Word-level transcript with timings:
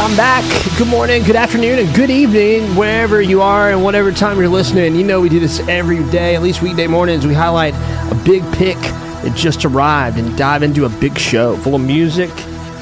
I'm 0.00 0.16
back. 0.16 0.42
Good 0.78 0.88
morning, 0.88 1.24
good 1.24 1.36
afternoon, 1.36 1.78
and 1.78 1.94
good 1.94 2.08
evening, 2.08 2.74
wherever 2.74 3.20
you 3.20 3.42
are 3.42 3.70
and 3.70 3.84
whatever 3.84 4.10
time 4.10 4.38
you're 4.38 4.48
listening. 4.48 4.96
You 4.96 5.04
know, 5.04 5.20
we 5.20 5.28
do 5.28 5.38
this 5.38 5.60
every 5.68 6.02
day, 6.10 6.34
at 6.34 6.40
least 6.40 6.62
weekday 6.62 6.86
mornings. 6.86 7.26
We 7.26 7.34
highlight 7.34 7.74
a 8.10 8.18
big 8.24 8.42
pick 8.54 8.78
that 8.78 9.36
just 9.36 9.66
arrived 9.66 10.16
and 10.18 10.38
dive 10.38 10.62
into 10.62 10.86
a 10.86 10.88
big 10.88 11.18
show 11.18 11.54
full 11.58 11.74
of 11.74 11.82
music, 11.82 12.30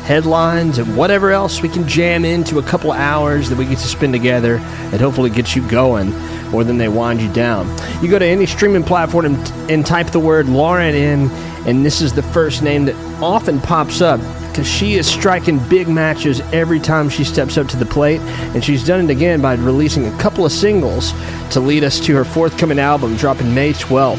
headlines, 0.04 0.79
and 0.79 0.96
whatever 0.96 1.32
else 1.32 1.61
we 1.61 1.68
can 1.68 1.89
jam 1.89 2.25
into 2.25 2.61
a 2.61 2.62
couple 2.62 2.93
hours 2.93 3.48
that 3.48 3.59
we 3.59 3.64
get 3.64 3.79
to 3.79 3.89
spend 3.89 4.12
together 4.12 4.59
and 4.59 5.00
hopefully 5.00 5.29
get 5.29 5.57
you 5.57 5.69
going 5.69 6.11
more 6.50 6.62
than 6.62 6.79
they 6.79 6.89
wind 6.89 7.21
you 7.21 7.32
down. 7.32 7.66
You 8.00 8.09
go 8.09 8.21
to 8.21 8.27
any 8.27 8.46
streaming 8.46 8.85
platform 8.85 9.25
and, 9.25 9.53
and 9.69 9.85
type 9.85 10.12
the 10.12 10.21
word 10.21 10.48
Lauren 10.48 10.95
in, 10.95 11.29
and 11.66 11.85
this 11.85 12.00
is 12.00 12.12
the 12.12 12.23
first 12.23 12.62
name 12.62 12.85
that 12.85 12.95
often 13.21 13.61
pops 13.61 14.00
up 14.00 14.21
she 14.64 14.95
is 14.95 15.06
striking 15.06 15.59
big 15.68 15.88
matches 15.88 16.41
every 16.52 16.80
time 16.80 17.09
she 17.09 17.24
steps 17.24 17.56
up 17.56 17.69
to 17.69 17.77
the 17.77 17.87
plate, 17.87 18.20
and 18.20 18.64
she's 18.64 18.84
done 18.84 19.05
it 19.05 19.10
again 19.10 19.41
by 19.41 19.55
releasing 19.55 20.06
a 20.06 20.19
couple 20.19 20.45
of 20.45 20.52
singles 20.52 21.12
to 21.50 21.60
lead 21.60 21.84
us 21.84 22.00
to 22.00 22.14
her 22.14 22.24
forthcoming 22.24 22.78
album 22.78 23.16
dropping 23.16 23.55
May 23.55 23.73
12th. 23.73 24.19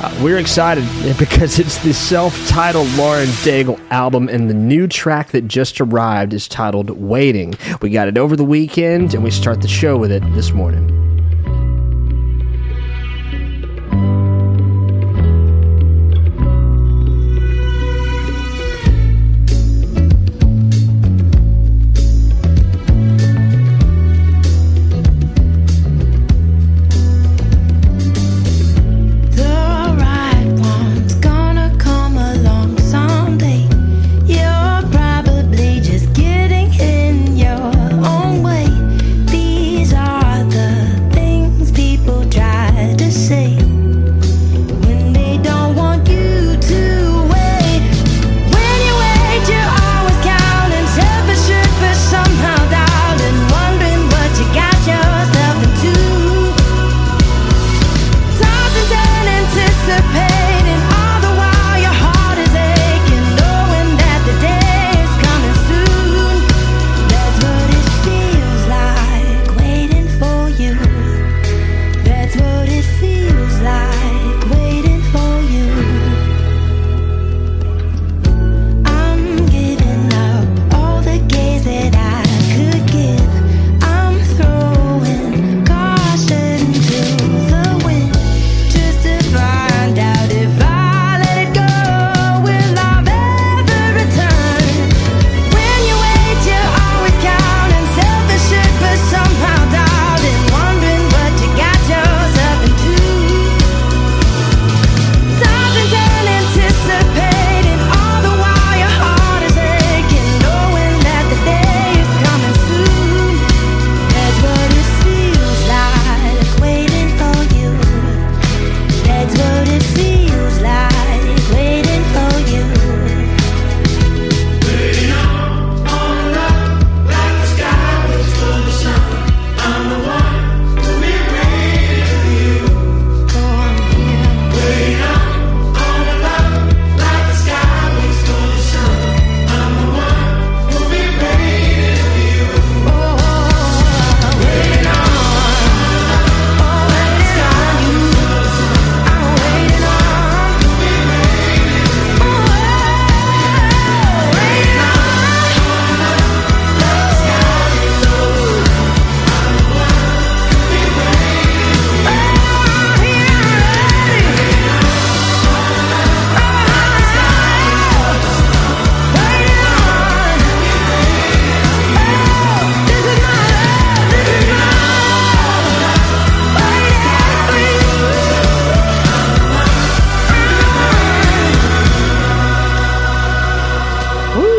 Uh, 0.00 0.20
we're 0.22 0.38
excited 0.38 0.84
because 1.18 1.58
it's 1.58 1.78
the 1.78 1.92
self 1.92 2.46
titled 2.48 2.88
Lauren 2.94 3.28
Daigle 3.44 3.80
album, 3.90 4.28
and 4.28 4.48
the 4.48 4.54
new 4.54 4.86
track 4.86 5.30
that 5.30 5.48
just 5.48 5.80
arrived 5.80 6.32
is 6.32 6.46
titled 6.46 6.90
Waiting. 6.90 7.54
We 7.82 7.90
got 7.90 8.08
it 8.08 8.18
over 8.18 8.36
the 8.36 8.44
weekend, 8.44 9.14
and 9.14 9.24
we 9.24 9.30
start 9.30 9.60
the 9.60 9.68
show 9.68 9.96
with 9.96 10.12
it 10.12 10.22
this 10.34 10.52
morning. 10.52 11.07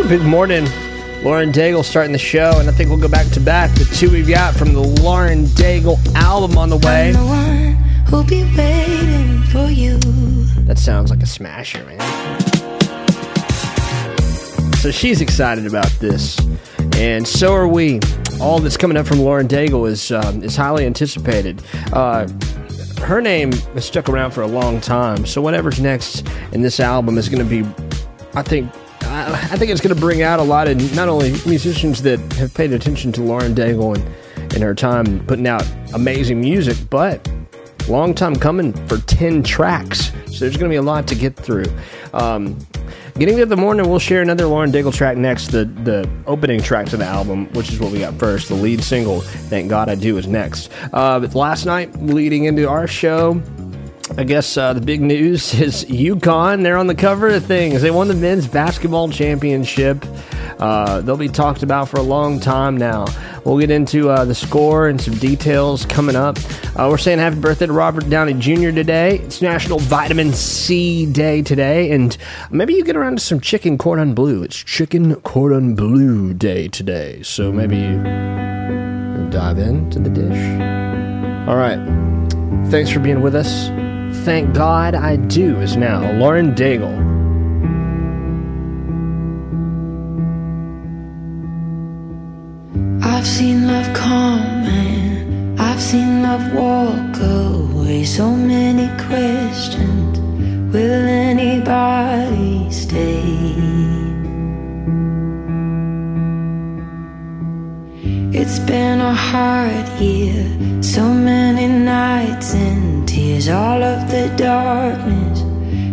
Good 0.09 0.21
morning. 0.23 0.65
Lauren 1.23 1.51
Daigle 1.51 1.85
starting 1.85 2.13
the 2.13 2.17
show, 2.17 2.57
and 2.57 2.67
I 2.67 2.71
think 2.71 2.89
we'll 2.89 2.97
go 2.97 3.07
back 3.07 3.27
to 3.27 3.39
back. 3.39 3.69
The 3.75 3.85
two 3.95 4.09
we've 4.09 4.27
got 4.27 4.55
from 4.55 4.73
the 4.73 4.81
Lauren 4.81 5.45
Daigle 5.45 5.99
album 6.15 6.57
on 6.57 6.69
the 6.69 6.77
way. 6.77 7.11
The 7.11 7.19
one 7.19 7.73
who'll 8.07 8.23
be 8.23 8.43
waiting 8.57 9.43
for 9.43 9.69
you. 9.69 9.99
That 10.65 10.79
sounds 10.79 11.11
like 11.11 11.21
a 11.21 11.27
smasher, 11.27 11.85
man. 11.85 11.99
So 14.77 14.89
she's 14.89 15.21
excited 15.21 15.67
about 15.67 15.91
this, 15.99 16.39
and 16.95 17.27
so 17.27 17.53
are 17.53 17.67
we. 17.67 17.99
All 18.41 18.57
that's 18.57 18.77
coming 18.77 18.97
up 18.97 19.05
from 19.05 19.19
Lauren 19.19 19.47
Daigle 19.47 19.87
is 19.87 20.11
um, 20.11 20.41
is 20.41 20.55
highly 20.55 20.87
anticipated. 20.87 21.61
Uh, 21.93 22.27
her 23.01 23.21
name 23.21 23.51
has 23.51 23.85
stuck 23.85 24.09
around 24.09 24.31
for 24.31 24.41
a 24.41 24.47
long 24.47 24.81
time, 24.81 25.27
so 25.27 25.39
whatever's 25.39 25.79
next 25.79 26.27
in 26.51 26.63
this 26.63 26.79
album 26.79 27.19
is 27.19 27.29
going 27.29 27.47
to 27.47 27.63
be, 27.63 27.69
I 28.33 28.41
think. 28.41 28.71
I 29.27 29.57
think 29.57 29.71
it's 29.71 29.81
going 29.81 29.93
to 29.93 29.99
bring 29.99 30.21
out 30.21 30.39
a 30.39 30.43
lot 30.43 30.67
of 30.67 30.95
not 30.95 31.09
only 31.09 31.31
musicians 31.45 32.01
that 32.03 32.19
have 32.33 32.53
paid 32.53 32.71
attention 32.71 33.11
to 33.13 33.21
Lauren 33.21 33.53
Daigle 33.53 33.95
and 33.95 34.53
in 34.55 34.61
her 34.61 34.73
time 34.73 35.25
putting 35.25 35.47
out 35.47 35.65
amazing 35.93 36.41
music, 36.41 36.77
but 36.89 37.27
long 37.87 38.13
time 38.13 38.35
coming 38.35 38.73
for 38.87 38.97
10 38.99 39.43
tracks. 39.43 40.11
So 40.27 40.45
there's 40.45 40.57
going 40.57 40.69
to 40.69 40.69
be 40.69 40.75
a 40.75 40.81
lot 40.81 41.07
to 41.07 41.15
get 41.15 41.35
through. 41.35 41.65
Um, 42.13 42.57
getting 43.17 43.35
to 43.37 43.45
the 43.45 43.57
morning, 43.57 43.89
we'll 43.89 43.99
share 43.99 44.21
another 44.21 44.45
Lauren 44.45 44.71
Daigle 44.71 44.93
track 44.93 45.17
next. 45.17 45.47
The 45.47 45.65
the 45.65 46.09
opening 46.25 46.61
track 46.61 46.87
to 46.87 46.97
the 46.97 47.05
album, 47.05 47.51
which 47.53 47.71
is 47.71 47.79
what 47.79 47.91
we 47.91 47.99
got 47.99 48.13
first. 48.15 48.47
The 48.47 48.55
lead 48.55 48.83
single, 48.83 49.21
"Thank 49.21 49.69
God 49.69 49.89
I 49.89 49.95
Do," 49.95 50.17
is 50.17 50.27
next. 50.27 50.71
Uh, 50.93 51.27
last 51.33 51.65
night, 51.65 51.93
leading 52.01 52.45
into 52.45 52.69
our 52.69 52.87
show, 52.87 53.41
I 54.19 54.25
guess 54.25 54.57
uh, 54.57 54.73
the 54.73 54.81
big 54.81 54.99
news 54.99 55.53
is 55.61 55.85
UConn. 55.85 56.61
They're 56.61 56.75
on 56.75 56.87
the 56.87 56.95
cover 56.95 57.29
of 57.29 57.45
things. 57.45 57.81
They 57.81 57.89
won 57.89 58.09
the 58.09 58.13
men's 58.13 58.49
basketball 58.49 59.07
championship. 59.07 60.05
Uh, 60.59 60.99
they'll 60.99 61.15
be 61.15 61.29
talked 61.29 61.63
about 61.63 61.87
for 61.87 62.01
a 62.01 62.03
long 62.03 62.41
time 62.41 62.75
now. 62.75 63.05
We'll 63.45 63.59
get 63.59 63.71
into 63.71 64.09
uh, 64.09 64.25
the 64.25 64.35
score 64.35 64.89
and 64.89 64.99
some 64.99 65.13
details 65.13 65.85
coming 65.85 66.17
up. 66.17 66.37
Uh, 66.75 66.89
we're 66.89 66.97
saying 66.97 67.19
happy 67.19 67.39
birthday 67.39 67.67
to 67.67 67.71
Robert 67.71 68.09
Downey 68.09 68.33
Jr. 68.33 68.71
today. 68.71 69.19
It's 69.19 69.41
National 69.41 69.79
Vitamin 69.79 70.33
C 70.33 71.05
Day 71.05 71.41
today, 71.41 71.89
and 71.91 72.17
maybe 72.51 72.73
you 72.73 72.83
get 72.83 72.97
around 72.97 73.19
to 73.19 73.23
some 73.23 73.39
chicken 73.39 73.77
cordon 73.77 74.13
bleu. 74.15 74.43
It's 74.43 74.57
Chicken 74.57 75.15
Cordon 75.21 75.75
Bleu 75.75 76.33
Day 76.33 76.67
today, 76.67 77.23
so 77.23 77.53
maybe 77.53 77.79
dive 79.29 79.59
into 79.59 79.99
the 79.99 80.09
dish. 80.09 80.59
All 81.47 81.55
right. 81.55 81.79
Thanks 82.69 82.89
for 82.89 82.99
being 82.99 83.21
with 83.21 83.33
us. 83.33 83.69
Thank 84.25 84.53
God 84.53 84.95
I 84.95 85.15
Do 85.15 85.59
is 85.61 85.75
now 85.75 86.11
Lauren 86.19 86.53
Daigle. 86.53 86.93
I've 93.01 93.25
seen 93.25 93.65
love 93.67 93.91
come 93.95 94.65
and 94.67 95.59
I've 95.59 95.81
seen 95.81 96.21
love 96.21 96.53
walk 96.53 97.17
away. 97.21 98.03
So 98.03 98.29
many 98.31 98.87
questions. 99.07 100.19
Will 100.73 101.07
anybody 101.07 102.69
stay? 102.71 104.08
It's 108.31 108.59
been 108.59 109.01
a 109.01 109.13
hard 109.13 109.87
year. 109.99 110.45
So 110.81 111.03
many 111.03 111.67
nights 111.67 112.53
and 112.53 113.07
tears. 113.07 113.49
All 113.49 113.81
of 113.83 114.09
the 114.11 114.33
darkness. 114.37 115.39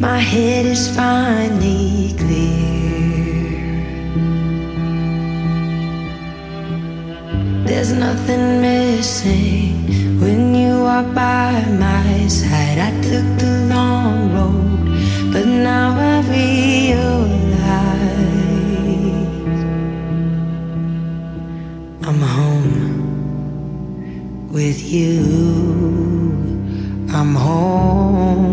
My 0.01 0.19
head 0.19 0.65
is 0.65 0.95
finally 0.95 2.15
clear. 2.17 2.69
There's 7.67 7.93
nothing 7.93 8.61
missing 8.63 10.21
when 10.21 10.55
you 10.55 10.85
are 10.85 11.03
by 11.03 11.65
my 11.81 12.29
side. 12.29 12.79
I 12.79 12.93
took 13.03 13.27
the 13.43 13.67
long 13.75 14.33
road, 14.37 15.33
but 15.33 15.47
now 15.47 15.97
I 15.99 16.21
realize. 16.31 17.19
I'm 22.07 22.21
home 22.37 22.79
with 24.53 24.81
you. 24.81 25.25
I'm 27.13 27.35
home. 27.35 28.48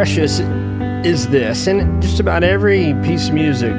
Precious 0.00 0.40
is 1.04 1.28
this? 1.28 1.66
And 1.66 2.00
just 2.00 2.20
about 2.20 2.42
every 2.42 2.94
piece 3.02 3.28
of 3.28 3.34
music 3.34 3.74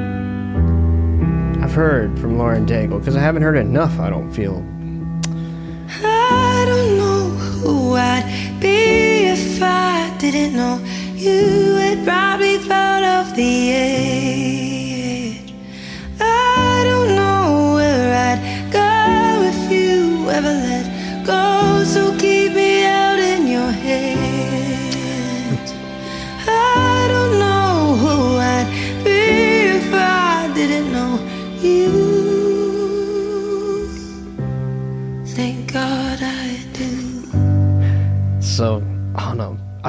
I've 1.60 1.74
heard 1.74 2.16
from 2.16 2.38
Lauren 2.38 2.64
Daigle, 2.64 3.00
because 3.00 3.16
I 3.16 3.20
haven't 3.20 3.42
heard 3.42 3.56
enough, 3.56 3.98
I 3.98 4.08
don't 4.08 4.30
feel. 4.30 4.64
I 6.04 6.64
don't 6.64 6.96
know 6.96 7.30
who 7.64 7.94
I'd 7.94 8.58
be 8.60 9.24
if 9.34 9.60
I 9.60 10.16
didn't 10.20 10.54
know 10.54 10.78
you. 11.16 11.76
I'd 11.80 12.04
probably 12.04 12.58
the. 13.34 14.21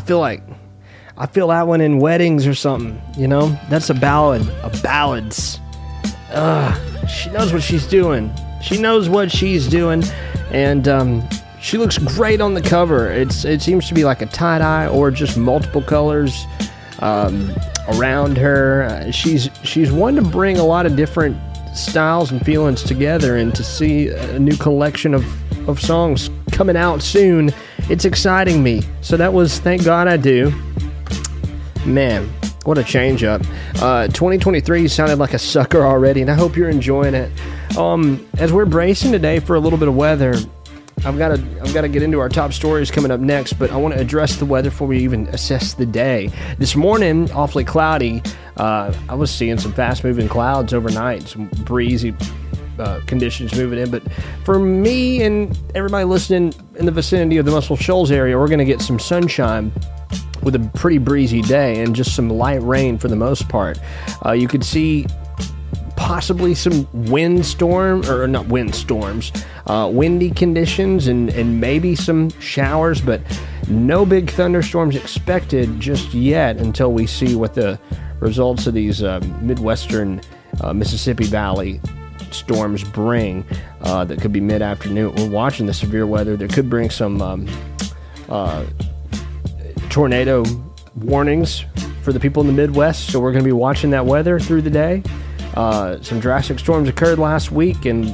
Feel 0.04 0.20
like. 0.20 0.44
I 1.18 1.28
feel 1.28 1.50
that 1.50 1.68
one 1.68 1.82
in 1.82 2.00
weddings 2.00 2.48
or 2.48 2.56
something, 2.56 3.00
you 3.18 3.28
know? 3.28 3.58
That's 3.70 3.90
a 3.90 3.94
ballad. 3.94 4.42
A 4.64 4.72
ballads. 4.82 5.60
Ugh. 6.32 7.08
She 7.08 7.30
knows 7.30 7.54
what 7.54 7.62
she's 7.62 7.86
doing. 7.86 8.34
She 8.62 8.80
knows 8.80 9.10
what 9.10 9.32
she's 9.32 9.68
doing. 9.68 10.04
And 10.52 10.88
um, 10.88 11.28
she 11.62 11.78
looks 11.78 11.98
great 11.98 12.42
on 12.42 12.56
the 12.56 12.62
cover. 12.62 13.12
It's 13.12 13.46
It 13.46 13.62
seems 13.62 13.88
to 13.90 13.94
be 13.94 14.04
like 14.04 14.22
a 14.22 14.26
tie 14.26 14.60
dye 14.60 14.88
or 14.88 15.12
just 15.12 15.38
multiple 15.38 15.82
colors 15.82 16.46
um, 17.00 17.52
around 17.90 18.38
her. 18.38 18.84
Uh, 18.84 19.12
she's, 19.12 19.50
she's 19.64 19.92
one 19.92 20.16
to 20.16 20.24
bring 20.24 20.58
a 20.58 20.66
lot 20.66 20.86
of 20.86 20.96
different 20.96 21.38
styles 21.76 22.32
and 22.32 22.44
feelings 22.44 22.84
together 22.84 23.38
and 23.38 23.54
to 23.56 23.64
see 23.64 24.10
a 24.10 24.40
new 24.40 24.56
collection 24.58 25.14
of, 25.14 25.26
of 25.70 25.80
songs 25.80 26.30
coming 26.52 26.78
out 26.78 27.02
soon. 27.02 27.52
It's 27.90 28.06
exciting 28.06 28.64
me. 28.64 28.82
So 29.02 29.18
that 29.18 29.34
was 29.34 29.60
Thank 29.60 29.84
God 29.84 30.08
I 30.08 30.18
Do. 30.18 30.52
Man, 31.86 32.30
What 32.64 32.78
a 32.78 32.84
change 32.84 33.26
up. 33.26 33.42
Uh, 33.82 34.08
2023 34.08 34.88
sounded 34.88 35.20
like 35.20 35.34
a 35.34 35.40
sucker 35.40 35.86
already, 35.86 36.22
and 36.22 36.32
I 36.32 36.34
hope 36.34 36.56
you're 36.56 36.70
enjoying 36.70 37.14
it. 37.14 37.30
Um, 37.78 38.26
as 38.38 38.54
we're 38.54 38.66
bracing 38.66 39.12
today 39.12 39.40
for 39.40 39.56
a 39.56 39.60
little 39.60 39.78
bit 39.78 39.90
of 39.90 39.96
weather, 39.96 40.36
I've 41.06 41.18
got 41.18 41.36
to 41.36 41.44
I've 41.62 41.74
got 41.74 41.82
to 41.82 41.90
get 41.90 42.02
into 42.04 42.20
our 42.22 42.30
top 42.30 42.54
stories 42.54 42.90
coming 42.90 43.12
up 43.12 43.20
next, 43.20 43.54
but 43.54 43.72
I 43.72 43.76
want 43.76 43.96
to 43.96 44.00
address 44.00 44.38
the 44.38 44.46
weather 44.46 44.70
before 44.70 44.88
we 44.88 45.00
even 45.00 45.28
assess 45.30 45.74
the 45.74 45.86
day. 45.86 46.32
This 46.58 46.78
morning, 46.78 47.30
awfully 47.32 47.66
cloudy. 47.66 48.22
Uh, 48.56 48.94
I 49.10 49.16
was 49.16 49.30
seeing 49.30 49.58
some 49.58 49.74
fast 49.74 50.06
moving 50.06 50.30
clouds 50.30 50.74
overnight, 50.74 51.24
some 51.24 51.48
breezy 51.66 52.16
uh, 52.80 53.02
conditions 53.06 53.56
moving 53.56 53.80
in. 53.80 53.90
But 53.90 54.04
for 54.44 54.60
me 54.60 55.24
and 55.24 55.58
everybody 55.76 56.06
listening 56.06 56.54
in 56.76 56.86
the 56.86 56.92
vicinity 56.92 57.38
of 57.38 57.46
the 57.46 57.52
Muscle 57.52 57.76
Shoals 57.76 58.12
area, 58.12 58.38
we're 58.38 58.48
going 58.48 58.60
to 58.60 58.66
get 58.66 58.82
some 58.82 59.00
sunshine 59.00 59.72
with 60.44 60.56
a 60.56 60.72
pretty 60.74 60.98
breezy 60.98 61.42
day 61.42 61.82
and 61.82 61.96
just 61.96 62.16
some 62.16 62.30
light 62.30 62.62
rain 62.62 62.98
for 62.98 63.08
the 63.08 63.16
most 63.16 63.48
part. 63.50 63.80
Uh, 64.26 64.32
you 64.32 64.48
could 64.48 64.64
see 64.64 65.06
possibly 65.96 66.54
some 66.54 66.88
windstorm 67.10 68.04
or 68.10 68.28
not 68.28 68.46
windstorms, 68.48 69.32
uh, 69.68 69.90
windy 69.92 70.30
conditions 70.30 71.08
and, 71.08 71.30
and 71.30 71.62
maybe 71.62 71.96
some 71.96 72.30
showers, 72.42 73.00
but 73.00 73.22
no 73.70 74.06
big 74.06 74.30
thunderstorms 74.30 74.98
expected 74.98 75.80
just 75.80 76.14
yet 76.14 76.58
until 76.58 76.92
we 76.92 77.08
see 77.08 77.36
what 77.36 77.54
the 77.54 77.80
results 78.20 78.68
of 78.68 78.74
these 78.74 79.02
uh, 79.02 79.20
Midwestern 79.42 80.20
uh, 80.62 80.74
Mississippi 80.74 81.26
Valley 81.26 81.80
storms 82.34 82.84
bring 82.84 83.46
uh, 83.82 84.06
that 84.06 84.22
could 84.22 84.34
be 84.34 84.42
mid 84.42 84.62
afternoon. 84.62 85.14
We're 85.16 85.30
watching 85.30 85.66
the 85.66 85.74
severe 85.74 86.06
weather 86.08 86.36
that 86.38 86.54
could 86.54 86.70
bring 86.70 86.90
some 86.90 87.22
um, 87.22 87.48
uh, 88.30 88.66
tornado 89.90 90.44
warnings 90.96 91.66
for 92.04 92.14
the 92.14 92.20
people 92.20 92.42
in 92.42 92.48
the 92.48 92.54
Midwest. 92.54 93.12
So 93.12 93.20
we're 93.20 93.32
going 93.32 93.44
to 93.44 93.48
be 93.48 93.54
watching 93.54 93.90
that 93.92 94.06
weather 94.06 94.40
through 94.40 94.62
the 94.64 94.70
day. 94.70 95.04
Uh, 95.56 96.02
some 96.02 96.20
drastic 96.20 96.58
storms 96.58 96.90
occurred 96.90 97.20
last 97.20 97.52
week, 97.52 97.86
and 97.86 98.08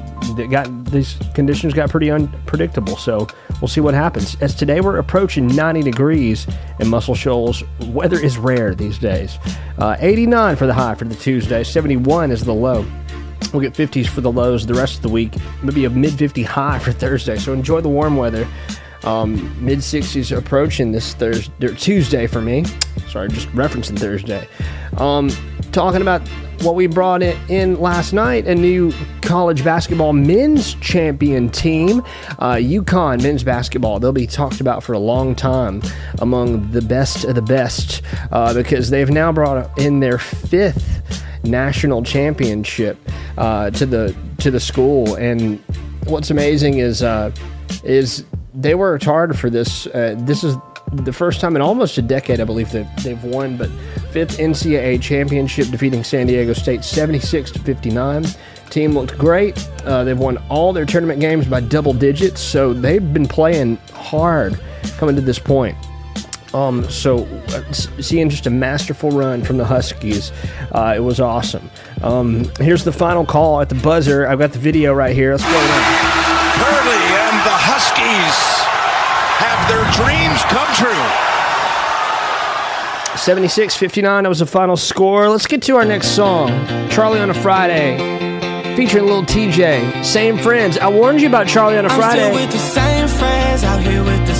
got 0.51 0.85
these 0.85 1.15
conditions 1.33 1.73
got 1.73 1.89
pretty 1.89 2.11
unpredictable. 2.11 2.97
So 2.97 3.27
we'll 3.61 3.69
see 3.69 3.81
what 3.81 3.93
happens. 3.93 4.35
As 4.41 4.53
today 4.53 4.81
we're 4.81 4.97
approaching 4.97 5.47
90 5.47 5.83
degrees 5.83 6.47
in 6.79 6.89
Muscle 6.89 7.15
Shoals. 7.15 7.63
Weather 7.87 8.19
is 8.19 8.37
rare 8.37 8.75
these 8.75 8.97
days. 8.97 9.37
Uh, 9.77 9.95
89 9.99 10.57
for 10.57 10.65
the 10.65 10.73
high 10.73 10.95
for 10.95 11.05
the 11.05 11.15
Tuesday. 11.15 11.63
71 11.63 12.31
is 12.31 12.43
the 12.43 12.53
low. 12.53 12.85
We'll 13.53 13.61
get 13.61 13.73
50s 13.73 14.07
for 14.07 14.21
the 14.21 14.31
lows 14.31 14.65
the 14.65 14.73
rest 14.73 14.97
of 14.97 15.01
the 15.01 15.09
week. 15.09 15.33
Maybe 15.63 15.85
a 15.85 15.89
mid 15.89 16.13
50 16.13 16.43
high 16.43 16.79
for 16.79 16.91
Thursday. 16.91 17.37
So 17.37 17.53
enjoy 17.53 17.81
the 17.81 17.89
warm 17.89 18.15
weather. 18.15 18.47
Um, 19.03 19.53
mid 19.63 19.79
60s 19.79 20.35
approaching 20.35 20.91
this 20.91 21.13
Thursday, 21.13 21.73
Tuesday 21.75 22.27
for 22.27 22.41
me. 22.41 22.65
Sorry, 23.07 23.29
just 23.29 23.47
referencing 23.49 23.97
Thursday. 23.97 24.47
Um, 24.97 25.29
talking 25.71 26.01
about 26.01 26.27
what 26.61 26.75
we 26.75 26.87
brought 26.87 27.23
in 27.23 27.79
last 27.79 28.11
night 28.11 28.45
a 28.45 28.53
new 28.53 28.91
college 29.21 29.63
basketball 29.63 30.11
men's 30.11 30.73
champion 30.75 31.49
team, 31.49 31.99
uh, 32.39 32.55
UConn 32.55 33.23
men's 33.23 33.43
basketball. 33.43 33.99
They'll 33.99 34.11
be 34.11 34.27
talked 34.27 34.59
about 34.59 34.83
for 34.83 34.93
a 34.93 34.99
long 34.99 35.35
time 35.35 35.81
among 36.19 36.71
the 36.71 36.81
best 36.81 37.23
of 37.23 37.35
the 37.35 37.41
best 37.41 38.01
uh, 38.31 38.53
because 38.53 38.89
they've 38.89 39.09
now 39.09 39.31
brought 39.31 39.77
in 39.79 40.01
their 40.01 40.17
fifth 40.17 41.23
national 41.43 42.03
championship 42.03 42.97
uh, 43.37 43.69
to 43.71 43.85
the 43.85 44.15
to 44.39 44.51
the 44.51 44.59
school. 44.59 45.15
And 45.15 45.59
what's 46.05 46.31
amazing 46.31 46.79
is 46.79 47.03
uh, 47.03 47.31
is 47.83 48.25
they 48.53 48.75
worked 48.75 49.03
hard 49.03 49.37
for 49.37 49.49
this. 49.49 49.87
Uh, 49.87 50.15
this 50.17 50.43
is 50.43 50.55
the 50.91 51.13
first 51.13 51.39
time 51.39 51.55
in 51.55 51.61
almost 51.61 51.97
a 51.97 52.01
decade, 52.01 52.39
I 52.39 52.43
believe, 52.43 52.71
that 52.71 52.97
they've 53.03 53.23
won, 53.23 53.57
but 53.57 53.69
fifth 54.11 54.37
NCAA 54.37 55.01
championship, 55.01 55.67
defeating 55.67 56.03
San 56.03 56.27
Diego 56.27 56.53
State 56.53 56.83
76 56.83 57.51
to 57.51 57.59
59. 57.59 58.25
Team 58.69 58.93
looked 58.93 59.17
great. 59.17 59.67
Uh, 59.83 60.03
they've 60.03 60.17
won 60.17 60.37
all 60.49 60.73
their 60.73 60.85
tournament 60.85 61.19
games 61.19 61.47
by 61.47 61.59
double 61.59 61.93
digits, 61.93 62.41
so 62.41 62.73
they've 62.73 63.13
been 63.13 63.27
playing 63.27 63.77
hard 63.93 64.59
coming 64.97 65.15
to 65.15 65.21
this 65.21 65.39
point. 65.39 65.77
Um, 66.53 66.89
so 66.89 67.25
uh, 67.49 67.71
seeing 67.71 68.29
just 68.29 68.47
a 68.47 68.49
masterful 68.49 69.11
run 69.11 69.43
from 69.43 69.57
the 69.57 69.65
Huskies, 69.65 70.31
uh, 70.71 70.93
it 70.95 71.01
was 71.01 71.19
awesome. 71.19 71.69
Um, 72.01 72.45
here's 72.59 72.83
the 72.83 72.91
final 72.91 73.25
call 73.25 73.61
at 73.61 73.69
the 73.69 73.75
buzzer. 73.75 74.27
I've 74.27 74.39
got 74.39 74.51
the 74.53 74.59
video 74.59 74.93
right 74.93 75.15
here. 75.15 75.31
Let's 75.31 75.43
go. 75.43 75.49
Hurley 75.49 77.03
and 77.15 77.37
the 77.45 77.57
Huskies 77.69 78.37
have 79.39 79.59
their 79.69 79.85
dreams 79.93 80.41
come 80.49 80.67
true. 80.75 81.29
76 83.17 83.75
59, 83.75 84.23
that 84.23 84.29
was 84.29 84.39
the 84.39 84.45
final 84.45 84.77
score. 84.77 85.29
Let's 85.29 85.45
get 85.45 85.61
to 85.63 85.75
our 85.75 85.85
next 85.85 86.15
song 86.15 86.49
Charlie 86.89 87.19
on 87.19 87.29
a 87.29 87.33
Friday, 87.33 87.97
featuring 88.75 89.05
Lil 89.05 89.23
Tjay. 89.23 90.03
Same 90.05 90.37
friends. 90.37 90.77
I 90.77 90.87
warned 90.87 91.21
you 91.21 91.27
about 91.27 91.47
Charlie 91.47 91.77
on 91.77 91.85
a 91.85 91.89
I'm 91.89 91.99
Friday. 91.99 92.31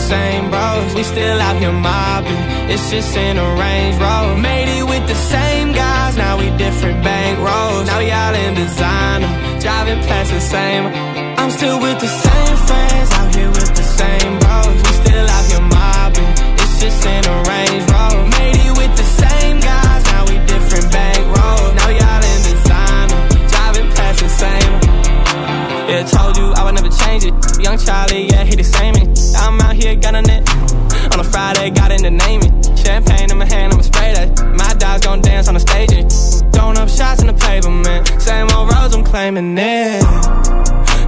Same 0.10 0.50
bros. 0.50 0.96
We 0.96 1.04
still 1.04 1.39
out 1.39 1.58
here 1.62 1.72
mobbing. 1.72 2.42
It's 2.74 2.89
just 2.89 3.16
in 3.16 3.38
a 3.38 3.50
Range 3.62 3.96
Rover. 4.01 4.38
Made 4.42 4.70
it 4.78 4.86
with 4.92 5.06
the 5.08 5.20
same 5.34 5.72
guys. 5.72 6.18
Now 6.18 6.34
we 6.42 6.50
different 6.58 7.04
bank 7.04 7.38
rolls. 7.38 7.86
Now 7.86 8.01
out 8.22 8.36
in 8.44 8.56
designer, 8.56 9.32
driving 9.62 10.01
past 10.10 10.32
the 10.32 10.42
same. 10.42 10.86
I'm 11.39 11.51
still 11.51 11.80
with 11.80 12.00
the 12.00 12.12
same 12.25 12.56
friends 12.68 13.10
out 13.20 13.36
here 13.36 13.51
with 13.58 13.74
the 13.80 13.88
same 14.00 14.32
bros. 14.42 14.78
We 14.86 14.92
still 15.04 15.28
out 15.36 15.46
here 15.51 15.66
mobbing. 15.78 16.32
It's 16.62 16.75
just 16.82 17.06
in 17.06 17.22
a 17.34 17.36
Range 17.50 17.84
Rover. 17.92 17.99
Yeah, 26.00 26.06
told 26.06 26.38
you 26.38 26.53
I 26.56 26.63
would 26.63 26.75
never 26.75 26.88
change 26.88 27.25
it. 27.25 27.34
Young 27.60 27.77
Charlie, 27.77 28.27
yeah, 28.27 28.46
he 28.46 28.56
the 28.56 28.63
same. 28.63 28.96
And 28.96 29.20
I'm 29.36 29.60
out 29.60 29.75
here 29.75 29.96
got 29.96 30.13
gunning 30.13 30.29
it. 30.29 30.48
On 31.12 31.20
a 31.20 31.25
Friday, 31.25 31.72
got 31.72 31.91
in 31.91 32.01
the 32.01 32.10
name 32.10 32.39
it. 32.41 32.77
Champagne 32.79 33.29
in 33.29 33.38
my 33.38 33.44
hand, 33.44 33.74
I'ma 33.74 33.82
spray 33.82 34.13
that. 34.13 34.29
My 34.56 34.74
dogs 34.75 35.06
gon' 35.06 35.20
dance 35.22 35.50
on 35.50 35.56
the 35.56 35.60
stage. 35.60 35.91
And 35.91 36.10
throwing 36.53 36.77
up 36.77 36.88
shots 36.88 37.20
in 37.20 37.27
the 37.27 37.34
pavement. 37.34 38.08
Same 38.22 38.48
old 38.56 38.72
roads, 38.72 38.96
I'm 38.96 39.03
claiming 39.03 39.58
it. 39.58 40.03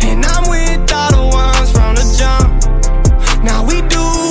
And 0.03 0.25
I'm 0.25 0.43
with 0.51 0.91
all 0.91 1.12
the 1.15 1.25
ones 1.39 1.71
from 1.71 1.95
the 1.95 2.05
jump. 2.19 3.43
Now 3.45 3.63
we 3.63 3.79
do 3.88 4.30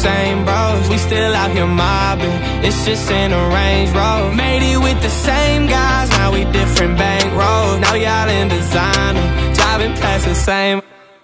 same 0.00 0.44
bros. 0.44 0.88
We 0.88 0.96
still 0.98 1.34
out 1.34 1.50
here 1.50 1.66
mobbing. 1.66 2.38
It's 2.64 2.84
just 2.86 3.10
in 3.10 3.32
a 3.32 3.42
Range 3.56 3.90
Rover. 3.90 4.34
Made 4.34 4.62
it 4.72 4.78
with 4.78 5.00
the 5.02 5.10
same 5.10 5.66
guys. 5.66 6.08
Now 6.10 6.32
we 6.32 6.44
different 6.44 6.96
bank 6.96 7.28
rolls. 7.36 7.80
Now 7.84 7.94
out 8.16 8.28
in 8.28 8.48
designer, 8.48 9.26
driving 9.54 9.94
past 10.00 10.24
the 10.26 10.34
same. 10.34 10.80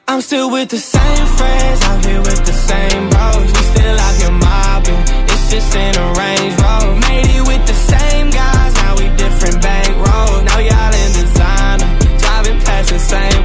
I'm 0.08 0.20
still 0.20 0.50
with 0.50 0.68
the 0.68 0.78
same 0.78 1.26
friends 1.38 1.82
out 1.88 2.04
here 2.04 2.20
with 2.20 2.42
the 2.44 2.56
same 2.70 3.02
bros. 3.10 3.48
We 3.56 3.62
still 3.72 3.96
out 4.06 4.14
here 4.20 4.36
mobbing. 4.46 5.02
It's 5.32 5.50
just 5.50 5.74
in 5.74 5.94
a 5.96 6.08
Range 6.20 6.54
Rover. 6.62 6.94
Made 7.08 7.30
it 7.38 7.44
with 7.50 7.64
the 7.66 7.78
same 7.92 8.30
guys. 8.30 8.74
Now 8.80 8.92
we 9.00 9.06
different 9.16 9.58
bank 9.62 9.92
rolls. 10.04 10.42
Now 10.48 10.60
out 10.80 10.94
in 11.02 11.15
the 12.88 12.98
same. 12.98 13.42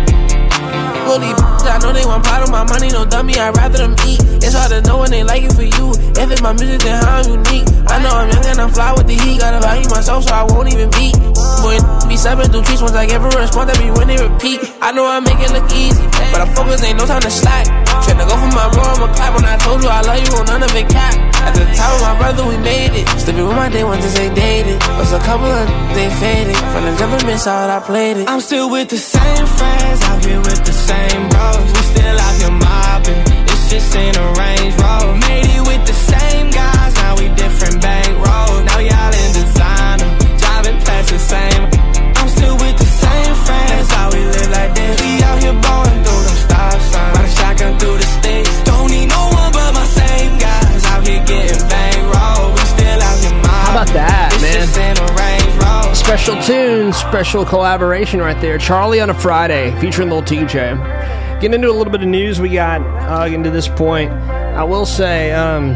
Holy 1.08 1.34
I 1.72 1.80
know 1.80 1.94
they 1.94 2.06
want 2.06 2.24
part 2.24 2.44
of 2.44 2.50
my 2.52 2.64
money, 2.64 2.90
no 2.90 3.06
dummy, 3.06 3.36
I'd 3.36 3.56
rather 3.58 3.80
them 3.80 3.96
eat. 4.08 4.22
It's 4.44 4.54
hard 4.54 4.72
to 4.72 4.82
know 4.82 5.00
when 5.00 5.12
they 5.12 5.24
like 5.24 5.44
it 5.44 5.54
for 5.54 5.64
you. 5.64 5.92
If 6.16 6.28
it's 6.32 6.42
my 6.42 6.54
music, 6.54 6.82
then 6.82 7.02
how 7.04 7.22
I'm 7.22 7.28
unique. 7.28 7.68
I 7.88 8.02
know 8.04 8.12
I'm 8.12 8.30
young 8.30 8.46
and 8.46 8.60
I'm 8.62 8.72
fly 8.72 8.94
with 8.94 9.08
the 9.08 9.16
heat. 9.16 9.40
Gotta 9.40 9.60
value 9.60 9.90
myself, 9.90 10.26
so 10.28 10.34
I 10.34 10.44
won't 10.44 10.70
even 10.72 10.90
beat. 10.92 11.16
Boy, 11.64 11.78
be 12.08 12.16
stepping 12.18 12.52
through 12.52 12.64
trees 12.64 12.82
once 12.82 12.94
I 12.94 13.06
give 13.06 13.24
a 13.24 13.30
response, 13.30 13.72
that 13.72 13.80
be 13.80 13.90
when 13.92 14.08
they 14.08 14.20
repeat. 14.20 14.60
I 14.82 14.92
know 14.92 15.06
I 15.08 15.20
make 15.20 15.40
it 15.40 15.52
look 15.52 15.70
easy, 15.72 16.04
but 16.32 16.42
I 16.44 16.48
focus, 16.54 16.84
ain't 16.84 16.98
no 16.98 17.06
time 17.06 17.22
to 17.22 17.32
slack. 17.32 17.66
Tryna 18.04 18.28
go 18.28 18.36
for 18.36 18.52
my 18.52 18.68
bro, 18.72 18.84
I'ma 18.84 19.08
clap 19.16 19.32
when 19.36 19.46
I 19.46 19.58
told 19.58 19.82
you 19.82 19.90
I 19.90 20.02
love 20.02 20.20
you, 20.22 20.32
on 20.36 20.46
none 20.46 20.64
of 20.64 20.76
it 20.76 20.90
cap. 20.90 21.31
At 21.48 21.54
the 21.58 21.66
time 21.78 21.92
with 21.96 22.06
my 22.10 22.16
brother, 22.18 22.44
we 22.48 22.58
made 22.58 22.94
it. 22.94 23.08
Sleeping 23.20 23.48
with 23.48 23.56
my 23.56 23.70
day 23.70 23.84
ones 23.84 24.06
as 24.06 24.14
they 24.14 24.30
dated. 24.34 24.78
Was 24.98 25.12
a 25.14 25.20
couple 25.20 25.48
of 25.48 25.68
they 25.96 26.10
faded. 26.22 26.58
From 26.74 26.84
the 26.86 26.96
government 26.98 27.40
side, 27.40 27.70
I 27.70 27.80
played 27.80 28.18
it. 28.18 28.30
I'm 28.30 28.42
still 28.42 28.70
with 28.70 28.90
the 28.90 28.98
same 28.98 29.46
friends, 29.58 30.02
out 30.04 30.24
here 30.26 30.40
with 30.40 30.64
the 30.64 30.74
same 30.74 31.22
bros. 31.30 31.68
We 31.76 31.82
still 31.94 32.18
out 32.26 32.36
here 32.40 32.56
mobbing. 32.66 33.24
It's 33.52 33.70
just 33.70 33.96
in 33.96 34.14
a 34.16 34.28
Range 34.40 34.74
Rover. 34.82 35.18
Made 35.28 35.50
it 35.58 35.64
with 35.66 35.84
the 35.88 35.98
same 36.12 36.52
guys, 36.52 36.94
now 36.96 37.16
we 37.18 37.28
different 37.36 37.82
bank 37.82 38.10
rolls. 38.26 38.62
Now 38.70 38.80
out 39.02 39.14
in 39.22 39.30
designer, 39.34 40.10
driving 40.38 40.80
past 40.86 41.10
the 41.10 41.20
same. 41.20 41.81
Special 56.12 56.42
tune, 56.44 56.92
special 56.92 57.46
collaboration 57.46 58.20
right 58.20 58.40
there. 58.42 58.58
Charlie 58.58 59.00
on 59.00 59.10
a 59.10 59.14
Friday 59.14 59.72
featuring 59.80 60.10
Lil 60.10 60.22
Tjay. 60.22 60.50
Getting 61.40 61.54
into 61.54 61.70
a 61.70 61.72
little 61.72 61.90
bit 61.90 62.02
of 62.02 62.08
news 62.10 62.42
we 62.42 62.50
got 62.50 62.82
uh, 62.82 63.28
into 63.28 63.50
this 63.50 63.70
point. 63.70 64.12
I 64.12 64.62
will 64.66 64.86
say, 64.86 65.32
um, 65.32 65.74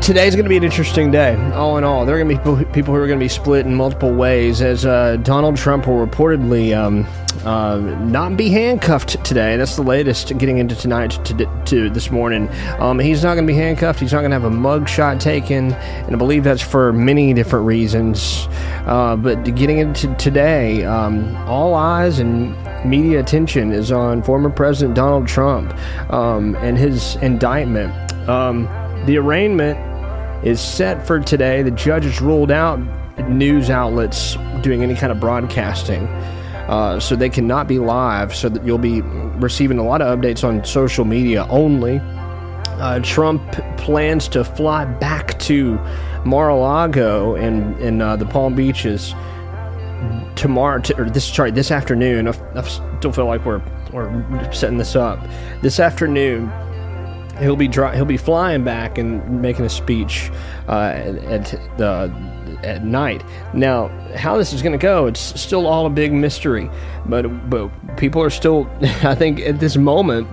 today's 0.00 0.34
going 0.34 0.44
to 0.44 0.48
be 0.48 0.56
an 0.56 0.64
interesting 0.64 1.12
day. 1.12 1.36
All 1.52 1.78
in 1.78 1.84
all, 1.84 2.04
there 2.04 2.16
are 2.16 2.18
going 2.18 2.30
to 2.30 2.34
be 2.34 2.38
people, 2.38 2.72
people 2.72 2.94
who 2.94 3.00
are 3.00 3.06
going 3.06 3.20
to 3.20 3.24
be 3.24 3.28
split 3.28 3.64
in 3.64 3.76
multiple 3.76 4.12
ways. 4.12 4.60
As 4.60 4.84
uh, 4.84 5.16
Donald 5.18 5.56
Trump 5.56 5.86
will 5.86 6.04
reportedly 6.04 6.76
um, 6.76 7.06
uh, 7.44 7.78
not 7.78 8.36
be 8.36 8.48
handcuffed 8.48 9.22
today. 9.24 9.56
That's 9.56 9.76
the 9.76 9.82
latest. 9.82 10.36
Getting 10.38 10.58
into 10.58 10.74
tonight 10.74 11.10
to, 11.26 11.64
to 11.66 11.90
this 11.90 12.10
morning, 12.10 12.48
um, 12.78 12.98
he's 12.98 13.22
not 13.22 13.34
going 13.34 13.46
to 13.46 13.52
be 13.52 13.56
handcuffed. 13.56 14.00
He's 14.00 14.12
not 14.12 14.20
going 14.20 14.30
to 14.30 14.38
have 14.38 14.44
a 14.44 14.50
mug 14.50 14.88
shot 14.88 15.20
taken, 15.20 15.72
and 15.72 16.14
I 16.14 16.18
believe 16.18 16.44
that's 16.44 16.62
for 16.62 16.92
many 16.92 17.32
different 17.34 17.66
reasons. 17.66 18.48
Uh, 18.86 19.16
but 19.16 19.44
getting 19.44 19.78
into 19.78 20.14
today, 20.16 20.84
um, 20.84 21.36
all 21.48 21.74
eyes 21.74 22.18
and 22.18 22.54
media 22.84 23.20
attention 23.20 23.72
is 23.72 23.92
on 23.92 24.22
former 24.22 24.50
President 24.50 24.94
Donald 24.94 25.26
Trump 25.26 25.72
um, 26.10 26.54
and 26.56 26.78
his 26.78 27.16
indictment. 27.16 27.92
Um, 28.28 28.64
the 29.06 29.18
arraignment 29.18 29.78
is 30.46 30.60
set 30.60 31.06
for 31.06 31.20
today. 31.20 31.62
The 31.62 31.70
judge 31.70 32.04
has 32.04 32.20
ruled 32.20 32.50
out 32.50 32.78
news 33.28 33.70
outlets 33.70 34.36
doing 34.62 34.82
any 34.82 34.94
kind 34.94 35.12
of 35.12 35.20
broadcasting. 35.20 36.06
Uh, 36.68 36.98
so 36.98 37.14
they 37.14 37.28
cannot 37.28 37.68
be 37.68 37.78
live, 37.78 38.34
so 38.34 38.48
that 38.48 38.64
you'll 38.64 38.78
be 38.78 39.02
receiving 39.02 39.78
a 39.78 39.84
lot 39.84 40.00
of 40.00 40.18
updates 40.18 40.44
on 40.44 40.64
social 40.64 41.04
media 41.04 41.46
only. 41.50 42.00
Uh, 42.78 42.98
Trump 43.00 43.42
plans 43.76 44.28
to 44.28 44.42
fly 44.42 44.84
back 44.84 45.38
to 45.38 45.78
Mar-a-Lago 46.24 47.36
and 47.36 47.78
in 47.80 48.00
uh, 48.00 48.16
the 48.16 48.26
Palm 48.26 48.54
Beaches 48.54 49.14
tomorrow, 50.36 50.80
t- 50.80 50.94
or 50.96 51.08
this 51.08 51.24
sorry, 51.24 51.50
this 51.50 51.70
afternoon. 51.70 52.28
I, 52.28 52.32
I 52.54 52.62
still 52.62 53.12
feel 53.12 53.26
like 53.26 53.44
we're 53.44 53.62
we're 53.92 54.52
setting 54.52 54.78
this 54.78 54.96
up. 54.96 55.20
This 55.62 55.78
afternoon, 55.78 56.50
he'll 57.38 57.56
be 57.56 57.68
dry, 57.68 57.94
he'll 57.94 58.04
be 58.04 58.16
flying 58.16 58.64
back 58.64 58.98
and 58.98 59.40
making 59.40 59.64
a 59.64 59.70
speech 59.70 60.30
uh, 60.68 60.90
at 61.26 61.44
the 61.76 62.12
at 62.64 62.84
night. 62.84 63.22
Now, 63.52 63.88
how 64.16 64.36
this 64.36 64.52
is 64.52 64.62
going 64.62 64.72
to 64.72 64.82
go, 64.82 65.06
it's 65.06 65.40
still 65.40 65.66
all 65.66 65.86
a 65.86 65.90
big 65.90 66.12
mystery. 66.12 66.70
But 67.06 67.50
but 67.50 67.68
people 67.96 68.22
are 68.22 68.30
still, 68.30 68.68
I 69.02 69.14
think, 69.14 69.40
at 69.40 69.60
this 69.60 69.76
moment, 69.76 70.28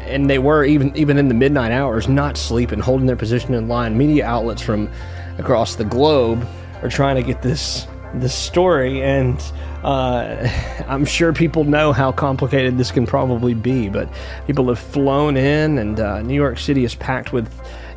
and 0.00 0.28
they 0.28 0.38
were 0.38 0.64
even 0.64 0.96
even 0.96 1.18
in 1.18 1.28
the 1.28 1.34
midnight 1.34 1.72
hours, 1.72 2.08
not 2.08 2.36
sleeping, 2.36 2.80
holding 2.80 3.06
their 3.06 3.16
position 3.16 3.54
in 3.54 3.68
line. 3.68 3.96
Media 3.96 4.26
outlets 4.26 4.62
from 4.62 4.90
across 5.38 5.76
the 5.76 5.84
globe 5.84 6.46
are 6.82 6.88
trying 6.88 7.16
to 7.16 7.22
get 7.22 7.42
this 7.42 7.86
this 8.14 8.34
story, 8.34 9.02
and 9.02 9.40
uh, 9.84 10.48
I'm 10.88 11.04
sure 11.04 11.32
people 11.32 11.64
know 11.64 11.92
how 11.92 12.12
complicated 12.12 12.78
this 12.78 12.90
can 12.90 13.06
probably 13.06 13.54
be. 13.54 13.88
But 13.88 14.08
people 14.46 14.68
have 14.68 14.78
flown 14.78 15.36
in, 15.36 15.78
and 15.78 16.00
uh, 16.00 16.22
New 16.22 16.34
York 16.34 16.58
City 16.58 16.84
is 16.84 16.94
packed 16.94 17.32
with 17.32 17.48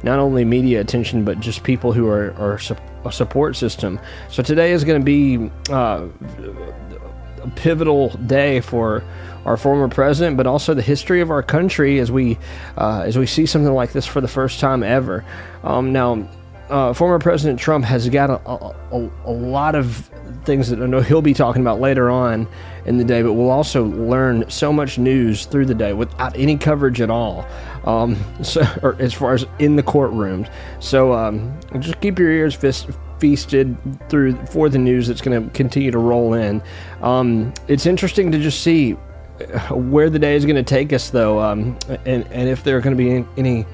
not 0.03 0.19
only 0.19 0.45
media 0.45 0.81
attention, 0.81 1.23
but 1.23 1.39
just 1.39 1.63
people 1.63 1.93
who 1.93 2.07
are, 2.07 2.33
are 2.37 2.59
su- 2.59 2.75
a 3.05 3.11
support 3.11 3.55
system. 3.55 3.99
So 4.29 4.43
today 4.43 4.71
is 4.71 4.83
going 4.83 4.99
to 4.99 5.05
be 5.05 5.51
uh, 5.69 6.07
a 7.41 7.49
pivotal 7.55 8.09
day 8.09 8.61
for 8.61 9.03
our 9.45 9.57
former 9.57 9.87
president, 9.87 10.37
but 10.37 10.47
also 10.47 10.73
the 10.73 10.81
history 10.81 11.21
of 11.21 11.31
our 11.31 11.43
country 11.43 11.99
as 11.99 12.11
we 12.11 12.37
uh, 12.77 13.03
as 13.05 13.17
we 13.17 13.25
see 13.25 13.45
something 13.45 13.73
like 13.73 13.91
this 13.91 14.05
for 14.05 14.21
the 14.21 14.27
first 14.27 14.59
time 14.59 14.83
ever. 14.83 15.25
Um, 15.63 15.91
now, 15.91 16.27
uh, 16.69 16.93
former 16.93 17.19
President 17.19 17.59
Trump 17.59 17.85
has 17.85 18.07
got 18.09 18.29
a, 18.29 18.49
a, 18.49 19.09
a, 19.25 19.31
lot 19.31 19.75
of 19.75 20.09
things 20.45 20.69
that 20.69 20.81
I 20.81 20.85
know 20.85 21.01
he'll 21.01 21.21
be 21.21 21.33
talking 21.33 21.61
about 21.61 21.79
later 21.79 22.09
on 22.09 22.47
in 22.85 22.97
the 22.97 23.03
day, 23.03 23.21
but 23.21 23.33
we'll 23.33 23.51
also 23.51 23.85
learn 23.85 24.49
so 24.49 24.73
much 24.73 24.97
news 24.97 25.45
through 25.45 25.65
the 25.65 25.73
day 25.75 25.93
without 25.93 26.37
any 26.37 26.57
coverage 26.57 27.01
at 27.01 27.09
all. 27.09 27.45
Um, 27.85 28.17
so, 28.43 28.61
or 28.81 28.95
as 28.99 29.13
far 29.13 29.33
as 29.33 29.45
in 29.59 29.75
the 29.75 29.83
courtrooms. 29.83 30.51
So 30.79 31.13
um, 31.13 31.57
just 31.79 31.99
keep 32.01 32.19
your 32.19 32.31
ears 32.31 32.55
fist, 32.55 32.89
feasted 33.19 33.77
through 34.09 34.35
for 34.47 34.69
the 34.69 34.79
news 34.79 35.07
that's 35.07 35.21
going 35.21 35.43
to 35.43 35.49
continue 35.51 35.91
to 35.91 35.99
roll 35.99 36.33
in. 36.33 36.61
Um, 37.01 37.53
it's 37.67 37.85
interesting 37.85 38.31
to 38.31 38.39
just 38.39 38.61
see 38.61 38.97
where 39.71 40.09
the 40.09 40.19
day 40.19 40.35
is 40.35 40.45
going 40.45 40.55
to 40.55 40.63
take 40.63 40.93
us, 40.93 41.09
though, 41.09 41.39
um, 41.39 41.77
and 42.05 42.27
and 42.31 42.49
if 42.49 42.63
there 42.63 42.77
are 42.77 42.81
going 42.81 42.95
to 42.95 43.03
be 43.03 43.25
any 43.37 43.65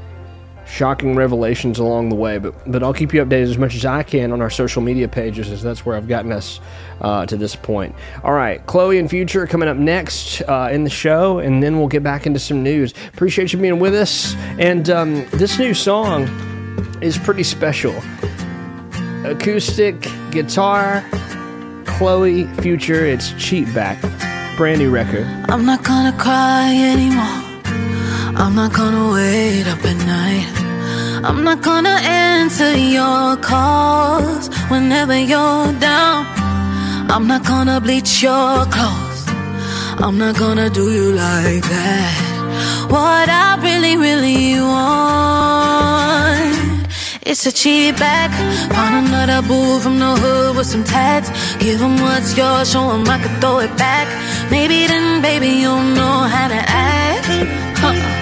shocking 0.69 1.15
revelations 1.15 1.79
along 1.79 2.10
the 2.10 2.15
way. 2.15 2.38
But 2.38 2.53
but 2.71 2.84
I'll 2.84 2.93
keep 2.93 3.13
you 3.13 3.23
updated 3.25 3.49
as 3.49 3.58
much 3.58 3.75
as 3.75 3.86
I 3.86 4.03
can 4.03 4.32
on 4.32 4.41
our 4.41 4.49
social 4.49 4.82
media 4.82 5.08
pages, 5.08 5.49
as 5.49 5.62
that's 5.63 5.86
where 5.86 5.95
I've 5.95 6.08
gotten 6.08 6.32
us 6.32 6.60
uh, 7.01 7.25
to 7.25 7.36
this 7.36 7.55
point. 7.55 7.95
All 8.23 8.34
right, 8.34 8.65
Chloe 8.65 8.99
and 8.99 9.10
Future 9.10 9.47
coming 9.47 9.67
up 9.67 9.77
next 9.77 10.41
uh, 10.43 10.69
in 10.71 10.84
the 10.84 10.89
show, 10.89 11.39
and 11.39 11.62
then 11.62 11.77
we'll 11.77 11.88
get 11.88 12.03
back 12.03 12.25
into 12.25 12.39
some 12.39 12.63
news. 12.63 12.93
Appreciate 13.13 13.51
you 13.51 13.60
being 13.60 13.79
with 13.79 13.95
us. 13.95 14.36
And 14.60 14.89
um, 14.89 15.25
this 15.32 15.58
new 15.60 15.73
song 15.73 16.23
is 17.01 17.17
pretty 17.17 17.43
special. 17.43 17.95
Acoustic 19.25 20.08
guitar, 20.32 21.03
Chloe 21.86 22.45
Future. 22.62 23.05
It's 23.05 23.34
Cheat 23.34 23.73
Back, 23.73 23.99
brand 24.58 24.79
new 24.79 24.89
record. 24.89 25.25
I'm 25.49 25.65
not 25.65 25.84
gonna 25.84 26.17
cry 26.17 26.73
anymore. 26.73 27.48
I'm 28.35 28.53
not 28.55 28.73
gonna 28.73 29.11
wait 29.11 29.67
up 29.67 29.83
at 29.83 29.97
night. 30.05 30.47
I'm 31.23 31.43
not 31.43 31.61
gonna 31.61 31.97
answer 32.03 32.77
your 32.77 33.35
calls 33.37 34.49
whenever 34.69 35.17
you're 35.17 35.73
down. 35.79 36.25
I'm 37.09 37.25
not 37.27 37.43
gonna 37.43 37.81
bleach 37.81 38.21
your 38.21 38.65
clothes. 38.65 39.25
I'm 39.97 40.17
not 40.17 40.37
gonna 40.37 40.69
do 40.69 40.91
you 40.91 41.11
like 41.11 41.63
that. 41.63 42.87
What 42.89 43.29
I 43.29 43.57
really, 43.61 43.97
really 43.97 44.59
want. 44.61 45.89
It's 47.25 47.45
a 47.47 47.51
cheap 47.51 47.97
bag. 47.97 48.29
Find 48.71 49.07
another 49.07 49.41
boo 49.47 49.79
from 49.79 49.97
the 49.99 50.15
hood 50.15 50.55
with 50.55 50.67
some 50.67 50.83
tats. 50.83 51.29
Give 51.57 51.79
him 51.81 51.99
what's 51.99 52.37
yours, 52.37 52.71
show 52.71 52.91
him 52.91 53.07
I 53.09 53.17
could 53.21 53.41
throw 53.41 53.59
it 53.59 53.75
back. 53.77 54.07
Maybe 54.51 54.87
then, 54.87 55.21
baby, 55.21 55.49
you'll 55.61 55.81
know 55.81 56.27
how 56.35 56.47
to 56.47 56.61
act. 56.67 57.27
Huh. 57.81 58.18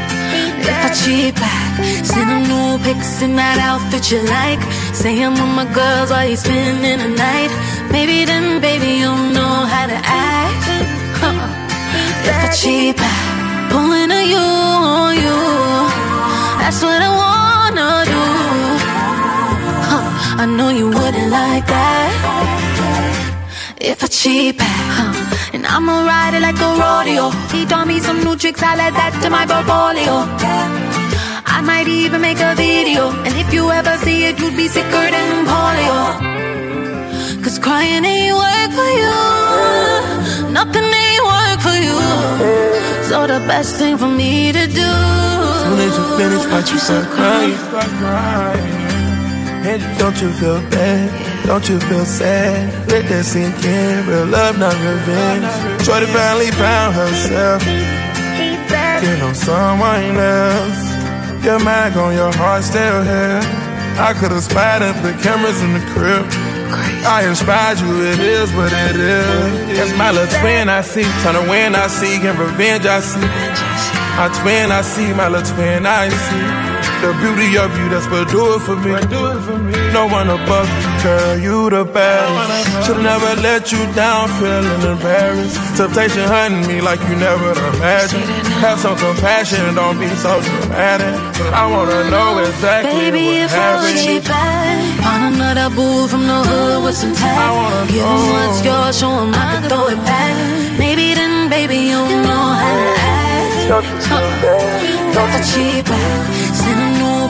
If 0.70 0.80
I 0.88 0.90
cheat 1.02 1.36
back, 1.36 1.72
send 2.04 2.30
him 2.30 2.44
new 2.52 2.78
pics 2.84 3.22
in 3.22 3.36
that 3.38 3.58
outfit 3.70 4.12
you 4.12 4.22
like. 4.28 4.62
Say 4.94 5.24
I'm 5.24 5.32
with 5.32 5.54
my 5.60 5.68
girls 5.74 6.10
while 6.12 6.28
you 6.28 6.36
spending 6.36 7.00
the 7.00 7.12
night. 7.16 7.52
Maybe 7.90 8.26
then, 8.26 8.60
baby, 8.60 9.00
you'll 9.02 9.32
know 9.38 9.56
how 9.74 9.86
to 9.88 9.96
act. 9.96 10.66
Huh. 11.22 11.40
If 12.30 12.38
I 12.46 12.50
cheat 12.60 12.98
back, 12.98 13.72
pulling 13.72 14.12
a 14.12 14.22
you 14.34 14.48
on 15.00 15.16
you. 15.26 15.40
That's 16.60 16.82
what 16.84 17.00
I 17.10 17.12
wanna 17.24 17.90
do. 18.14 18.24
Huh. 19.90 20.42
I 20.42 20.46
know 20.58 20.70
you 20.70 20.88
wouldn't 20.88 21.30
like 21.32 21.66
that. 21.68 22.67
If 23.80 24.04
I 24.04 24.08
cheat 24.08 24.58
back, 24.58 24.68
huh. 24.98 25.14
And 25.54 25.66
I'ma 25.66 26.04
ride 26.06 26.34
it 26.34 26.42
like 26.42 26.58
a 26.58 26.70
rodeo. 26.82 27.30
He 27.54 27.64
taught 27.66 27.88
me 27.88 28.00
some 28.00 28.24
new 28.24 28.36
tricks, 28.36 28.64
I'll 28.64 28.80
add 28.80 28.94
that 28.94 29.14
to 29.22 29.30
my 29.30 29.46
portfolio. 29.46 30.26
I 31.46 31.62
might 31.62 31.88
even 31.88 32.22
make 32.22 32.40
a 32.40 32.56
video. 32.56 33.10
And 33.26 33.36
if 33.38 33.54
you 33.54 33.70
ever 33.70 33.96
see 33.98 34.26
it, 34.26 34.40
you'd 34.40 34.58
be 34.58 34.68
sicker 34.68 35.08
than 35.14 35.46
polio. 35.46 37.44
Cause 37.44 37.60
crying 37.60 38.04
ain't 38.04 38.36
work 38.36 38.72
for 38.74 38.92
you. 39.02 39.18
Nothing 40.52 40.90
ain't 41.06 41.24
work 41.30 41.60
for 41.62 41.78
you. 41.78 41.98
So 43.10 43.28
the 43.28 43.40
best 43.46 43.76
thing 43.78 43.96
for 43.98 44.08
me 44.08 44.52
to 44.54 44.66
do. 44.66 44.92
Soon 45.62 45.80
as 45.86 45.94
you 45.98 46.06
finish, 46.18 46.46
watch 46.52 46.72
you 46.72 46.80
start 46.80 47.06
crying. 47.14 48.77
And 49.68 49.84
don't 50.00 50.16
you 50.22 50.32
feel 50.32 50.62
bad? 50.72 51.12
Don't 51.46 51.68
you 51.68 51.78
feel 51.92 52.06
sad? 52.06 52.72
Let 52.88 53.04
that 53.10 53.26
sink 53.26 53.52
in. 53.66 54.08
Real 54.08 54.26
love, 54.26 54.58
not 54.58 54.72
revenge. 54.80 55.44
Shorty 55.84 56.08
finally 56.08 56.52
found 56.56 56.96
herself. 56.96 57.60
Getting 58.72 59.22
on 59.28 59.36
someone 59.36 60.16
else. 60.16 60.84
Your 61.44 61.60
mind 61.60 62.00
on 62.00 62.16
your 62.16 62.32
heart 62.40 62.64
still 62.64 63.04
here. 63.04 63.44
I 64.00 64.16
could've 64.18 64.42
spied 64.42 64.84
up 64.84 64.96
the 65.04 65.12
cameras 65.20 65.60
in 65.60 65.74
the 65.74 65.84
crib. 65.92 66.24
I 67.04 67.28
inspired 67.28 67.80
you, 67.84 68.08
it 68.08 68.20
is 68.20 68.54
what 68.56 68.72
it 68.72 68.96
is. 68.96 69.78
That's 69.78 69.98
my 69.98 70.12
little 70.12 70.32
twin 70.40 70.70
I 70.70 70.80
see. 70.80 71.04
Turn 71.24 71.36
to 71.36 71.44
win 71.50 71.76
I 71.76 71.88
see, 71.88 72.16
and 72.24 72.40
revenge 72.40 72.86
I 72.86 73.02
see. 73.02 73.20
My 74.16 74.32
twin 74.40 74.72
I 74.72 74.82
see, 74.82 75.12
my 75.12 75.28
little 75.28 75.56
twin 75.56 75.86
I 75.86 76.08
see. 76.08 76.67
The 77.02 77.14
beauty 77.22 77.56
of 77.58 77.70
you, 77.78 77.90
that's 77.90 78.08
what 78.10 78.28
do 78.30 78.42
it 78.56 78.62
for 78.66 78.76
me. 78.76 78.92
No 79.94 80.08
one 80.08 80.30
above 80.30 80.68
you, 80.82 81.04
girl, 81.04 81.38
you 81.38 81.70
the 81.70 81.86
best. 81.86 82.86
Should've 82.86 83.04
never 83.04 83.32
let 83.42 83.72
you 83.72 83.78
down, 83.94 84.28
feeling 84.42 84.82
embarrassed. 84.82 85.56
Temptation 85.78 86.26
hunting 86.28 86.66
me 86.68 86.82
like 86.82 87.00
you 87.08 87.16
never 87.16 87.52
imagined. 87.78 88.26
Have 88.66 88.80
some 88.80 88.98
compassion, 88.98 89.76
don't 89.76 90.00
be 90.00 90.10
so 90.26 90.42
dramatic. 90.42 91.14
I 91.54 91.70
wanna 91.70 92.10
know 92.10 92.40
exactly 92.40 92.92
Baby, 93.12 93.26
what 93.28 93.46
if 93.46 93.54
I 93.54 93.76
was 93.78 93.86
happened. 93.86 94.02
cheap, 94.04 94.24
find 95.06 95.24
another 95.36 95.70
boo 95.76 96.08
from 96.08 96.24
the 96.26 96.40
hood 96.50 96.84
with 96.84 96.98
some 96.98 97.14
I 97.14 97.22
tag. 97.22 97.56
wanna 97.62 97.86
Give 97.94 98.02
him 98.02 98.10
know. 98.10 98.34
what's 98.34 98.60
yours, 98.66 98.98
show 99.00 99.14
him 99.22 99.32
I 99.36 99.46
can 99.54 99.70
throw 99.70 99.86
it 99.94 100.02
back. 100.04 100.34
Maybe 100.82 101.14
then, 101.14 101.48
baby, 101.50 101.78
you'll 101.94 102.10
know 102.26 102.46
how 102.62 102.74
to 102.82 102.90
act. 103.06 103.70
Don't 103.70 103.86
you 103.86 103.98
feel 104.02 104.30
bad? 104.42 105.06
The 105.18 105.40
cheap 105.52 105.86
Send 105.88 105.98
him 105.98 106.30
new 106.30 106.37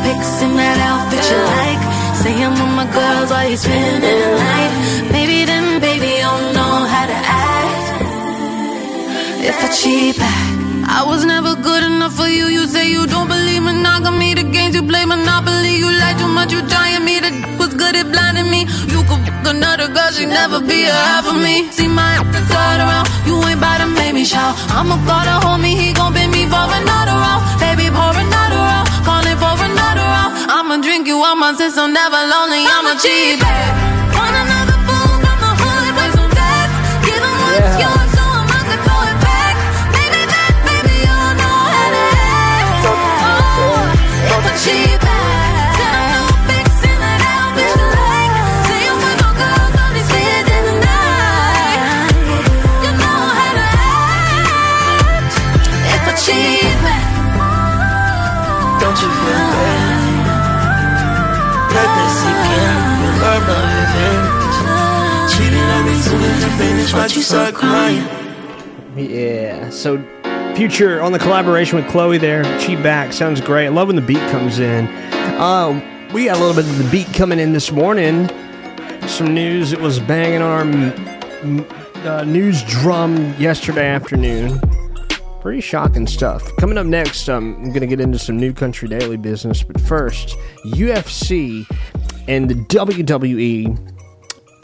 pics 0.08 0.42
in 0.46 0.52
that 0.56 0.80
outfit 0.90 1.24
you 1.32 1.40
like. 1.56 1.84
Say 2.22 2.34
I'm 2.46 2.56
with 2.60 2.74
my 2.80 2.88
girls 2.98 3.30
while 3.32 3.48
you're 3.50 3.64
spending 3.66 4.00
the 4.24 4.30
night. 4.52 4.74
Maybe 5.16 5.38
then, 5.50 5.66
baby, 5.88 6.12
you 6.24 6.34
know 6.56 6.76
how 6.94 7.06
to 7.12 7.18
act. 7.44 7.88
If 9.50 9.58
I 9.68 9.70
cheap 9.80 10.18
I 11.00 11.04
was 11.10 11.22
never 11.26 11.54
good 11.68 11.84
enough 11.84 12.16
for 12.20 12.30
you. 12.38 12.46
You 12.56 12.64
say 12.74 12.86
you 12.96 13.04
don't 13.14 13.28
believe 13.28 13.64
monogamy. 13.70 14.30
The 14.40 14.46
games 14.56 14.74
you 14.78 14.84
play 14.92 15.04
monopoly. 15.06 15.74
You 15.82 15.90
lie 16.02 16.16
too 16.22 16.32
much. 16.38 16.52
You 16.56 16.62
trying 16.74 17.04
me. 17.08 17.16
The 17.26 17.32
was 17.60 17.74
good 17.82 17.96
at 18.02 18.08
blinding 18.14 18.50
me. 18.50 18.62
You 18.94 19.00
could 19.08 19.22
fuck 19.28 19.48
another 19.56 19.90
girl. 19.96 20.12
she'd 20.16 20.32
never 20.40 20.60
be 20.72 20.80
a 20.88 20.98
half 21.12 21.28
of 21.28 21.38
me. 21.46 21.56
See 21.78 21.90
my 22.00 22.14
turn 22.52 22.80
around. 22.86 23.08
You 23.28 23.36
ain't 23.50 23.60
bout 23.60 23.80
to 23.84 23.88
make 24.00 24.14
me 24.20 24.24
shout. 24.24 24.56
I'ma 24.78 24.96
call 25.08 25.24
the 25.30 25.36
homie. 25.46 25.76
He 25.82 25.88
gon' 25.94 26.14
bend 26.16 26.32
me 26.32 26.44
for 26.54 26.66
another 26.80 27.18
round. 27.24 27.42
Baby, 27.60 27.86
pour 27.98 28.16
another 28.26 28.56
round. 28.56 28.67
On 31.28 31.40
my 31.40 31.54
system. 31.54 31.94
Never 31.94 32.16
lonely. 32.16 32.64
I'm 32.66 32.88
a 32.88 33.00
cheap 33.00 33.40
Want 33.42 33.97
Yeah. 68.96 69.70
So, 69.70 70.04
Future 70.56 71.02
on 71.02 71.12
the 71.12 71.20
collaboration 71.20 71.76
with 71.78 71.88
Chloe 71.88 72.18
there. 72.18 72.44
Cheat 72.60 72.82
back 72.82 73.14
sounds 73.14 73.40
great. 73.42 73.68
I 73.68 73.70
love 73.70 73.88
when 73.88 73.96
the 73.96 74.02
beat 74.02 74.18
comes 74.32 74.58
in. 74.58 74.88
Uh, 74.88 76.10
we 76.12 76.26
got 76.26 76.38
a 76.38 76.40
little 76.40 76.56
bit 76.56 76.68
of 76.68 76.78
the 76.84 76.90
beat 76.90 77.14
coming 77.14 77.38
in 77.38 77.54
this 77.54 77.72
morning. 77.72 78.28
Some 79.08 79.36
news 79.36 79.70
that 79.70 79.80
was 79.80 80.00
banging 80.00 80.42
on 80.42 80.92
our 82.04 82.08
uh, 82.08 82.24
news 82.24 82.64
drum 82.64 83.36
yesterday 83.38 83.88
afternoon. 83.88 84.60
Pretty 85.42 85.62
shocking 85.62 86.08
stuff. 86.08 86.44
Coming 86.58 86.80
up 86.80 86.88
next, 86.88 87.30
um, 87.30 87.56
I'm 87.58 87.70
going 87.70 87.82
to 87.82 87.88
get 87.88 88.00
into 88.00 88.18
some 88.18 88.38
new 88.38 88.52
country 88.52 88.88
daily 88.88 89.18
business. 89.18 89.62
But 89.62 89.80
first, 89.82 90.36
UFC 90.66 91.68
and 92.28 92.50
the 92.50 92.56
WWE 92.56 93.97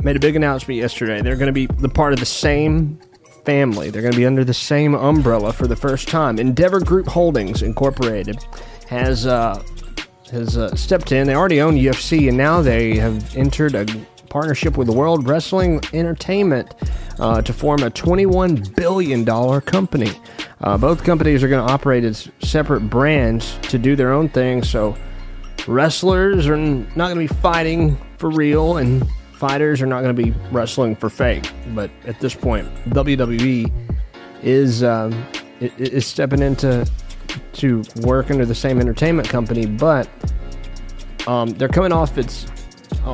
made 0.03 0.15
a 0.15 0.19
big 0.19 0.35
announcement 0.35 0.77
yesterday. 0.77 1.21
They're 1.21 1.35
going 1.35 1.47
to 1.47 1.53
be 1.53 1.65
the 1.65 1.89
part 1.89 2.13
of 2.13 2.19
the 2.19 2.25
same 2.25 2.99
family. 3.45 3.89
They're 3.89 4.01
going 4.01 4.13
to 4.13 4.17
be 4.17 4.25
under 4.25 4.43
the 4.43 4.53
same 4.53 4.95
umbrella 4.95 5.53
for 5.53 5.67
the 5.67 5.75
first 5.75 6.07
time. 6.07 6.39
Endeavor 6.39 6.79
Group 6.79 7.07
Holdings 7.07 7.61
Incorporated 7.61 8.43
has 8.87 9.25
uh, 9.25 9.63
has 10.31 10.57
uh, 10.57 10.75
stepped 10.75 11.11
in. 11.11 11.27
They 11.27 11.35
already 11.35 11.61
own 11.61 11.75
UFC, 11.75 12.27
and 12.27 12.37
now 12.37 12.61
they 12.61 12.97
have 12.97 13.35
entered 13.35 13.75
a 13.75 13.85
partnership 14.29 14.77
with 14.77 14.89
World 14.89 15.27
Wrestling 15.27 15.79
Entertainment 15.93 16.73
uh, 17.19 17.41
to 17.43 17.53
form 17.53 17.83
a 17.83 17.91
$21 17.91 18.75
billion 18.75 19.61
company. 19.61 20.11
Uh, 20.61 20.75
both 20.75 21.03
companies 21.03 21.43
are 21.43 21.47
going 21.47 21.65
to 21.65 21.71
operate 21.71 22.03
as 22.03 22.29
separate 22.39 22.81
brands 22.89 23.57
to 23.63 23.77
do 23.77 23.95
their 23.95 24.11
own 24.11 24.27
thing. 24.27 24.63
So 24.63 24.97
wrestlers 25.67 26.47
are 26.47 26.57
not 26.57 26.95
going 27.13 27.27
to 27.27 27.33
be 27.33 27.41
fighting 27.41 27.95
for 28.17 28.31
real, 28.31 28.77
and 28.77 29.07
fighters 29.43 29.81
are 29.81 29.85
not 29.85 30.01
going 30.01 30.15
to 30.15 30.23
be 30.23 30.31
wrestling 30.53 30.95
for 30.95 31.09
fake. 31.09 31.51
But 31.75 31.91
at 32.05 32.17
this 32.21 32.33
point, 32.33 32.65
WWE 32.91 33.69
is 34.41 34.83
um, 34.85 35.11
is 35.59 36.07
stepping 36.07 36.41
into 36.41 36.89
to 37.53 37.83
work 38.03 38.31
under 38.31 38.45
the 38.45 38.55
same 38.55 38.79
entertainment 38.79 39.27
company, 39.27 39.65
but 39.65 40.07
um, 41.27 41.49
they're 41.49 41.67
coming 41.67 41.91
off 41.91 42.17
its 42.17 42.45
uh, 43.03 43.09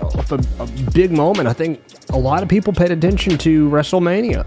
off 0.00 0.32
a, 0.32 0.40
a 0.58 0.66
big 0.94 1.12
moment. 1.12 1.48
I 1.48 1.52
think 1.52 1.82
a 2.08 2.18
lot 2.18 2.42
of 2.42 2.48
people 2.48 2.72
paid 2.72 2.90
attention 2.90 3.36
to 3.36 3.68
WrestleMania, 3.68 4.46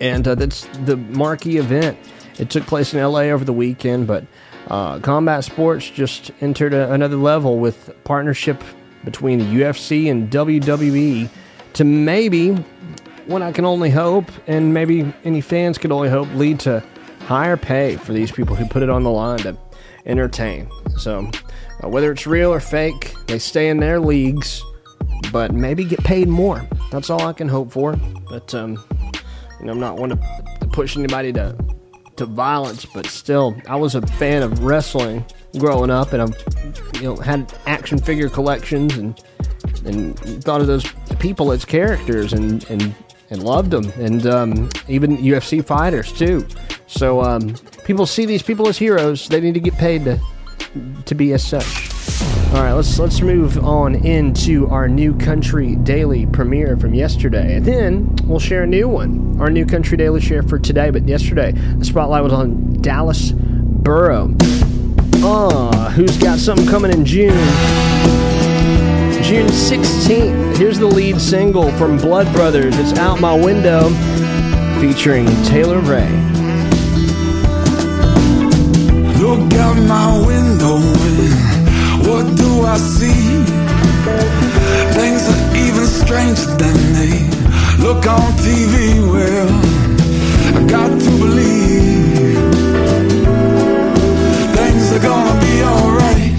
and 0.00 0.28
uh, 0.28 0.36
that's 0.36 0.64
the 0.84 0.96
marquee 0.96 1.56
event. 1.56 1.98
It 2.38 2.50
took 2.50 2.64
place 2.66 2.94
in 2.94 3.02
LA 3.02 3.32
over 3.34 3.44
the 3.44 3.52
weekend, 3.52 4.06
but 4.06 4.24
uh, 4.68 5.00
combat 5.00 5.42
sports 5.42 5.90
just 5.90 6.30
entered 6.40 6.72
a, 6.72 6.92
another 6.92 7.16
level 7.16 7.58
with 7.58 7.92
partnership 8.04 8.62
between 9.04 9.38
the 9.38 9.44
UFC 9.44 10.10
and 10.10 10.30
WWE 10.30 11.28
to 11.74 11.84
maybe 11.84 12.52
what 13.26 13.42
I 13.42 13.52
can 13.52 13.64
only 13.64 13.90
hope, 13.90 14.30
and 14.46 14.74
maybe 14.74 15.12
any 15.24 15.40
fans 15.40 15.78
could 15.78 15.92
only 15.92 16.08
hope, 16.08 16.28
lead 16.34 16.60
to 16.60 16.82
higher 17.26 17.56
pay 17.56 17.96
for 17.96 18.12
these 18.12 18.32
people 18.32 18.56
who 18.56 18.66
put 18.66 18.82
it 18.82 18.90
on 18.90 19.04
the 19.04 19.10
line 19.10 19.38
to 19.40 19.56
entertain. 20.06 20.68
So, 20.98 21.30
uh, 21.82 21.88
whether 21.88 22.10
it's 22.10 22.26
real 22.26 22.52
or 22.52 22.60
fake, 22.60 23.14
they 23.26 23.38
stay 23.38 23.68
in 23.68 23.78
their 23.78 24.00
leagues, 24.00 24.62
but 25.32 25.52
maybe 25.52 25.84
get 25.84 26.02
paid 26.02 26.28
more. 26.28 26.66
That's 26.90 27.08
all 27.08 27.22
I 27.22 27.32
can 27.32 27.48
hope 27.48 27.70
for. 27.70 27.94
But 28.28 28.52
um, 28.54 28.84
you 29.60 29.66
know, 29.66 29.72
I'm 29.72 29.80
not 29.80 29.96
one 29.96 30.10
to, 30.10 30.16
to 30.60 30.66
push 30.66 30.96
anybody 30.96 31.32
to 31.34 31.56
to 32.16 32.26
violence, 32.26 32.84
but 32.84 33.06
still, 33.06 33.56
I 33.66 33.76
was 33.76 33.94
a 33.94 34.02
fan 34.02 34.42
of 34.42 34.64
wrestling 34.64 35.24
growing 35.58 35.90
up, 35.90 36.12
and 36.12 36.22
I've 36.22 36.36
you 36.94 37.02
know 37.02 37.16
had 37.16 37.52
action 37.66 37.98
figure 37.98 38.28
collections 38.28 38.96
and 38.96 39.20
and 39.84 40.18
thought 40.44 40.60
of 40.60 40.66
those 40.66 40.86
people 41.18 41.52
as 41.52 41.64
characters 41.64 42.32
and 42.32 42.68
and 42.70 42.94
and 43.30 43.42
loved 43.42 43.70
them, 43.70 43.90
and 43.98 44.26
um, 44.26 44.70
even 44.88 45.16
UFC 45.18 45.64
fighters 45.64 46.12
too. 46.12 46.46
So 46.86 47.22
um, 47.22 47.54
people 47.84 48.06
see 48.06 48.26
these 48.26 48.42
people 48.42 48.68
as 48.68 48.76
heroes. 48.76 49.28
They 49.28 49.40
need 49.40 49.54
to 49.54 49.60
get 49.60 49.74
paid 49.74 50.04
to 50.04 50.20
to 51.04 51.14
be 51.14 51.32
as 51.32 51.46
such. 51.46 51.90
All 52.52 52.62
right, 52.62 52.72
let's 52.72 52.98
let's 52.98 53.20
move 53.20 53.64
on 53.64 53.94
into 53.94 54.66
our 54.68 54.88
new 54.88 55.16
country 55.16 55.76
daily 55.76 56.26
premiere 56.26 56.76
from 56.76 56.94
yesterday. 56.94 57.56
And 57.56 57.64
then 57.64 58.16
we'll 58.24 58.40
share 58.40 58.64
a 58.64 58.66
new 58.66 58.88
one, 58.88 59.40
our 59.40 59.50
new 59.50 59.64
country 59.64 59.96
daily 59.96 60.20
share 60.20 60.42
for 60.42 60.58
today. 60.58 60.90
But 60.90 61.06
yesterday, 61.06 61.52
the 61.52 61.84
spotlight 61.84 62.24
was 62.24 62.32
on 62.32 62.82
Dallas 62.82 63.32
Burrow. 63.32 64.34
Uh, 65.22 65.90
who's 65.90 66.16
got 66.16 66.38
something 66.38 66.66
coming 66.66 66.92
in 66.92 67.04
June? 67.04 67.30
June 69.22 69.48
16th. 69.48 70.56
Here's 70.56 70.78
the 70.78 70.86
lead 70.86 71.20
single 71.20 71.70
from 71.72 71.96
Blood 71.96 72.32
Brothers. 72.32 72.76
It's 72.78 72.98
Out 72.98 73.20
My 73.20 73.34
Window, 73.34 73.90
featuring 74.80 75.26
Taylor 75.44 75.80
Ray. 75.80 76.10
Look 79.20 79.52
out 79.54 79.76
my 79.86 80.26
window 80.26 81.40
what 82.10 82.26
do 82.36 82.62
I 82.62 82.76
see? 82.76 83.44
Things 84.98 85.22
are 85.32 85.56
even 85.56 85.86
stranger 85.86 86.46
than 86.56 86.76
they 86.96 87.14
look 87.84 88.06
on 88.06 88.32
TV. 88.44 89.00
Well, 89.12 89.48
I 90.56 90.66
got 90.66 90.88
to 90.88 91.10
believe 91.18 91.99
things 94.90 95.04
are 95.04 95.08
gonna 95.08 95.40
be 95.40 95.62
alright. 95.62 96.32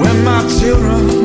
When 0.00 0.24
my 0.24 0.48
children 0.58 1.19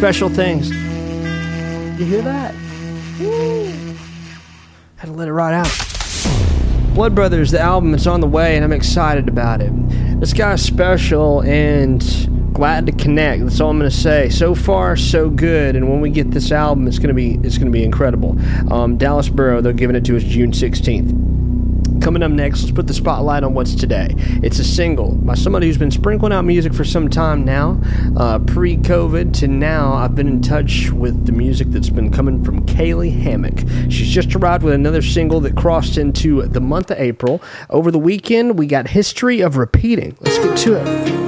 special 0.00 0.30
things. 0.30 0.70
You 2.00 2.06
hear 2.06 2.22
that? 2.22 2.54
Woo. 3.20 3.66
Had 4.96 5.08
to 5.08 5.12
let 5.12 5.28
it 5.28 5.32
ride 5.34 5.52
out. 5.52 6.94
Blood 6.94 7.14
Brothers, 7.14 7.50
the 7.50 7.60
album, 7.60 7.92
it's 7.92 8.06
on 8.06 8.22
the 8.22 8.26
way, 8.26 8.56
and 8.56 8.64
I'm 8.64 8.72
excited 8.72 9.28
about 9.28 9.60
it. 9.60 9.70
This 10.18 10.32
guy's 10.32 10.62
special 10.62 11.42
and 11.42 12.00
glad 12.54 12.86
to 12.86 12.92
connect. 12.92 13.42
That's 13.42 13.60
all 13.60 13.68
I'm 13.68 13.78
gonna 13.78 13.90
say. 13.90 14.30
So 14.30 14.54
far, 14.54 14.96
so 14.96 15.28
good. 15.28 15.76
And 15.76 15.90
when 15.90 16.00
we 16.00 16.08
get 16.08 16.30
this 16.30 16.50
album, 16.50 16.88
it's 16.88 16.98
gonna 16.98 17.12
be 17.12 17.34
it's 17.42 17.58
gonna 17.58 17.70
be 17.70 17.84
incredible. 17.84 18.38
Um, 18.72 18.96
Dallas 18.96 19.28
Burrow, 19.28 19.60
they're 19.60 19.74
giving 19.74 19.96
it 19.96 20.06
to 20.06 20.16
us 20.16 20.22
June 20.22 20.52
16th. 20.52 21.12
Coming 22.10 22.24
up 22.24 22.32
next, 22.32 22.62
let's 22.62 22.72
put 22.72 22.88
the 22.88 22.92
spotlight 22.92 23.44
on 23.44 23.54
what's 23.54 23.72
today. 23.72 24.12
It's 24.42 24.58
a 24.58 24.64
single 24.64 25.14
by 25.14 25.34
somebody 25.34 25.68
who's 25.68 25.78
been 25.78 25.92
sprinkling 25.92 26.32
out 26.32 26.44
music 26.44 26.74
for 26.74 26.82
some 26.82 27.08
time 27.08 27.44
now, 27.44 27.80
uh, 28.16 28.40
pre 28.40 28.76
COVID 28.78 29.32
to 29.34 29.46
now. 29.46 29.92
I've 29.92 30.16
been 30.16 30.26
in 30.26 30.42
touch 30.42 30.90
with 30.90 31.26
the 31.26 31.30
music 31.30 31.68
that's 31.68 31.88
been 31.88 32.10
coming 32.10 32.42
from 32.42 32.66
Caylee 32.66 33.16
Hammack. 33.16 33.60
She's 33.92 34.08
just 34.08 34.34
arrived 34.34 34.64
with 34.64 34.74
another 34.74 35.02
single 35.02 35.38
that 35.42 35.54
crossed 35.54 35.98
into 35.98 36.42
the 36.42 36.60
month 36.60 36.90
of 36.90 36.98
April. 36.98 37.40
Over 37.70 37.92
the 37.92 38.00
weekend, 38.00 38.58
we 38.58 38.66
got 38.66 38.88
History 38.88 39.40
of 39.40 39.56
Repeating. 39.56 40.16
Let's 40.18 40.38
get 40.38 40.58
to 40.58 40.80
it. 40.80 41.19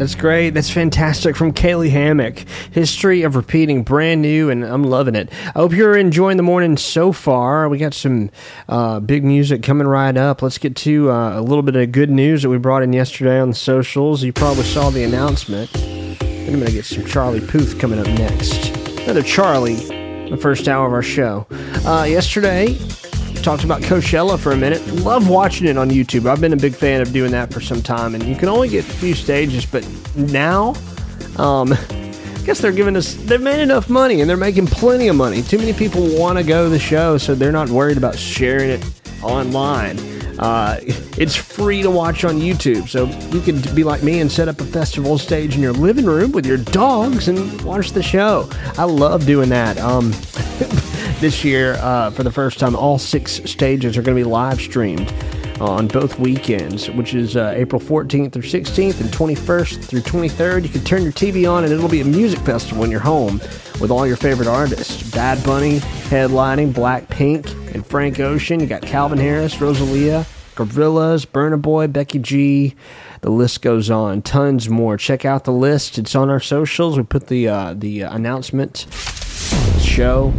That's 0.00 0.14
great. 0.14 0.54
That's 0.54 0.70
fantastic 0.70 1.36
from 1.36 1.52
Caylee 1.52 1.90
Hammack. 1.90 2.48
History 2.72 3.20
of 3.20 3.36
repeating, 3.36 3.82
brand 3.82 4.22
new, 4.22 4.48
and 4.48 4.64
I'm 4.64 4.82
loving 4.82 5.14
it. 5.14 5.30
I 5.48 5.58
hope 5.58 5.74
you're 5.74 5.94
enjoying 5.94 6.38
the 6.38 6.42
morning 6.42 6.78
so 6.78 7.12
far. 7.12 7.68
We 7.68 7.76
got 7.76 7.92
some 7.92 8.30
uh, 8.66 9.00
big 9.00 9.24
music 9.24 9.62
coming 9.62 9.86
right 9.86 10.16
up. 10.16 10.40
Let's 10.40 10.56
get 10.56 10.74
to 10.76 11.10
uh, 11.10 11.38
a 11.38 11.42
little 11.42 11.60
bit 11.60 11.76
of 11.76 11.92
good 11.92 12.08
news 12.08 12.40
that 12.40 12.48
we 12.48 12.56
brought 12.56 12.82
in 12.82 12.94
yesterday 12.94 13.38
on 13.38 13.50
the 13.50 13.54
socials. 13.54 14.22
You 14.22 14.32
probably 14.32 14.64
saw 14.64 14.88
the 14.88 15.04
announcement. 15.04 15.68
I'm 15.76 16.46
going 16.46 16.64
to 16.64 16.72
get 16.72 16.86
some 16.86 17.04
Charlie 17.04 17.46
Puth 17.46 17.78
coming 17.78 17.98
up 17.98 18.06
next. 18.06 18.74
Another 19.00 19.22
Charlie, 19.22 20.30
the 20.30 20.38
first 20.40 20.66
hour 20.66 20.86
of 20.86 20.94
our 20.94 21.02
show. 21.02 21.46
Uh, 21.84 22.06
yesterday, 22.08 22.78
talked 23.40 23.64
about 23.64 23.82
Coachella 23.82 24.38
for 24.38 24.52
a 24.52 24.56
minute. 24.56 24.86
Love 24.88 25.28
watching 25.28 25.66
it 25.66 25.76
on 25.78 25.90
YouTube. 25.90 26.28
I've 26.28 26.40
been 26.40 26.52
a 26.52 26.56
big 26.56 26.74
fan 26.74 27.00
of 27.00 27.12
doing 27.12 27.32
that 27.32 27.52
for 27.52 27.60
some 27.60 27.82
time, 27.82 28.14
and 28.14 28.24
you 28.24 28.36
can 28.36 28.48
only 28.48 28.68
get 28.68 28.84
a 28.84 28.92
few 28.92 29.14
stages, 29.14 29.64
but 29.66 29.86
now, 30.16 30.74
um, 31.36 31.72
I 31.72 32.42
guess 32.44 32.60
they're 32.60 32.72
giving 32.72 32.96
us. 32.96 33.14
They've 33.14 33.40
made 33.40 33.60
enough 33.60 33.88
money, 33.88 34.20
and 34.20 34.28
they're 34.28 34.36
making 34.36 34.66
plenty 34.66 35.08
of 35.08 35.16
money. 35.16 35.42
Too 35.42 35.58
many 35.58 35.72
people 35.72 36.06
want 36.18 36.38
to 36.38 36.44
go 36.44 36.64
to 36.64 36.70
the 36.70 36.78
show, 36.78 37.18
so 37.18 37.34
they're 37.34 37.52
not 37.52 37.68
worried 37.68 37.96
about 37.96 38.18
sharing 38.18 38.70
it 38.70 38.84
online. 39.22 39.98
Uh, 40.38 40.78
it's 41.18 41.36
free 41.36 41.82
to 41.82 41.90
watch 41.90 42.24
on 42.24 42.38
YouTube, 42.38 42.88
so 42.88 43.06
you 43.34 43.40
can 43.40 43.60
be 43.74 43.84
like 43.84 44.02
me 44.02 44.20
and 44.20 44.30
set 44.30 44.48
up 44.48 44.60
a 44.60 44.64
festival 44.64 45.18
stage 45.18 45.54
in 45.54 45.62
your 45.62 45.72
living 45.72 46.06
room 46.06 46.32
with 46.32 46.46
your 46.46 46.58
dogs 46.58 47.28
and 47.28 47.60
watch 47.62 47.92
the 47.92 48.02
show. 48.02 48.48
I 48.76 48.84
love 48.84 49.26
doing 49.26 49.48
that. 49.50 49.78
Um, 49.78 50.12
this 51.20 51.44
year, 51.44 51.74
uh, 51.80 52.10
for 52.10 52.22
the 52.22 52.32
first 52.32 52.58
time, 52.58 52.74
all 52.74 52.98
six 52.98 53.42
stages 53.44 53.96
are 53.98 54.02
going 54.02 54.16
to 54.16 54.24
be 54.24 54.28
live 54.28 54.58
streamed 54.58 55.12
on 55.60 55.86
both 55.86 56.18
weekends, 56.18 56.90
which 56.90 57.14
is 57.14 57.36
uh, 57.36 57.52
April 57.54 57.80
14th 57.80 58.32
through 58.32 58.42
16th 58.42 59.00
and 59.00 59.10
21st 59.10 59.84
through 59.84 60.00
23rd. 60.00 60.62
You 60.62 60.68
can 60.70 60.82
turn 60.82 61.02
your 61.02 61.12
TV 61.12 61.50
on 61.50 61.64
and 61.64 61.72
it'll 61.72 61.90
be 61.90 62.00
a 62.00 62.06
music 62.06 62.38
festival 62.40 62.84
in 62.84 62.90
your 62.90 63.00
home 63.00 63.38
with 63.80 63.90
all 63.90 64.06
your 64.06 64.16
favorite 64.16 64.48
artists. 64.48 65.10
Bad 65.10 65.44
Bunny 65.44 65.80
headlining, 66.08 66.72
Blackpink 66.72 67.74
and 67.74 67.86
Frank 67.86 68.18
Ocean. 68.18 68.58
You 68.58 68.66
got 68.66 68.80
Calvin 68.80 69.18
Harris, 69.18 69.60
Rosalia, 69.60 70.24
Gorillaz, 70.54 71.26
Burna 71.26 71.60
Boy, 71.60 71.86
Becky 71.86 72.18
G. 72.18 72.74
The 73.20 73.30
list 73.30 73.60
goes 73.60 73.90
on. 73.90 74.22
Tons 74.22 74.70
more. 74.70 74.96
Check 74.96 75.26
out 75.26 75.44
the 75.44 75.52
list. 75.52 75.98
It's 75.98 76.14
on 76.14 76.30
our 76.30 76.40
socials. 76.40 76.96
We 76.96 77.02
put 77.02 77.26
the 77.26 77.48
uh, 77.48 77.74
the 77.74 78.02
announcement 78.02 78.86
show 79.80 80.32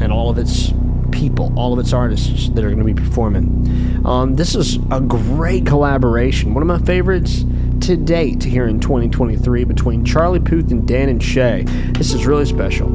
and 0.00 0.12
all 0.12 0.30
of 0.30 0.38
its 0.38 0.72
people, 1.10 1.52
all 1.58 1.72
of 1.72 1.78
its 1.78 1.92
artists 1.92 2.48
that 2.50 2.64
are 2.64 2.70
going 2.70 2.78
to 2.78 2.84
be 2.84 2.94
performing. 2.94 4.04
Um, 4.04 4.36
this 4.36 4.54
is 4.54 4.78
a 4.90 5.00
great 5.00 5.66
collaboration. 5.66 6.54
One 6.54 6.62
of 6.62 6.68
my 6.68 6.84
favorites 6.86 7.44
to 7.82 7.96
date 7.96 8.42
here 8.42 8.66
in 8.66 8.80
2023 8.80 9.64
between 9.64 10.04
Charlie 10.04 10.40
Puth 10.40 10.70
and 10.70 10.86
Dan 10.86 11.08
and 11.08 11.22
Shay. 11.22 11.64
This 11.92 12.12
is 12.12 12.26
really 12.26 12.44
special. 12.44 12.88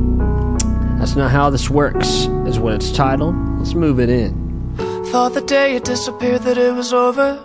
That's 0.98 1.16
not 1.16 1.32
how 1.32 1.50
this 1.50 1.70
works, 1.70 2.28
is 2.46 2.60
what 2.60 2.76
it's 2.76 2.92
titled. 2.92 3.36
Let's 3.58 3.74
move 3.74 4.00
it 4.00 4.10
in. 4.10 4.76
Thought 5.08 5.34
the 5.34 5.42
day 5.42 5.74
you 5.74 5.80
disappeared 5.80 6.44
that 6.44 6.58
it 6.58 6.74
was 6.74 6.94
over. 6.94 7.40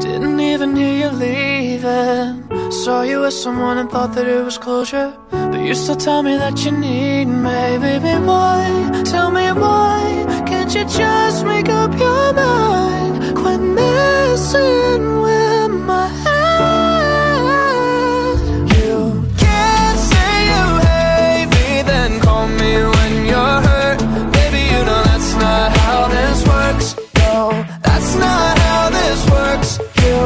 Didn't 0.00 0.40
even 0.40 0.76
hear 0.76 1.06
you 1.06 1.16
leaving. 1.16 2.49
Saw 2.70 3.02
you 3.02 3.20
with 3.22 3.34
someone 3.34 3.78
and 3.78 3.90
thought 3.90 4.14
that 4.14 4.26
it 4.28 4.44
was 4.44 4.56
closure. 4.56 5.12
But 5.30 5.60
you 5.60 5.74
still 5.74 5.96
tell 5.96 6.22
me 6.22 6.36
that 6.36 6.64
you 6.64 6.70
need 6.70 7.26
me, 7.26 7.78
baby. 7.78 8.14
Why? 8.24 9.02
Tell 9.04 9.30
me 9.32 9.50
why? 9.52 10.24
Can't 10.46 10.72
you 10.74 10.84
just 10.84 11.44
make 11.44 11.68
up 11.68 11.92
your 11.98 12.32
mind? 12.32 13.34
Quit 13.36 13.60
messing 13.60 15.20
with 15.20 15.70
my 15.84 16.06
head. 16.24 16.38
You 18.78 19.26
can't 19.36 19.98
say 19.98 20.46
you 20.52 20.64
hate 20.88 21.48
me, 21.56 21.82
then 21.82 22.20
call 22.20 22.46
me 22.46 22.72
when 22.94 23.26
you're 23.26 23.60
hurt. 23.68 23.98
Baby, 24.32 24.62
you 24.72 24.80
know 24.88 25.02
that's 25.10 25.34
not 25.34 25.76
how 25.76 26.08
this 26.08 26.46
works. 26.46 26.94
No, 27.18 27.50
that's 27.82 28.14
not 28.14 28.58
how 28.58 28.90
this 28.90 29.20
works. 29.28 29.70
You 30.04 30.16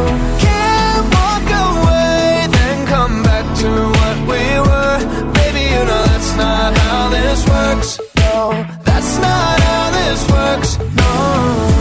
No, 8.35 8.50
that's 8.82 9.12
not 9.18 9.60
how 9.66 9.85
this 9.98 10.20
works. 10.37 10.70
No, 11.00 11.12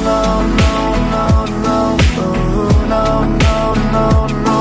no, 0.09 0.19
no, 0.61 0.75
no, 1.15 1.27
no, 1.65 1.77
Ooh, 2.21 2.69
no, 2.93 3.05
no, 3.45 3.57
no, 3.95 4.07
no. 4.47 4.59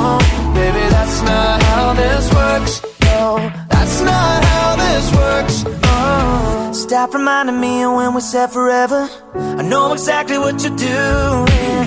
Baby, 0.54 0.84
that's 0.96 1.18
not 1.30 1.62
how 1.68 1.92
this 1.92 2.24
works. 2.32 2.72
No, 3.08 3.52
that's 3.68 4.00
not 4.00 4.38
how 4.52 4.68
this 4.84 5.04
works. 5.20 5.56
Oh. 5.84 6.70
Stop 6.72 7.12
reminding 7.12 7.60
me 7.60 7.82
of 7.84 7.94
when 7.96 8.14
we 8.14 8.22
said 8.22 8.46
forever. 8.46 9.02
I 9.60 9.62
know 9.62 9.92
exactly 9.92 10.38
what 10.38 10.62
you're 10.64 10.74
doing. 10.74 11.84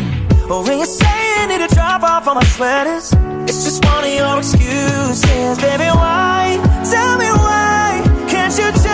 Or 0.51 0.61
when 0.65 0.77
you 0.81 0.85
say 0.85 1.17
you 1.41 1.47
need 1.47 1.67
to 1.67 1.73
drop 1.73 2.03
off 2.03 2.27
all 2.27 2.35
my 2.35 2.43
sweaters, 2.55 3.11
it's 3.49 3.63
just 3.63 3.83
one 3.83 4.03
of 4.03 4.13
your 4.21 4.37
excuses. 4.37 5.57
Baby, 5.65 5.89
why? 6.01 6.61
Tell 6.93 7.17
me 7.17 7.29
why? 7.45 8.03
Can't 8.29 8.55
you 8.59 8.84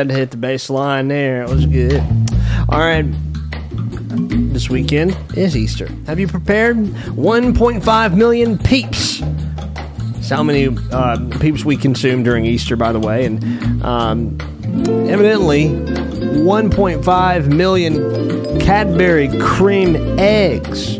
had 0.00 0.08
to 0.08 0.14
hit 0.14 0.30
the 0.30 0.38
bass 0.38 0.70
line 0.70 1.08
there. 1.08 1.42
It 1.42 1.50
was 1.50 1.66
good. 1.66 2.00
All 2.70 2.78
right. 2.78 3.04
This 4.50 4.70
weekend 4.70 5.14
is 5.36 5.54
Easter. 5.54 5.88
Have 6.06 6.18
you 6.18 6.26
prepared? 6.26 6.78
1.5 6.78 8.16
million 8.16 8.56
peeps. 8.56 9.20
That's 9.20 10.30
how 10.30 10.42
many 10.42 10.74
uh, 10.90 11.38
peeps 11.38 11.66
we 11.66 11.76
consume 11.76 12.22
during 12.22 12.46
Easter, 12.46 12.76
by 12.76 12.92
the 12.92 12.98
way. 12.98 13.26
And 13.26 13.82
um, 13.84 14.38
evidently, 15.06 15.66
1.5 15.66 17.54
million 17.54 18.58
Cadbury 18.60 19.28
cream 19.38 19.96
eggs 20.18 20.98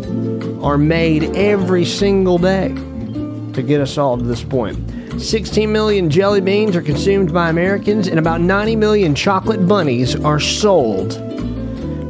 are 0.62 0.76
made 0.76 1.24
every 1.36 1.86
single 1.86 2.36
day 2.36 2.68
to 2.68 3.62
get 3.62 3.80
us 3.80 3.96
all 3.96 4.18
to 4.18 4.24
this 4.24 4.44
point. 4.44 4.89
16 5.18 5.70
million 5.70 6.08
jelly 6.10 6.40
beans 6.40 6.76
are 6.76 6.82
consumed 6.82 7.32
by 7.32 7.50
Americans, 7.50 8.08
and 8.08 8.18
about 8.18 8.40
90 8.40 8.76
million 8.76 9.14
chocolate 9.14 9.66
bunnies 9.66 10.14
are 10.16 10.40
sold. 10.40 11.20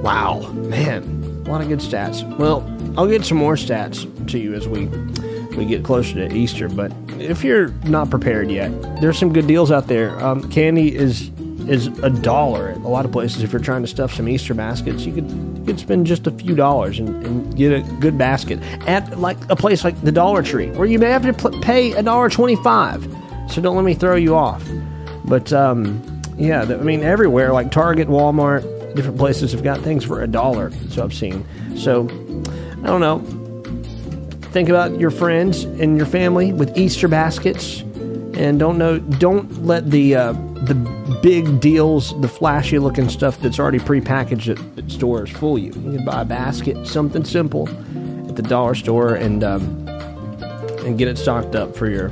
Wow, 0.02 0.50
man, 0.52 1.42
a 1.46 1.50
lot 1.50 1.60
of 1.60 1.68
good 1.68 1.80
stats. 1.80 2.24
Well, 2.38 2.64
I'll 2.96 3.08
get 3.08 3.24
some 3.24 3.38
more 3.38 3.54
stats 3.54 4.06
to 4.28 4.38
you 4.38 4.54
as 4.54 4.68
we 4.68 4.86
we 5.56 5.64
get 5.64 5.84
closer 5.84 6.14
to 6.14 6.34
Easter. 6.34 6.68
But 6.68 6.92
if 7.18 7.44
you're 7.44 7.68
not 7.84 8.10
prepared 8.10 8.50
yet, 8.50 8.70
there's 9.00 9.18
some 9.18 9.32
good 9.32 9.46
deals 9.46 9.70
out 9.70 9.88
there. 9.88 10.18
Um, 10.24 10.48
candy 10.50 10.94
is 10.94 11.30
is 11.68 11.86
a 12.02 12.10
dollar 12.10 12.70
at 12.70 12.78
a 12.78 12.88
lot 12.88 13.04
of 13.04 13.12
places. 13.12 13.42
If 13.42 13.52
you're 13.52 13.60
trying 13.60 13.82
to 13.82 13.88
stuff 13.88 14.14
some 14.14 14.28
Easter 14.28 14.54
baskets, 14.54 15.04
you 15.04 15.12
could 15.12 15.49
you 15.60 15.66
could 15.66 15.78
spend 15.78 16.06
just 16.06 16.26
a 16.26 16.30
few 16.30 16.54
dollars 16.54 16.98
and, 16.98 17.24
and 17.24 17.56
get 17.56 17.72
a 17.72 17.82
good 18.00 18.16
basket 18.16 18.58
at 18.88 19.18
like 19.18 19.36
a 19.50 19.56
place 19.56 19.84
like 19.84 20.00
the 20.02 20.12
Dollar 20.12 20.42
Tree, 20.42 20.70
where 20.70 20.86
you 20.86 20.98
may 20.98 21.10
have 21.10 21.22
to 21.22 21.50
pay 21.60 21.92
a 21.92 22.02
dollar 22.02 22.28
twenty-five. 22.30 23.06
So 23.48 23.60
don't 23.60 23.76
let 23.76 23.84
me 23.84 23.94
throw 23.94 24.16
you 24.16 24.34
off. 24.34 24.66
But 25.24 25.52
um, 25.52 26.02
yeah, 26.36 26.62
I 26.62 26.76
mean 26.76 27.02
everywhere 27.02 27.52
like 27.52 27.70
Target, 27.70 28.08
Walmart, 28.08 28.62
different 28.94 29.18
places 29.18 29.52
have 29.52 29.62
got 29.62 29.80
things 29.80 30.04
for 30.04 30.22
a 30.22 30.26
dollar. 30.26 30.72
So 30.88 31.04
I've 31.04 31.14
seen. 31.14 31.44
So 31.76 32.04
I 32.82 32.86
don't 32.86 33.00
know. 33.00 33.18
Think 34.50 34.68
about 34.68 34.98
your 34.98 35.10
friends 35.10 35.64
and 35.64 35.96
your 35.96 36.06
family 36.06 36.52
with 36.52 36.76
Easter 36.76 37.06
baskets 37.06 37.80
and 38.34 38.58
don't 38.58 38.78
know. 38.78 38.98
Don't 38.98 39.64
let 39.64 39.90
the 39.90 40.16
uh, 40.16 40.32
the 40.62 40.74
big 41.22 41.60
deals, 41.60 42.18
the 42.20 42.28
flashy 42.28 42.78
looking 42.78 43.08
stuff 43.08 43.38
that's 43.40 43.58
already 43.58 43.78
prepackaged 43.78 44.48
at, 44.48 44.78
at 44.78 44.90
stores 44.90 45.30
fool 45.30 45.58
you. 45.58 45.72
You 45.72 45.96
can 45.96 46.04
buy 46.04 46.22
a 46.22 46.24
basket, 46.24 46.86
something 46.86 47.24
simple, 47.24 47.68
at 48.28 48.36
the 48.36 48.42
dollar 48.42 48.74
store, 48.74 49.14
and 49.14 49.42
um, 49.42 49.88
and 50.84 50.98
get 50.98 51.08
it 51.08 51.18
stocked 51.18 51.54
up 51.54 51.74
for 51.74 51.88
your 51.88 52.10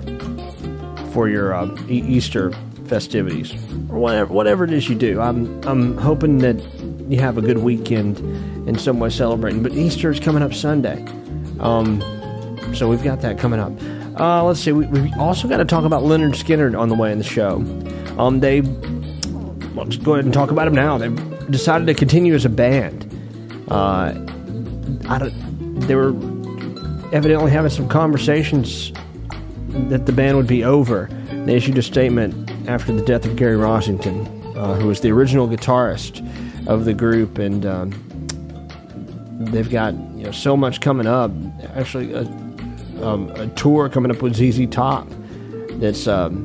for 1.12 1.28
your 1.28 1.54
uh, 1.54 1.74
e- 1.88 2.04
Easter 2.06 2.52
festivities 2.86 3.52
or 3.90 3.98
whatever 3.98 4.32
whatever 4.32 4.64
it 4.64 4.72
is 4.72 4.88
you 4.88 4.94
do. 4.94 5.20
I'm 5.20 5.62
I'm 5.64 5.96
hoping 5.98 6.38
that 6.38 6.56
you 7.10 7.20
have 7.20 7.38
a 7.38 7.42
good 7.42 7.58
weekend 7.58 8.18
in 8.68 8.78
some 8.78 8.98
way 8.98 9.10
celebrating. 9.10 9.62
But 9.62 9.72
Easter 9.72 10.10
is 10.10 10.20
coming 10.20 10.42
up 10.42 10.54
Sunday, 10.54 11.04
um, 11.60 12.00
so 12.74 12.88
we've 12.88 13.02
got 13.02 13.20
that 13.22 13.38
coming 13.38 13.60
up. 13.60 13.72
Uh, 14.18 14.42
let's 14.42 14.58
see. 14.60 14.72
We, 14.72 14.86
we 14.86 15.12
also 15.14 15.46
got 15.46 15.58
to 15.58 15.64
talk 15.64 15.84
about 15.84 16.02
Lynyrd 16.02 16.34
Skynyrd 16.34 16.78
on 16.78 16.88
the 16.88 16.94
way 16.94 17.12
in 17.12 17.18
the 17.18 17.24
show. 17.24 17.60
Um, 18.18 18.40
they 18.40 18.62
let's 19.74 19.96
go 19.96 20.14
ahead 20.14 20.24
and 20.24 20.34
talk 20.34 20.50
about 20.50 20.64
them 20.64 20.74
now. 20.74 20.98
They've 20.98 21.50
decided 21.50 21.86
to 21.86 21.94
continue 21.94 22.34
as 22.34 22.44
a 22.44 22.48
band. 22.50 23.04
Uh, 23.70 24.12
I 25.08 25.18
don't, 25.18 25.80
they 25.80 25.94
were 25.94 26.08
evidently 27.12 27.50
having 27.50 27.70
some 27.70 27.88
conversations 27.88 28.92
that 29.88 30.06
the 30.06 30.12
band 30.12 30.36
would 30.36 30.46
be 30.46 30.64
over. 30.64 31.08
They 31.30 31.54
issued 31.54 31.78
a 31.78 31.82
statement 31.82 32.50
after 32.68 32.92
the 32.92 33.02
death 33.02 33.24
of 33.24 33.36
Gary 33.36 33.56
Rossington, 33.56 34.56
uh, 34.56 34.74
who 34.74 34.88
was 34.88 35.00
the 35.00 35.10
original 35.12 35.48
guitarist 35.48 36.26
of 36.66 36.84
the 36.84 36.92
group, 36.92 37.38
and 37.38 37.64
um, 37.64 37.90
they've 39.52 39.70
got 39.70 39.94
you 39.94 40.24
know 40.24 40.32
so 40.32 40.56
much 40.56 40.80
coming 40.80 41.06
up. 41.06 41.30
Actually, 41.74 42.12
a, 42.12 42.22
um, 43.02 43.30
a 43.36 43.46
tour 43.48 43.88
coming 43.88 44.10
up 44.10 44.20
with 44.20 44.34
ZZ 44.34 44.66
Top 44.70 45.08
that's 45.78 46.08
um, 46.08 46.44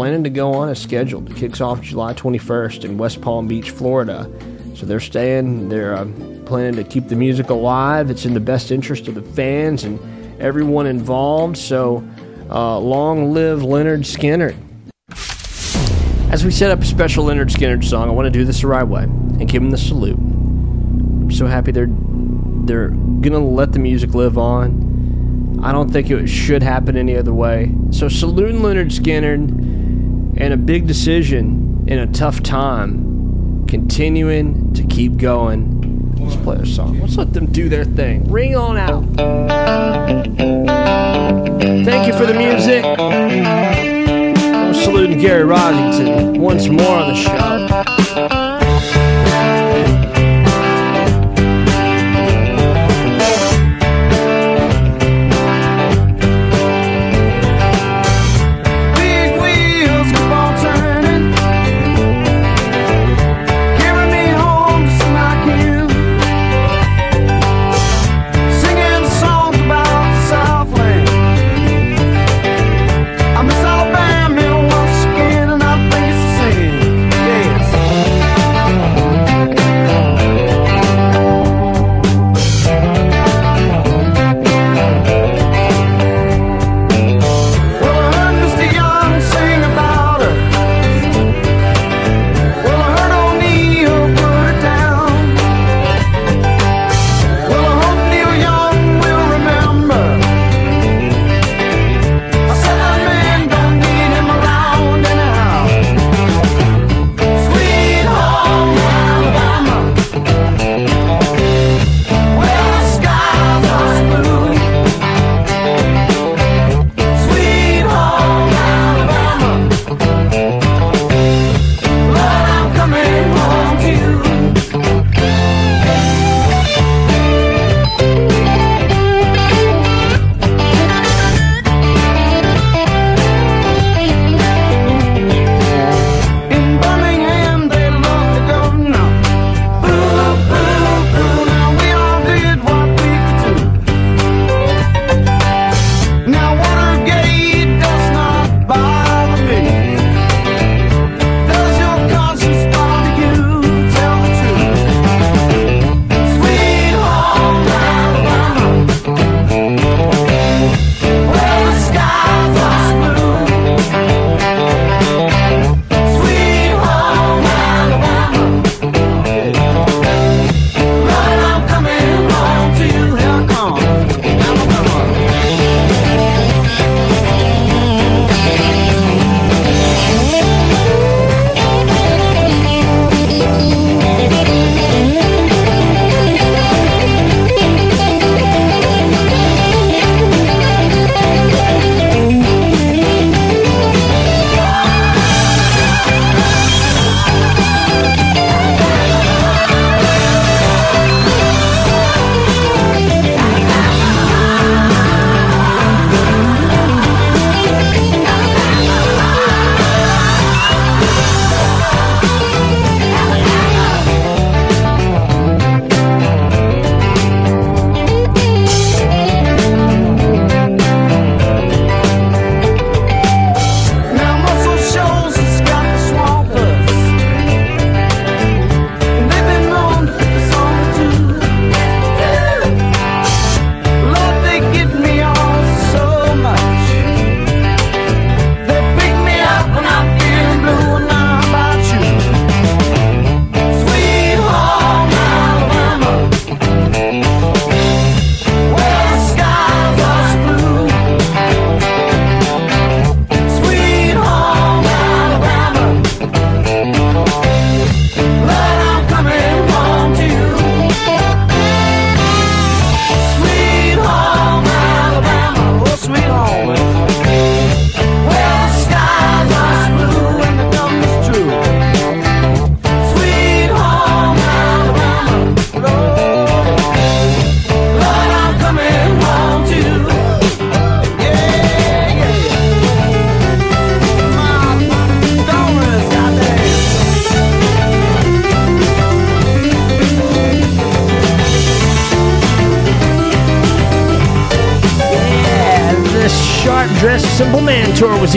planning 0.00 0.24
to 0.24 0.30
go 0.30 0.54
on 0.54 0.70
as 0.70 0.80
scheduled. 0.80 1.30
It 1.30 1.36
kicks 1.36 1.60
off 1.60 1.82
July 1.82 2.14
21st 2.14 2.86
in 2.86 2.96
West 2.96 3.20
Palm 3.20 3.46
Beach, 3.46 3.70
Florida. 3.70 4.30
So 4.74 4.86
they're 4.86 4.98
staying. 4.98 5.68
They're 5.68 5.94
um, 5.94 6.42
planning 6.46 6.82
to 6.82 6.84
keep 6.84 7.08
the 7.08 7.16
music 7.16 7.50
alive. 7.50 8.08
It's 8.08 8.24
in 8.24 8.32
the 8.32 8.40
best 8.40 8.70
interest 8.70 9.08
of 9.08 9.14
the 9.14 9.20
fans 9.20 9.84
and 9.84 10.00
everyone 10.40 10.86
involved. 10.86 11.58
So 11.58 12.02
uh, 12.48 12.78
long 12.78 13.34
live 13.34 13.58
Lynyrd 13.58 14.06
Skynyrd. 14.06 14.56
As 16.32 16.46
we 16.46 16.50
set 16.50 16.70
up 16.70 16.80
a 16.80 16.86
special 16.86 17.26
Lynyrd 17.26 17.50
Skynyrd 17.50 17.84
song, 17.84 18.08
I 18.08 18.12
want 18.12 18.24
to 18.24 18.30
do 18.30 18.46
this 18.46 18.62
the 18.62 18.68
right 18.68 18.88
way 18.88 19.02
and 19.02 19.46
give 19.46 19.62
him 19.62 19.70
the 19.70 19.76
salute. 19.76 20.16
I'm 20.16 21.30
so 21.30 21.46
happy 21.46 21.72
they're 21.72 21.90
they're 22.64 22.88
gonna 22.88 23.46
let 23.46 23.72
the 23.72 23.78
music 23.78 24.14
live 24.14 24.38
on. 24.38 25.60
I 25.62 25.72
don't 25.72 25.90
think 25.90 26.08
it 26.08 26.26
should 26.26 26.62
happen 26.62 26.96
any 26.96 27.18
other 27.18 27.34
way. 27.34 27.74
So 27.90 28.08
saluting 28.08 28.62
Lynyrd 28.62 28.98
Skynyrd 28.98 29.69
and 30.40 30.54
a 30.54 30.56
big 30.56 30.86
decision 30.86 31.84
in 31.86 31.98
a 31.98 32.06
tough 32.06 32.42
time, 32.42 33.66
continuing 33.66 34.72
to 34.72 34.82
keep 34.84 35.18
going. 35.18 36.14
Let's 36.16 36.36
play 36.36 36.56
a 36.56 36.66
song. 36.66 36.98
Let's 37.00 37.16
let 37.16 37.34
them 37.34 37.46
do 37.46 37.68
their 37.68 37.84
thing. 37.84 38.30
Ring 38.30 38.56
on 38.56 38.78
out. 38.78 39.04
Thank 41.84 42.06
you 42.06 42.14
for 42.14 42.24
the 42.26 42.34
music. 42.34 42.84
I'm 42.84 44.74
saluting 44.74 45.18
Gary 45.18 45.44
Rossington 45.44 46.38
once 46.38 46.68
more 46.68 46.96
on 46.96 47.08
the 47.12 47.16
show. 47.16 48.59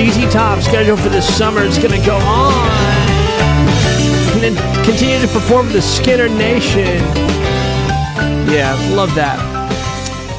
ZZ 0.10 0.34
Top 0.34 0.60
scheduled 0.60 1.00
for 1.00 1.08
this 1.08 1.38
summer. 1.38 1.64
It's 1.64 1.78
going 1.78 1.98
to 1.98 2.06
go 2.06 2.18
on. 2.18 2.54
And 4.34 4.42
then 4.42 4.84
continue 4.84 5.18
to 5.26 5.32
perform 5.32 5.68
for 5.68 5.74
the 5.74 5.80
Skynyrd 5.80 6.38
Nation. 6.38 7.00
Yeah, 8.52 8.78
love 8.96 9.16
that. 9.16 9.40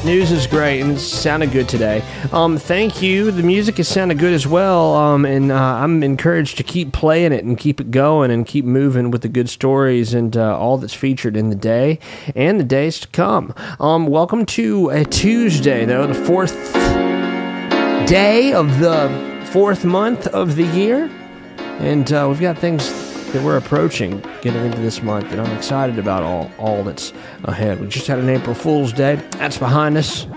News 0.05 0.31
is 0.31 0.45
great 0.45 0.81
and 0.81 0.91
it 0.91 0.99
sounded 0.99 1.51
good 1.51 1.67
today. 1.67 2.03
Um, 2.31 2.59
thank 2.59 3.01
you. 3.01 3.31
The 3.31 3.41
music 3.41 3.77
has 3.77 3.87
sounded 3.87 4.19
good 4.19 4.33
as 4.33 4.45
well, 4.45 4.93
um, 4.93 5.25
and 5.25 5.51
uh, 5.51 5.55
I'm 5.55 6.03
encouraged 6.03 6.57
to 6.57 6.63
keep 6.63 6.93
playing 6.93 7.31
it 7.31 7.43
and 7.43 7.57
keep 7.57 7.81
it 7.81 7.89
going 7.89 8.29
and 8.29 8.45
keep 8.45 8.65
moving 8.65 9.09
with 9.09 9.23
the 9.23 9.29
good 9.29 9.49
stories 9.49 10.13
and 10.13 10.37
uh, 10.37 10.59
all 10.59 10.77
that's 10.77 10.93
featured 10.93 11.35
in 11.35 11.49
the 11.49 11.55
day 11.55 11.97
and 12.35 12.59
the 12.59 12.63
days 12.63 12.99
to 12.99 13.07
come. 13.07 13.51
Um, 13.79 14.05
welcome 14.05 14.45
to 14.45 14.89
a 14.89 15.03
Tuesday, 15.05 15.85
though, 15.85 16.05
the 16.05 16.13
fourth 16.13 16.71
day 18.07 18.53
of 18.53 18.79
the 18.79 19.34
fourth 19.55 19.85
month 19.85 20.27
of 20.27 20.57
the 20.57 20.65
year, 20.65 21.09
and 21.79 22.11
uh, 22.11 22.25
we've 22.27 22.41
got 22.41 22.57
things 22.57 22.91
that 23.31 23.41
we're 23.41 23.55
approaching 23.55 24.19
getting 24.41 24.65
into 24.65 24.81
this 24.81 25.01
month 25.01 25.31
and 25.31 25.39
I'm 25.39 25.55
excited 25.55 25.97
about 25.97 26.23
all, 26.23 26.51
all 26.57 26.83
that's 26.83 27.13
ahead. 27.45 27.79
We 27.79 27.87
just 27.87 28.05
had 28.05 28.19
an 28.19 28.27
April 28.27 28.53
Fool's 28.53 28.91
Day. 28.91 29.15
That's 29.37 29.57
behind 29.57 29.95
us. 29.95 30.27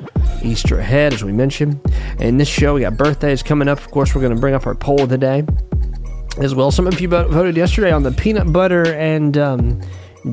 Easter 0.41 0.79
ahead, 0.79 1.13
as 1.13 1.25
we 1.25 1.33
mentioned. 1.33 1.81
And 2.21 2.39
this 2.39 2.47
show, 2.47 2.75
we 2.75 2.83
got 2.83 2.97
birthdays 2.97 3.43
coming 3.43 3.67
up. 3.67 3.81
Of 3.81 3.91
course, 3.91 4.15
we're 4.15 4.21
going 4.21 4.37
to 4.37 4.41
bring 4.41 4.55
up 4.55 4.69
our 4.69 4.77
poll 4.77 5.03
of 5.03 5.09
the 5.09 5.19
day 5.19 5.45
as 6.41 6.55
well. 6.55 6.71
Some 6.71 6.87
of 6.87 7.01
you 7.01 7.09
voted 7.09 7.57
yesterday 7.57 7.91
on 7.91 8.05
the 8.05 8.13
peanut 8.13 8.53
butter 8.53 8.95
and 8.95 9.37
um, 9.37 9.81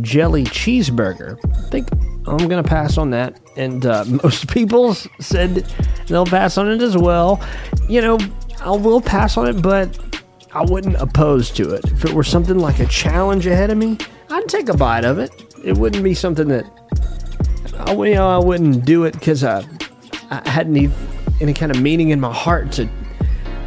jelly 0.01 0.43
cheeseburger. 0.43 1.39
I 1.43 1.69
think 1.71 1.89
I'm 2.27 2.37
going 2.37 2.61
to 2.61 2.69
pass 2.69 2.99
on 2.99 3.09
that. 3.09 3.39
And 3.57 3.83
uh, 3.83 4.05
most 4.23 4.47
people 4.47 4.93
said 4.93 5.65
they'll 6.05 6.27
pass 6.27 6.59
on 6.59 6.69
it 6.69 6.83
as 6.83 6.95
well. 6.95 7.43
You 7.89 8.01
know, 8.01 8.19
I 8.65 8.71
will 8.71 8.99
pass 8.99 9.37
on 9.37 9.47
it, 9.47 9.61
but 9.61 9.95
I 10.51 10.63
wouldn't 10.63 10.95
oppose 10.95 11.51
to 11.51 11.75
it. 11.75 11.85
If 11.85 12.03
it 12.03 12.11
were 12.11 12.23
something 12.23 12.57
like 12.57 12.79
a 12.79 12.87
challenge 12.87 13.45
ahead 13.45 13.69
of 13.69 13.77
me, 13.77 13.99
I'd 14.31 14.49
take 14.49 14.69
a 14.69 14.73
bite 14.75 15.05
of 15.05 15.19
it. 15.19 15.31
It 15.63 15.77
wouldn't 15.77 16.03
be 16.03 16.15
something 16.15 16.47
that 16.47 16.65
I, 17.77 17.93
you 17.93 18.15
know, 18.15 18.27
I 18.27 18.43
wouldn't 18.43 18.83
do 18.83 19.03
it 19.03 19.13
because 19.13 19.43
I, 19.43 19.63
I 20.31 20.49
hadn't 20.49 20.75
any, 20.75 20.89
any 21.41 21.53
kind 21.53 21.71
of 21.71 21.79
meaning 21.79 22.09
in 22.09 22.19
my 22.19 22.33
heart 22.33 22.71
to 22.73 22.89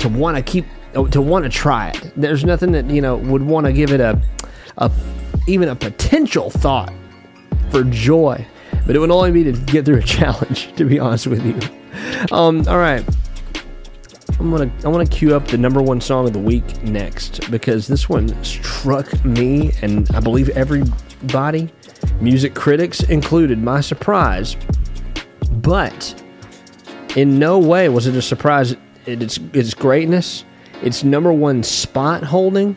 to 0.00 0.08
want 0.08 0.36
to 0.36 0.42
keep 0.42 0.64
to 1.12 1.22
want 1.22 1.44
to 1.44 1.48
try 1.48 1.90
it. 1.90 2.12
There's 2.16 2.44
nothing 2.44 2.72
that 2.72 2.90
you 2.90 3.00
know 3.00 3.18
would 3.18 3.42
want 3.42 3.66
to 3.66 3.72
give 3.72 3.92
it 3.92 4.00
a 4.00 4.20
a 4.78 4.90
even 5.46 5.68
a 5.68 5.76
potential 5.76 6.50
thought 6.50 6.92
for 7.70 7.84
joy, 7.84 8.44
but 8.84 8.96
it 8.96 8.98
would 8.98 9.12
only 9.12 9.30
be 9.30 9.44
to 9.44 9.52
get 9.52 9.84
through 9.84 9.98
a 9.98 10.02
challenge. 10.18 10.74
To 10.74 10.84
be 10.84 10.98
honest 10.98 11.28
with 11.28 11.46
you. 11.46 11.56
Um, 12.32 12.66
all 12.66 12.78
right. 12.78 13.04
I'm 14.38 14.50
gonna 14.50 14.70
I 14.84 14.88
want 14.88 15.10
to 15.10 15.16
queue 15.16 15.34
up 15.34 15.48
the 15.48 15.58
number 15.58 15.82
one 15.82 16.00
song 16.00 16.26
of 16.26 16.32
the 16.32 16.38
week 16.38 16.82
next 16.84 17.50
because 17.50 17.88
this 17.88 18.08
one 18.08 18.28
struck 18.44 19.24
me 19.24 19.72
and 19.82 20.08
I 20.14 20.20
believe 20.20 20.48
everybody, 20.50 21.72
music 22.20 22.54
critics 22.54 23.02
included, 23.02 23.58
my 23.58 23.80
surprise. 23.80 24.56
But 25.50 26.22
in 27.16 27.38
no 27.40 27.58
way 27.58 27.88
was 27.88 28.06
it 28.06 28.14
a 28.14 28.22
surprise. 28.22 28.76
Its 29.06 29.40
its 29.52 29.74
greatness, 29.74 30.44
its 30.82 31.02
number 31.02 31.32
one 31.32 31.64
spot 31.64 32.22
holding, 32.22 32.76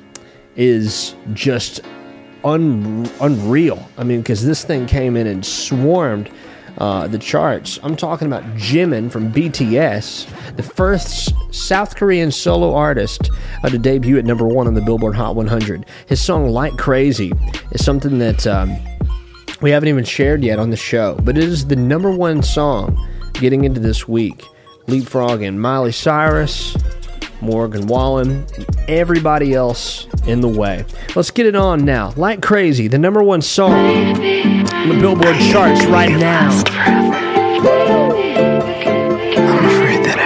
is 0.56 1.16
just 1.34 1.82
un, 2.44 3.08
unreal. 3.20 3.88
I 3.98 4.04
mean, 4.04 4.22
because 4.22 4.44
this 4.44 4.64
thing 4.64 4.88
came 4.88 5.16
in 5.16 5.28
and 5.28 5.46
swarmed 5.46 6.32
uh, 6.82 7.06
the 7.08 7.20
charts. 7.20 7.80
I'm 7.84 7.96
talking 7.96 8.26
about 8.26 8.44
Jimin 8.56 9.12
from 9.12 9.32
BTS, 9.32 10.56
the 10.56 10.64
first 10.64 11.32
South 11.54 11.96
Korean 11.96 12.32
solo 12.32 12.74
artist 12.74 13.30
uh, 13.64 13.70
to 13.70 13.78
debut 13.78 14.18
at 14.18 14.26
number 14.26 14.48
one 14.48 14.66
on 14.66 14.74
the 14.74 14.82
Billboard 14.82 15.16
Hot 15.16 15.36
100. 15.36 15.86
His 16.08 16.20
song 16.20 16.50
Like 16.50 16.76
Crazy 16.80 17.34
is 17.70 17.86
something 17.86 18.18
that 18.18 18.48
um, 18.48 18.76
we 19.62 19.70
haven't 19.70 19.90
even 19.90 20.04
shared 20.04 20.44
yet 20.44 20.58
on 20.58 20.72
the 20.72 20.76
show, 20.76 21.20
but 21.22 21.38
it 21.38 21.44
is 21.44 21.68
the 21.68 21.76
number 21.76 22.10
one 22.10 22.42
song 22.42 22.98
getting 23.34 23.64
into 23.64 23.80
this 23.80 24.08
week. 24.08 24.44
Leapfrogging 24.88 25.58
Miley 25.58 25.92
Cyrus, 25.92 26.76
Morgan 27.42 27.88
Wallen, 27.88 28.46
and 28.56 28.66
everybody 28.88 29.54
else 29.54 30.08
in 30.26 30.42
the 30.42 30.48
way. 30.48 30.86
Let's 31.16 31.32
get 31.32 31.46
it 31.46 31.56
on 31.56 31.86
now. 31.86 32.14
Like 32.16 32.42
Crazy, 32.42 32.88
the 32.88 33.00
number 33.00 33.24
one 33.24 33.42
song 33.42 33.74
on 33.74 34.90
the 34.90 34.98
Billboard 35.00 35.38
charts 35.52 35.86
right 35.86 36.12
now. 36.18 36.50
I'm 39.38 39.66
afraid 39.66 40.06
that 40.06 40.22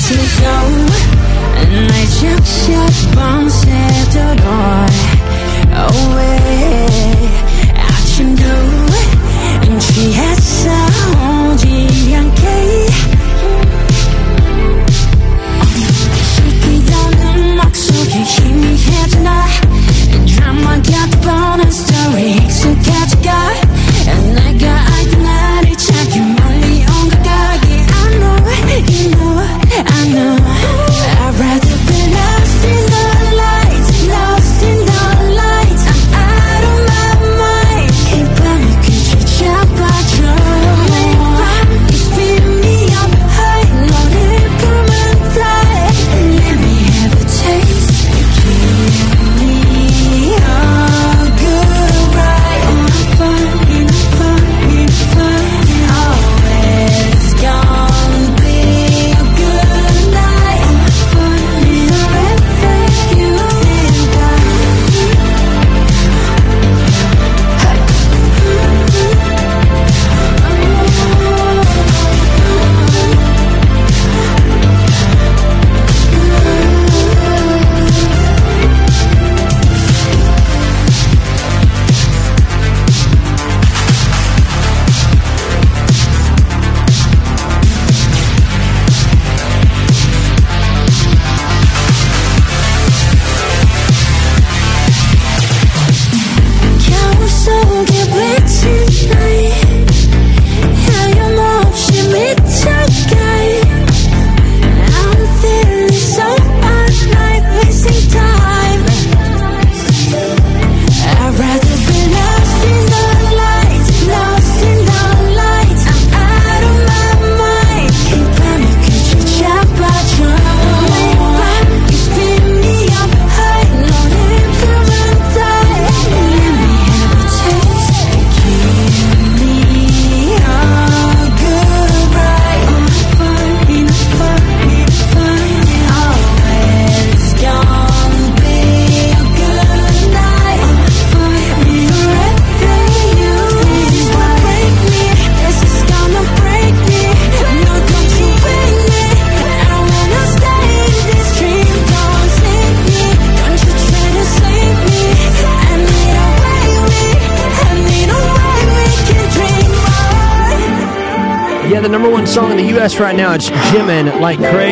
Watch 0.00 0.12
me 0.12 0.24
go 0.40 0.56
And 1.60 1.92
I 1.92 2.06
jump 2.18 2.46
shot 2.46 3.14
bounce 3.14 3.39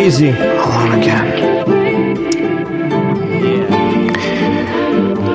crazy. 0.08 0.30
Alone 0.30 1.02
again. 1.02 1.26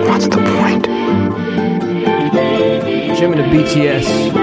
What's 0.08 0.28
the 0.28 0.38
point? 0.38 0.88
Jimin 3.16 3.40
of 3.40 3.46
BTS. 3.54 4.34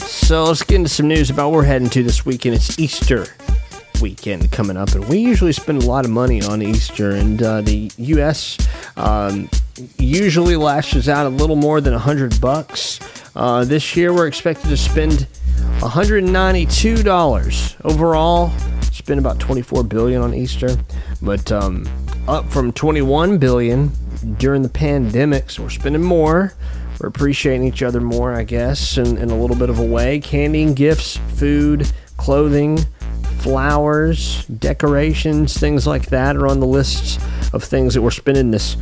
So 0.00 0.44
let's 0.44 0.64
get 0.64 0.76
into 0.76 0.88
some 0.88 1.06
news 1.06 1.30
about 1.30 1.50
what 1.50 1.58
we're 1.58 1.64
heading 1.64 1.88
to 1.90 2.02
this 2.02 2.26
weekend. 2.26 2.56
It's 2.56 2.76
Easter 2.76 3.26
weekend 4.02 4.50
coming 4.50 4.76
up, 4.76 4.90
and 4.96 5.08
we 5.08 5.18
usually 5.18 5.52
spend 5.52 5.84
a 5.84 5.86
lot 5.86 6.04
of 6.04 6.10
money 6.10 6.42
on 6.42 6.60
Easter, 6.60 7.10
and 7.10 7.40
uh, 7.40 7.60
the 7.60 7.88
U.S. 7.98 8.58
Um, 8.96 9.48
usually 9.96 10.56
lashes 10.56 11.08
out 11.08 11.26
a 11.26 11.30
little 11.30 11.54
more 11.54 11.80
than 11.80 11.94
a 11.94 12.00
hundred 12.00 12.40
bucks. 12.40 12.98
Uh, 13.36 13.64
this 13.64 13.94
year, 13.94 14.12
we're 14.12 14.26
expected 14.26 14.70
to 14.70 14.76
spend 14.76 15.28
192 15.80 17.04
dollars 17.04 17.67
overall. 17.88 18.50
spent 18.92 19.18
about 19.18 19.38
24 19.40 19.84
billion 19.84 20.20
on 20.20 20.34
Easter, 20.34 20.76
but 21.22 21.50
um, 21.50 21.88
up 22.26 22.48
from 22.50 22.72
21 22.72 23.38
billion 23.38 23.90
during 24.38 24.62
the 24.62 24.68
pandemic. 24.68 25.50
So 25.50 25.62
we're 25.62 25.70
spending 25.70 26.02
more. 26.02 26.54
We're 27.00 27.08
appreciating 27.08 27.64
each 27.66 27.82
other 27.82 28.00
more, 28.00 28.34
I 28.34 28.42
guess, 28.42 28.98
in, 28.98 29.16
in 29.18 29.30
a 29.30 29.38
little 29.38 29.56
bit 29.56 29.70
of 29.70 29.78
a 29.78 29.84
way. 29.84 30.18
Candy 30.18 30.62
and 30.62 30.74
gifts, 30.76 31.16
food, 31.36 31.90
clothing, 32.16 32.78
flowers, 33.38 34.44
decorations, 34.46 35.56
things 35.56 35.86
like 35.86 36.06
that 36.06 36.36
are 36.36 36.48
on 36.48 36.60
the 36.60 36.66
lists 36.66 37.18
of 37.54 37.62
things 37.62 37.94
that 37.94 38.02
we're 38.02 38.10
spending 38.10 38.50
this 38.50 38.76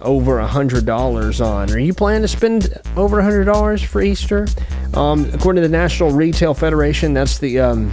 over 0.00 0.38
a 0.40 0.46
hundred 0.46 0.84
dollars 0.84 1.40
on. 1.40 1.70
Are 1.70 1.78
you 1.78 1.94
planning 1.94 2.22
to 2.22 2.28
spend 2.28 2.74
over 2.96 3.20
a 3.20 3.22
hundred 3.22 3.44
dollars 3.44 3.82
for 3.82 4.02
Easter? 4.02 4.46
Um, 4.94 5.30
according 5.32 5.62
to 5.62 5.68
the 5.68 5.72
National 5.72 6.10
Retail 6.10 6.54
Federation, 6.54 7.14
that's 7.14 7.38
the 7.38 7.60
um, 7.60 7.92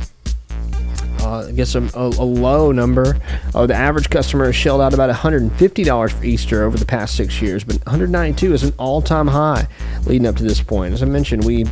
uh, 1.30 1.48
I 1.48 1.52
guess 1.52 1.76
a, 1.76 1.84
a, 1.94 2.08
a 2.08 2.26
low 2.26 2.72
number. 2.72 3.20
Uh, 3.54 3.68
the 3.68 3.76
average 3.76 4.10
customer 4.10 4.46
has 4.46 4.56
shelled 4.56 4.82
out 4.82 4.96
about 4.96 5.14
$150 5.14 6.12
for 6.12 6.24
Easter 6.26 6.64
over 6.64 6.76
the 6.76 6.86
past 6.86 7.16
six 7.16 7.40
years, 7.40 7.64
but 7.64 7.76
192 7.86 8.54
is 8.54 8.64
an 8.64 8.74
all-time 8.80 9.28
high 9.28 9.68
leading 10.06 10.28
up 10.28 10.36
to 10.38 10.44
this 10.44 10.62
point. 10.62 10.94
As 10.94 11.04
I 11.04 11.06
mentioned, 11.06 11.46
we 11.46 11.66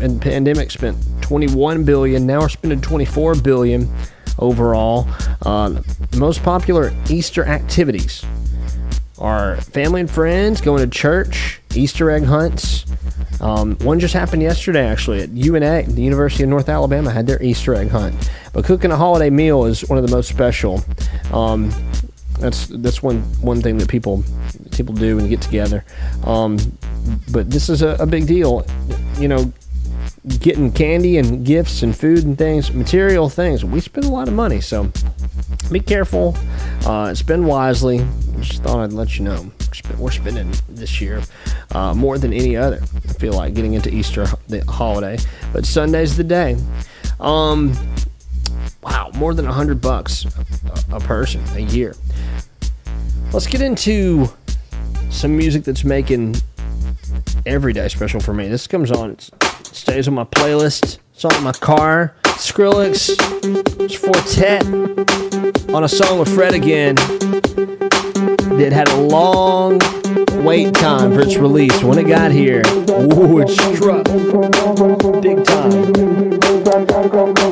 in 0.00 0.14
the 0.14 0.20
pandemic 0.20 0.70
spent 0.70 0.96
21 1.22 1.84
billion. 1.84 2.26
Now 2.26 2.40
we're 2.40 2.48
spending 2.48 2.80
24 2.80 3.36
billion 3.36 3.92
overall. 4.38 5.06
Uh, 5.42 5.82
most 6.16 6.42
popular 6.42 6.92
Easter 7.10 7.44
activities 7.44 8.24
are 9.18 9.60
family 9.60 10.00
and 10.00 10.10
friends 10.10 10.60
going 10.60 10.82
to 10.82 10.90
church, 10.90 11.60
Easter 11.74 12.10
egg 12.10 12.24
hunts. 12.24 12.84
Um, 13.40 13.76
one 13.76 14.00
just 14.00 14.14
happened 14.14 14.42
yesterday, 14.42 14.86
actually, 14.86 15.20
at 15.20 15.30
UNA, 15.30 15.84
the 15.84 16.02
University 16.02 16.42
of 16.44 16.48
North 16.48 16.68
Alabama, 16.68 17.10
had 17.10 17.26
their 17.26 17.42
Easter 17.42 17.74
egg 17.74 17.88
hunt. 17.88 18.30
But 18.52 18.64
cooking 18.64 18.90
a 18.90 18.96
holiday 18.96 19.30
meal 19.30 19.64
is 19.64 19.88
one 19.88 19.98
of 19.98 20.06
the 20.06 20.14
most 20.14 20.28
special. 20.28 20.82
Um, 21.32 21.70
that's 22.38 22.66
that's 22.66 23.02
one 23.02 23.22
one 23.40 23.62
thing 23.62 23.78
that 23.78 23.88
people 23.88 24.22
people 24.72 24.94
do 24.94 25.18
and 25.18 25.28
get 25.28 25.40
together. 25.40 25.84
Um, 26.24 26.58
but 27.30 27.50
this 27.50 27.68
is 27.68 27.82
a, 27.82 27.96
a 27.98 28.06
big 28.06 28.26
deal. 28.26 28.66
You 29.18 29.28
know, 29.28 29.52
getting 30.40 30.72
candy 30.72 31.18
and 31.18 31.44
gifts 31.44 31.82
and 31.82 31.96
food 31.96 32.24
and 32.24 32.36
things, 32.36 32.72
material 32.72 33.28
things. 33.28 33.64
We 33.64 33.80
spend 33.80 34.06
a 34.06 34.10
lot 34.10 34.28
of 34.28 34.34
money, 34.34 34.60
so 34.60 34.90
be 35.70 35.80
careful. 35.80 36.36
Uh, 36.84 37.14
spend 37.14 37.46
wisely. 37.46 38.06
Just 38.40 38.62
thought 38.62 38.80
I'd 38.80 38.92
let 38.92 39.18
you 39.18 39.24
know. 39.24 39.50
We're 39.98 40.10
spending 40.10 40.52
this 40.68 41.00
year 41.00 41.22
uh, 41.74 41.94
more 41.94 42.18
than 42.18 42.32
any 42.32 42.56
other. 42.56 42.80
I 43.08 43.12
feel 43.14 43.34
like 43.34 43.54
getting 43.54 43.74
into 43.74 43.92
Easter 43.92 44.26
the 44.48 44.64
holiday, 44.64 45.18
but 45.52 45.66
Sunday's 45.66 46.16
the 46.16 46.24
day. 46.24 46.56
Um, 47.20 47.72
wow, 48.82 49.10
more 49.16 49.34
than 49.34 49.46
a 49.46 49.52
hundred 49.52 49.80
bucks 49.80 50.26
a, 50.92 51.00
person 51.00 51.42
a 51.54 51.60
year. 51.60 51.94
Let's 53.32 53.46
get 53.46 53.60
into 53.60 54.28
some 55.10 55.36
music 55.36 55.64
that's 55.64 55.84
making 55.84 56.36
every 57.44 57.72
day 57.72 57.88
special 57.88 58.20
for 58.20 58.34
me. 58.34 58.48
This 58.48 58.66
comes 58.66 58.90
on, 58.90 59.16
stays 59.76 60.08
on 60.08 60.14
my 60.14 60.24
playlist. 60.24 60.98
It's 61.12 61.24
on 61.24 61.42
my 61.42 61.52
car. 61.52 62.14
Skrillex, 62.24 63.16
it's 63.80 63.94
Four 63.94 64.12
Tet 64.34 64.64
on 65.74 65.84
a 65.84 65.88
song 65.88 66.18
with 66.18 66.34
Fred 66.34 66.54
again 66.54 66.94
that 68.56 68.72
had 68.72 68.88
a 68.88 69.00
long 69.00 69.78
wait 70.46 70.72
time 70.76 71.12
for 71.12 71.22
its 71.22 71.36
release. 71.36 71.82
When 71.82 71.98
it 71.98 72.04
got 72.04 72.30
here, 72.30 72.62
ooh, 72.88 73.40
it 73.40 73.48
struck 73.48 74.04
big 75.20 75.44
time. 75.44 76.36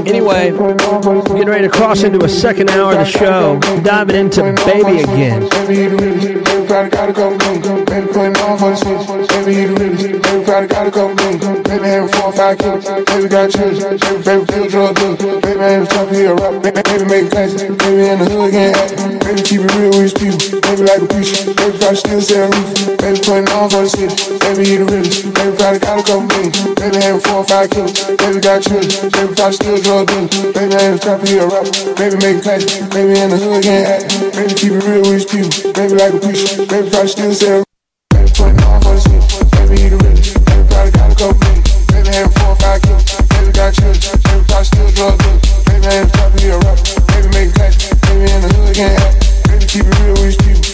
Anyway, 0.06 0.52
getting 0.52 1.48
ready 1.48 1.66
to 1.66 1.70
cross 1.70 2.04
into 2.04 2.24
a 2.24 2.28
second 2.28 2.70
hour 2.70 2.92
of 2.92 2.98
the 2.98 3.04
show, 3.04 3.58
diving 3.82 4.14
into 4.16 4.42
Baby 4.64 5.00
again. 5.00 5.48
Baby, 19.24 19.42
keep 19.42 19.60
it 19.60 19.74
real 19.74 19.90
with 19.90 20.14
these. 20.14 20.60
Baby, 20.60 20.82
like 20.82 21.02
a 21.02 21.06
preacher. 21.06 21.54
Baby, 21.54 21.84
I 21.84 21.94
still 21.94 22.20
say 22.20 22.44
I'm 22.44 22.83
Baby 22.84 23.16
putting 23.24 23.48
on 23.56 23.72
for 23.72 23.80
the 23.80 23.88
city, 23.88 24.12
baby 24.44 24.68
you 24.68 24.84
the 24.84 24.86
realest. 24.92 25.24
Baby 25.32 25.56
probably 25.56 25.80
got 25.80 25.96
a 25.96 26.04
couple 26.04 26.28
million, 26.28 26.52
baby 26.76 27.00
having 27.00 27.24
four 27.24 27.40
or 27.40 27.48
five 27.48 27.72
kids. 27.72 27.96
Baby 28.12 28.44
got 28.44 28.60
children, 28.60 29.08
baby 29.08 29.32
probably 29.32 29.56
still 29.56 29.78
drug 29.80 30.04
dealing. 30.04 30.28
Baby 30.52 30.74
ain't 30.76 30.96
a 30.96 31.00
trapper, 31.00 31.24
he 31.24 31.40
a 31.40 31.48
rapper. 31.48 31.72
Baby 31.96 32.16
making 32.20 32.44
class, 32.44 32.60
baby 32.92 33.16
in 33.16 33.32
the 33.32 33.40
hood, 33.40 33.64
can't. 33.64 34.04
Baby 34.36 34.52
keep 34.52 34.72
it 34.76 34.84
real 34.84 35.00
with 35.00 35.16
his 35.16 35.24
people, 35.24 35.72
baby 35.72 35.96
like 35.96 36.12
a 36.12 36.20
preacher. 36.20 36.60
Baby 36.68 36.92
probably 36.92 37.08
still 37.08 37.32
sell. 37.32 37.64
Baby 38.12 38.28
putting 38.36 38.60
on 38.68 38.76
for 38.84 38.92
the 38.92 39.00
city, 39.00 39.24
baby 39.56 39.74
he 39.80 39.88
the 39.88 39.98
realest. 40.04 40.36
Baby 40.44 40.64
probably 40.68 40.92
got 40.92 41.08
a 41.08 41.16
couple 41.16 41.40
million, 41.40 41.64
baby 41.88 42.10
having 42.12 42.34
four 42.36 42.52
or 42.52 42.58
five 42.60 42.80
kids. 42.84 43.04
Baby 43.32 43.50
got 43.56 43.70
children, 43.72 44.12
baby 44.28 44.44
probably 44.44 44.68
still 44.68 44.90
drug 44.92 45.14
dealing. 45.24 45.40
Baby 45.64 45.88
ain't 45.88 46.04
a 46.04 46.12
trapper, 46.12 46.36
he 46.36 46.48
a 46.52 46.56
rapper. 46.60 46.84
Baby 47.08 47.28
making 47.32 47.54
class, 47.56 47.74
baby 47.80 48.28
in 48.28 48.40
the 48.44 48.50
hood, 48.52 48.76
can't. 48.76 49.00
Baby 49.48 49.64
keep 49.72 49.88
it 49.88 49.96
real 50.04 50.20
with 50.20 50.28
his 50.28 50.38
people. 50.44 50.73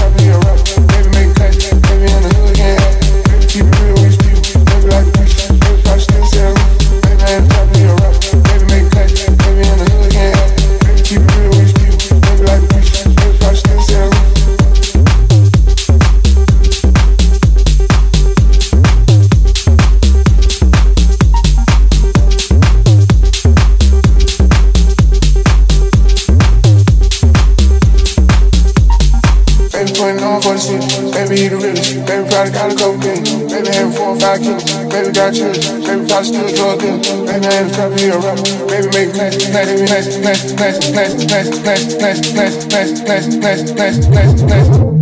Baby 31.41 31.55
he 31.55 31.57
the 31.57 31.65
realest. 31.65 32.05
Baby 32.05 32.29
probably 32.29 32.51
got 32.53 32.71
a 32.71 32.75
couple 32.75 33.01
billion. 33.01 33.49
Baby 33.49 33.67
having 33.73 33.93
four 33.97 34.09
or 34.09 34.19
five 34.19 34.41
kids. 34.41 34.61
Baby 34.93 35.11
got 35.11 35.33
children. 35.33 35.81
Baby 35.81 36.05
probably 36.05 36.29
still 36.29 36.49
drug 36.53 36.79
dealer. 36.79 37.01
Baby 37.25 37.47
ain't 37.49 37.73
top 37.73 37.91
of 37.91 37.99
here, 37.99 38.19
rock. 38.21 38.37
Baby 38.69 38.87
make 38.93 39.13
classic, 39.17 39.49
classic, 39.49 39.81
classic, 39.81 40.53
classic, 40.53 40.93
classic, 40.93 41.25
classic, 41.25 41.57
classic, 41.57 41.97
classic, 41.97 42.29
classic, 42.29 42.69
classic, 42.69 42.69
classic, 42.69 43.41
classic, 43.41 43.73
classic, 43.73 44.11
classic, 44.13 44.47
classic. 44.47 45.00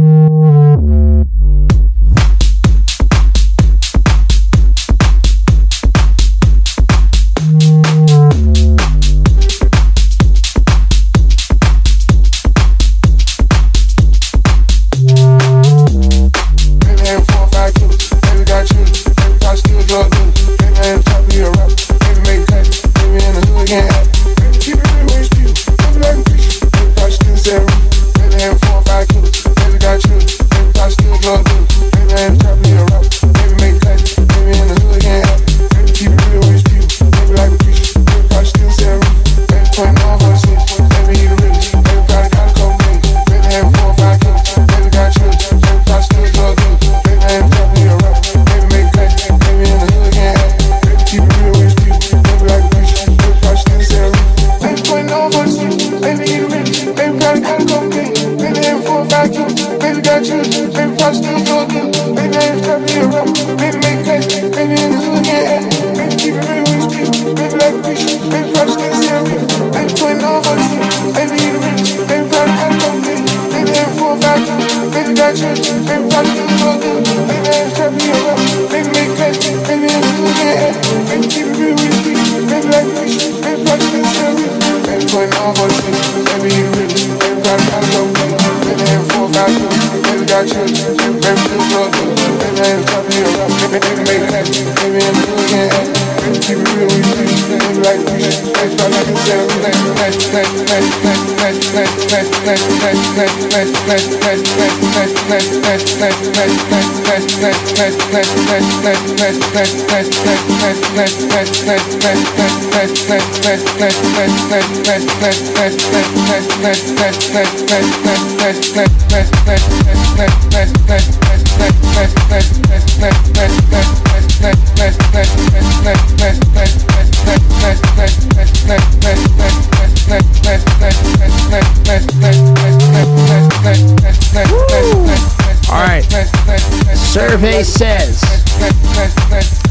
press 115.19 115.51
press 115.51 115.75
press 115.75 116.07
press 116.15 116.47
press 116.61 116.93
press 116.95 117.31
press 117.31 117.61
press 117.67 118.35
press 118.37 118.71
press 118.71 119.07
press 119.09 119.38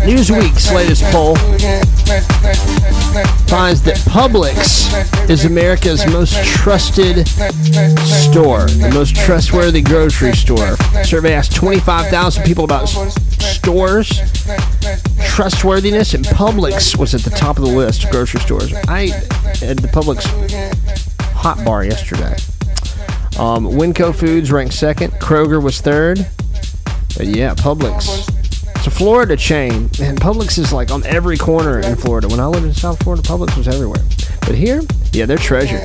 Newsweek's 0.09 0.72
latest 0.72 1.02
poll 1.12 1.34
finds 3.46 3.82
that 3.82 3.98
Publix 4.09 4.88
is 5.28 5.44
America's 5.44 6.06
most 6.06 6.42
trusted 6.46 7.28
store, 7.28 8.64
the 8.64 8.90
most 8.94 9.14
trustworthy 9.14 9.82
grocery 9.82 10.32
store. 10.32 10.78
Survey 11.04 11.34
asked 11.34 11.54
25,000 11.54 12.42
people 12.42 12.64
about 12.64 12.86
stores. 12.88 14.09
Trustworthiness 15.26 16.14
and 16.14 16.24
Publix 16.24 16.98
was 16.98 17.14
at 17.14 17.20
the 17.20 17.36
top 17.36 17.59
of 17.59 17.64
the 17.64 17.70
list 17.70 18.04
of 18.04 18.11
grocery 18.11 18.40
stores. 18.40 18.72
I 18.88 19.00
ate 19.00 19.12
at 19.62 19.76
the 19.76 19.88
Publix 19.88 20.24
hot 21.34 21.62
bar 21.66 21.84
yesterday. 21.84 22.34
Um, 23.38 23.66
Winco 23.66 24.14
Foods 24.14 24.50
ranked 24.50 24.72
second. 24.72 25.12
Kroger 25.20 25.62
was 25.62 25.82
third. 25.82 26.26
But 27.16 27.26
yeah, 27.26 27.54
Publix 27.54 28.27
it's 28.78 28.86
a 28.86 28.90
Florida 28.92 29.36
chain, 29.36 29.90
and 30.00 30.20
Publix 30.20 30.56
is 30.56 30.72
like 30.72 30.92
on 30.92 31.04
every 31.04 31.36
corner 31.36 31.80
in 31.80 31.96
Florida. 31.96 32.28
When 32.28 32.38
I 32.38 32.46
lived 32.46 32.64
in 32.64 32.72
South 32.72 33.02
Florida, 33.02 33.22
Publix 33.24 33.56
was 33.56 33.66
everywhere. 33.66 34.04
But 34.42 34.54
here, 34.54 34.82
yeah, 35.12 35.26
they're 35.26 35.36
treasure 35.36 35.82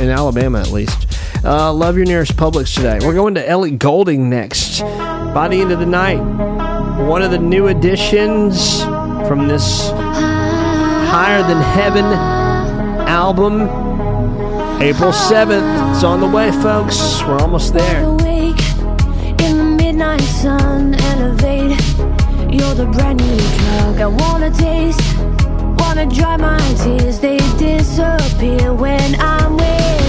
in 0.00 0.08
Alabama 0.08 0.58
at 0.60 0.70
least. 0.70 1.06
Uh, 1.44 1.70
love 1.70 1.98
your 1.98 2.06
nearest 2.06 2.36
Publix 2.36 2.74
today. 2.74 2.98
We're 3.06 3.12
going 3.12 3.34
to 3.34 3.46
Ellie 3.46 3.72
Goulding 3.72 4.30
next. 4.30 4.80
By 4.80 5.48
the 5.48 5.60
end 5.60 5.70
of 5.70 5.80
the 5.80 5.86
night, 5.86 6.18
one 7.06 7.20
of 7.20 7.30
the 7.30 7.38
new 7.38 7.66
additions 7.66 8.82
from 9.28 9.46
this 9.46 9.90
Higher 9.90 11.42
Than 11.42 11.60
Heaven 11.60 12.06
album. 13.06 13.62
April 14.80 15.12
7th. 15.12 15.94
It's 15.94 16.04
on 16.04 16.20
the 16.20 16.26
way, 16.26 16.50
folks. 16.52 17.22
We're 17.22 17.36
almost 17.38 17.74
there. 17.74 18.02
Awake 18.02 18.62
in 19.42 19.58
the 19.58 19.76
midnight 19.76 20.22
sun, 20.22 20.94
elevate 20.94 21.78
you're 22.60 22.74
the 22.74 22.86
brand 22.86 23.18
new 23.18 23.36
drug. 23.58 24.00
I 24.00 24.06
wanna 24.06 24.50
taste 24.50 25.00
Wanna 25.78 26.06
dry 26.06 26.36
my 26.36 26.58
tears. 26.82 27.18
They 27.18 27.38
disappear 27.58 28.74
when 28.74 29.16
I'm 29.20 29.56
with 29.56 29.99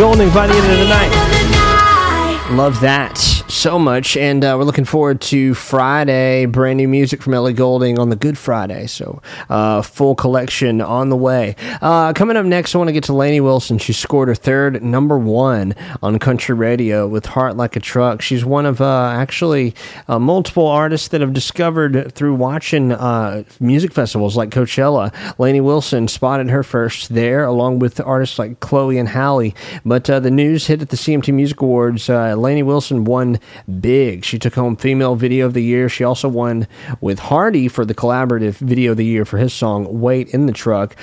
Goulding 0.00 0.32
by 0.32 0.46
the 0.46 0.54
end 0.54 0.72
of 0.72 0.78
the 0.78 0.88
night. 0.88 2.48
Love 2.52 2.80
that 2.80 3.18
so 3.18 3.78
much. 3.78 4.16
And 4.16 4.42
uh, 4.42 4.56
we're 4.58 4.64
looking 4.64 4.86
forward 4.86 5.20
to 5.20 5.52
Friday. 5.52 6.46
Brand 6.46 6.78
new 6.78 6.88
music 6.88 7.20
from 7.20 7.34
Ellie 7.34 7.52
Goulding 7.52 7.98
on 7.98 8.08
the 8.08 8.16
Good 8.16 8.38
Friday. 8.38 8.86
So, 8.86 9.20
uh, 9.50 9.82
full 9.82 10.14
collection 10.14 10.80
on 10.80 11.10
the 11.10 11.16
way. 11.16 11.54
Uh, 11.80 12.12
coming 12.12 12.36
up 12.36 12.44
next, 12.44 12.74
I 12.74 12.78
want 12.78 12.88
to 12.88 12.92
get 12.92 13.04
to 13.04 13.14
Lainey 13.14 13.40
Wilson. 13.40 13.78
She 13.78 13.94
scored 13.94 14.28
her 14.28 14.34
third 14.34 14.82
number 14.82 15.18
one 15.18 15.74
on 16.02 16.18
country 16.18 16.54
radio 16.54 17.08
with 17.08 17.24
Heart 17.24 17.56
Like 17.56 17.74
a 17.74 17.80
Truck. 17.80 18.20
She's 18.20 18.44
one 18.44 18.66
of 18.66 18.82
uh, 18.82 19.08
actually 19.14 19.74
uh, 20.06 20.18
multiple 20.18 20.66
artists 20.66 21.08
that 21.08 21.22
have 21.22 21.32
discovered 21.32 22.14
through 22.14 22.34
watching 22.34 22.92
uh, 22.92 23.44
music 23.60 23.92
festivals 23.92 24.36
like 24.36 24.50
Coachella. 24.50 25.10
Lainey 25.38 25.62
Wilson 25.62 26.06
spotted 26.06 26.50
her 26.50 26.62
first 26.62 27.14
there, 27.14 27.44
along 27.44 27.78
with 27.78 27.98
artists 28.00 28.38
like 28.38 28.60
Chloe 28.60 28.98
and 28.98 29.08
Halle. 29.08 29.54
But 29.84 30.10
uh, 30.10 30.20
the 30.20 30.30
news 30.30 30.66
hit 30.66 30.82
at 30.82 30.90
the 30.90 30.96
CMT 30.98 31.32
Music 31.32 31.60
Awards. 31.62 32.10
Uh, 32.10 32.34
Lainey 32.34 32.62
Wilson 32.62 33.04
won 33.04 33.38
big. 33.80 34.24
She 34.26 34.38
took 34.38 34.54
home 34.54 34.76
Female 34.76 35.14
Video 35.14 35.46
of 35.46 35.54
the 35.54 35.62
Year. 35.62 35.88
She 35.88 36.04
also 36.04 36.28
won 36.28 36.66
with 37.00 37.20
Hardy 37.20 37.68
for 37.68 37.86
the 37.86 37.94
collaborative 37.94 38.56
Video 38.56 38.90
of 38.90 38.98
the 38.98 39.06
Year 39.06 39.24
for 39.24 39.38
his 39.38 39.54
song 39.54 40.00
"Wait 40.00 40.28
in 40.34 40.44
the 40.44 40.52
Truck." 40.52 40.94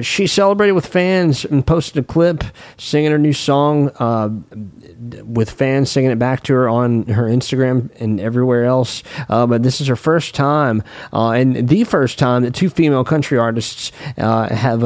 Uh, 0.00 0.02
she 0.02 0.26
celebrated 0.26 0.72
with 0.72 0.86
fans 0.86 1.44
and 1.44 1.66
posted 1.66 2.02
a 2.02 2.06
clip 2.06 2.44
singing 2.76 3.10
her 3.10 3.18
new 3.18 3.32
song 3.32 3.90
uh, 3.98 4.28
with 5.24 5.50
fans 5.50 5.90
singing 5.90 6.10
it 6.10 6.18
back 6.18 6.42
to 6.42 6.54
her 6.54 6.68
on 6.68 7.04
her 7.04 7.24
Instagram 7.24 7.90
and 8.00 8.20
everywhere 8.20 8.64
else. 8.64 9.02
Uh, 9.28 9.46
but 9.46 9.62
this 9.62 9.80
is 9.80 9.86
her 9.86 9.96
first 9.96 10.34
time, 10.34 10.82
uh, 11.12 11.30
and 11.30 11.68
the 11.68 11.84
first 11.84 12.18
time 12.18 12.42
that 12.42 12.54
two 12.54 12.68
female 12.68 13.04
country 13.04 13.38
artists 13.38 13.92
uh, 14.18 14.48
have 14.54 14.80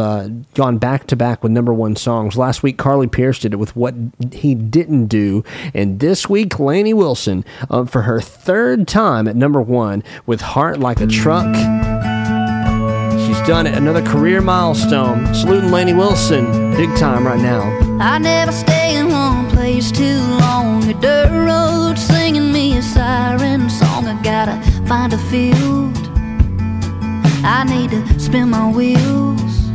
gone 0.55 0.79
back 0.79 1.07
to 1.07 1.17
back 1.17 1.43
with 1.43 1.53
number 1.53 1.73
one 1.73 1.97
songs. 1.97 2.37
Last 2.37 2.63
week, 2.63 2.77
Carly 2.77 3.07
Pearce 3.07 3.39
did 3.39 3.53
it 3.53 3.57
with 3.57 3.75
What 3.77 3.95
He 4.33 4.55
Didn't 4.55 5.07
Do, 5.07 5.45
and 5.73 6.01
this 6.01 6.29
week, 6.29 6.59
Lainey 6.59 6.95
Wilson 6.95 7.45
for 7.87 8.03
her 8.03 8.21
third 8.21 8.89
time 8.89 9.29
at 9.29 9.37
number 9.37 9.61
one 9.61 10.03
with 10.27 10.41
Heart 10.41 10.81
Like 10.81 11.01
a 11.01 11.07
Truck. 11.07 12.04
Done 13.47 13.67
it, 13.67 13.75
another 13.75 14.01
career 14.01 14.41
milestone. 14.41 15.35
Saluting 15.35 15.71
Lainey 15.71 15.93
Wilson, 15.93 16.75
big 16.77 16.89
time 16.97 17.27
right 17.27 17.39
now. 17.39 17.61
I 18.01 18.17
never 18.17 18.51
stay 18.53 18.97
in 18.97 19.11
one 19.11 19.51
place 19.51 19.93
too 19.93 20.19
long. 20.41 20.83
A 20.89 20.95
dirt 20.95 21.31
road 21.31 21.99
singing 21.99 22.51
me 22.53 22.79
a 22.79 22.83
siren 22.83 23.69
song. 23.69 24.07
I 24.07 24.19
gotta 24.23 24.59
find 24.89 25.13
a 25.13 25.19
field. 25.19 25.95
I 27.45 27.65
need 27.69 27.91
to 27.91 28.19
spin 28.19 28.49
my 28.49 28.73
wheels. 28.73 29.69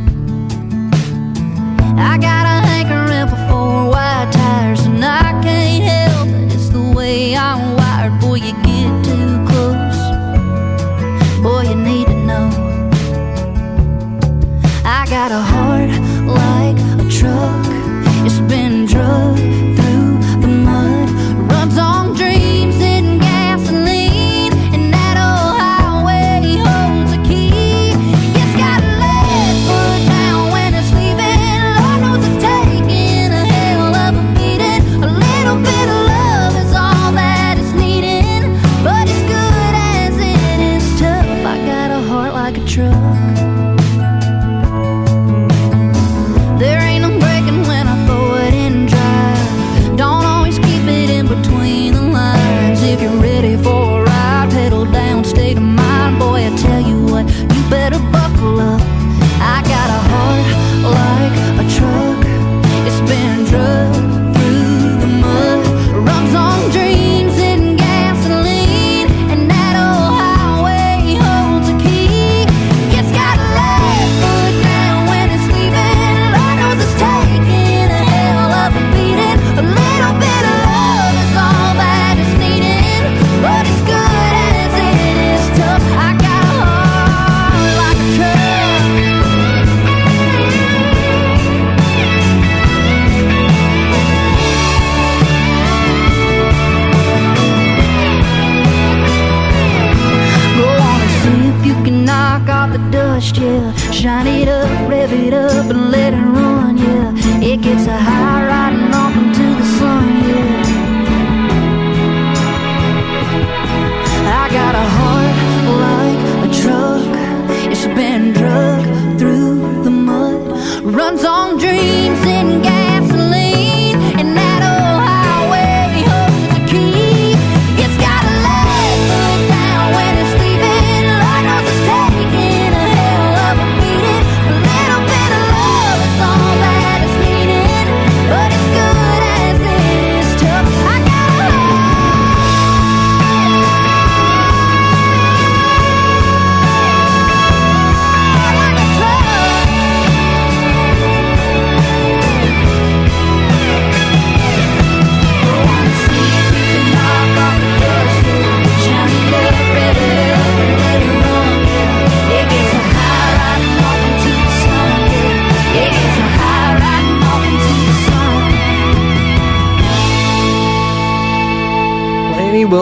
I 1.96 2.18
got 2.18 2.46
a 2.46 2.66
hankering 2.66 3.28
for 3.28 3.36
four 3.48 3.90
wide 3.90 4.32
tires, 4.32 4.84
and 4.86 5.04
I 5.04 5.40
can't 5.44 5.84
help 5.84 6.26
it. 6.26 6.52
It's 6.54 6.70
the 6.70 6.92
way 6.96 7.36
I'm 7.36 7.76
wired. 7.76 8.20
Boy, 8.20 8.38
you 8.38 8.52
get 8.64 9.04
too 9.04 9.29
got 15.28 15.32
a 15.32 15.42
heart 15.54 15.90
like 16.26 16.78
a 16.98 17.06
truck. 17.10 17.66
It's 18.24 18.40
been 18.40 18.86
drugged 18.86 19.59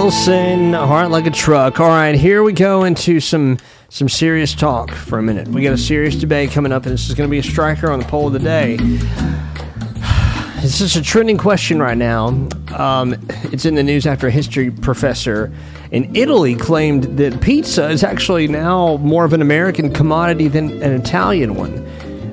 Wilson, 0.09 0.73
Heart 0.73 1.11
Like 1.11 1.27
a 1.27 1.31
Truck. 1.31 1.81
All 1.81 1.89
right, 1.89 2.15
here 2.15 2.43
we 2.43 2.55
go 2.55 2.85
into 2.85 3.21
some 3.21 3.59
some 3.91 4.09
serious 4.09 4.55
talk 4.55 4.91
for 4.91 5.19
a 5.19 5.23
minute. 5.23 5.49
We 5.49 5.61
got 5.61 5.75
a 5.75 5.77
serious 5.77 6.15
debate 6.15 6.51
coming 6.51 6.73
up, 6.73 6.87
and 6.87 6.95
this 6.95 7.11
is 7.11 7.15
going 7.15 7.29
to 7.29 7.31
be 7.31 7.41
a 7.41 7.43
striker 7.43 7.91
on 7.91 7.99
the 7.99 8.07
poll 8.07 8.29
of 8.29 8.33
the 8.33 8.39
day. 8.39 8.79
This 10.63 10.81
is 10.81 10.97
a 10.97 11.03
trending 11.03 11.37
question 11.37 11.79
right 11.79 11.97
now. 11.97 12.29
Um, 12.75 13.15
it's 13.53 13.67
in 13.67 13.75
the 13.75 13.83
news 13.83 14.07
after 14.07 14.29
a 14.29 14.31
history 14.31 14.71
professor 14.71 15.53
in 15.91 16.17
Italy 16.17 16.57
claimed 16.57 17.05
that 17.19 17.43
pizza 17.43 17.91
is 17.91 18.03
actually 18.03 18.49
now 18.49 18.97
more 18.97 19.27
of 19.27 19.35
an 19.35 19.43
American 19.43 19.93
commodity 19.93 20.49
than 20.49 20.83
an 20.83 20.99
Italian 20.99 21.55
one. 21.55 21.87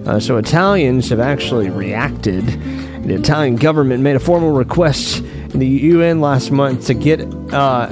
Uh, 0.05 0.19
so 0.19 0.37
Italians 0.37 1.09
have 1.09 1.19
actually 1.19 1.69
reacted. 1.69 2.45
The 3.03 3.15
Italian 3.15 3.55
government 3.55 4.03
made 4.03 4.15
a 4.15 4.19
formal 4.19 4.51
request 4.51 5.19
in 5.19 5.59
the 5.59 5.67
UN 5.67 6.21
last 6.21 6.51
month 6.51 6.85
to 6.87 6.93
get 6.93 7.21
uh, 7.53 7.87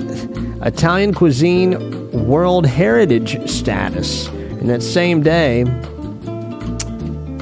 Italian 0.61 1.13
cuisine 1.13 2.01
World 2.27 2.65
Heritage 2.65 3.49
status. 3.49 4.27
And 4.27 4.69
that 4.69 4.83
same 4.83 5.23
day, 5.23 5.65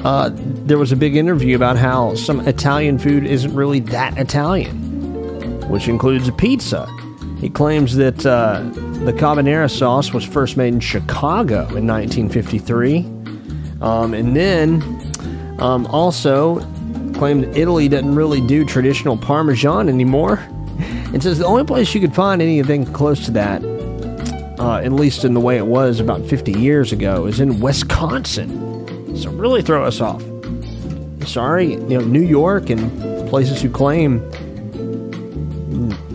uh, 0.03 0.31
there 0.33 0.77
was 0.77 0.91
a 0.91 0.95
big 0.95 1.15
interview 1.15 1.55
about 1.55 1.77
how 1.77 2.15
some 2.15 2.39
Italian 2.47 2.97
food 2.97 3.25
isn't 3.25 3.53
really 3.53 3.79
that 3.81 4.17
Italian. 4.17 4.89
which 5.69 5.87
includes 5.87 6.29
pizza. 6.31 6.85
He 7.39 7.49
claims 7.49 7.95
that 7.95 8.25
uh, 8.25 8.61
the 9.05 9.13
carbonara 9.13 9.69
sauce 9.69 10.13
was 10.13 10.23
first 10.23 10.57
made 10.57 10.73
in 10.73 10.79
Chicago 10.79 11.61
in 11.75 11.87
1953. 11.87 13.20
Um, 13.81 14.13
and 14.13 14.35
then 14.35 14.81
um, 15.59 15.85
also 15.87 16.59
claimed 17.13 17.45
Italy 17.57 17.87
doesn't 17.87 18.15
really 18.15 18.41
do 18.41 18.65
traditional 18.65 19.17
Parmesan 19.17 19.89
anymore. 19.89 20.43
It 21.13 21.21
says 21.23 21.39
the 21.39 21.45
only 21.45 21.65
place 21.65 21.93
you 21.93 21.99
could 21.99 22.15
find 22.15 22.41
anything 22.41 22.85
close 22.85 23.25
to 23.25 23.31
that, 23.31 23.61
uh, 24.57 24.77
at 24.77 24.93
least 24.93 25.25
in 25.25 25.33
the 25.33 25.41
way 25.41 25.57
it 25.57 25.67
was 25.67 25.99
about 25.99 26.25
50 26.25 26.53
years 26.53 26.93
ago, 26.93 27.25
is 27.25 27.41
in 27.41 27.59
Wisconsin. 27.59 29.17
So 29.17 29.29
really 29.31 29.61
throw 29.61 29.83
us 29.83 29.99
off. 29.99 30.23
Sorry, 31.25 31.73
you 31.73 31.99
know, 31.99 31.99
New 31.99 32.21
York 32.21 32.69
and 32.69 33.29
places 33.29 33.61
who 33.61 33.69
claim 33.69 34.21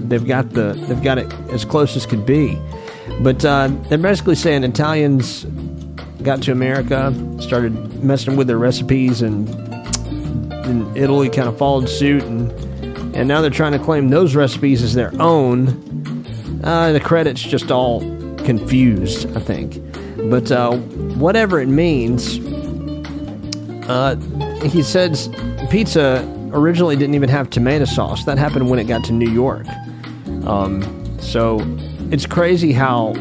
they've 0.09 0.27
got 0.27 0.51
the 0.51 0.73
they've 0.89 1.03
got 1.03 1.19
it 1.19 1.33
as 1.51 1.65
close 1.65 1.97
as 1.97 2.07
could 2.07 2.25
be. 2.25 2.59
But 3.21 3.45
uh, 3.45 3.69
they're 3.89 3.99
basically 3.99 4.35
saying 4.35 4.65
Italians 4.65 5.45
got 6.27 6.43
to 6.43 6.51
America, 6.51 7.15
started 7.41 8.03
messing 8.03 8.37
with 8.37 8.49
their 8.49 8.59
recipes, 8.59 9.23
and, 9.23 9.49
and 10.67 10.97
Italy 10.97 11.31
kind 11.31 11.49
of 11.49 11.57
followed 11.57 11.89
suit, 11.89 12.25
and 12.25 12.51
and 13.17 13.29
now 13.29 13.41
they're 13.41 13.49
trying 13.49 13.73
to 13.73 13.79
claim 13.79 14.11
those 14.11 14.35
recipes 14.35 14.83
as 14.83 14.93
their 14.93 15.13
own. 15.23 15.69
Uh, 16.65 16.93
the 16.93 17.01
credit's 17.01 17.41
just 17.41 17.71
all 17.71 18.01
confused, 18.45 19.35
I 19.37 19.41
think. 19.41 19.81
But 20.29 20.51
uh, 20.51 20.77
whatever 21.17 21.61
it 21.61 21.69
means, 21.69 22.41
uh, 23.89 24.17
he 24.67 24.83
says 24.83 25.31
pizza 25.71 26.29
originally 26.53 26.97
didn't 26.97 27.15
even 27.15 27.29
have 27.29 27.49
tomato 27.49 27.85
sauce. 27.85 28.25
That 28.25 28.37
happened 28.37 28.69
when 28.69 28.81
it 28.81 28.85
got 28.85 29.05
to 29.05 29.13
New 29.13 29.31
York. 29.31 29.67
Um, 30.45 30.83
so 31.21 31.61
it's 32.11 32.27
crazy 32.27 32.73
how 32.73 33.15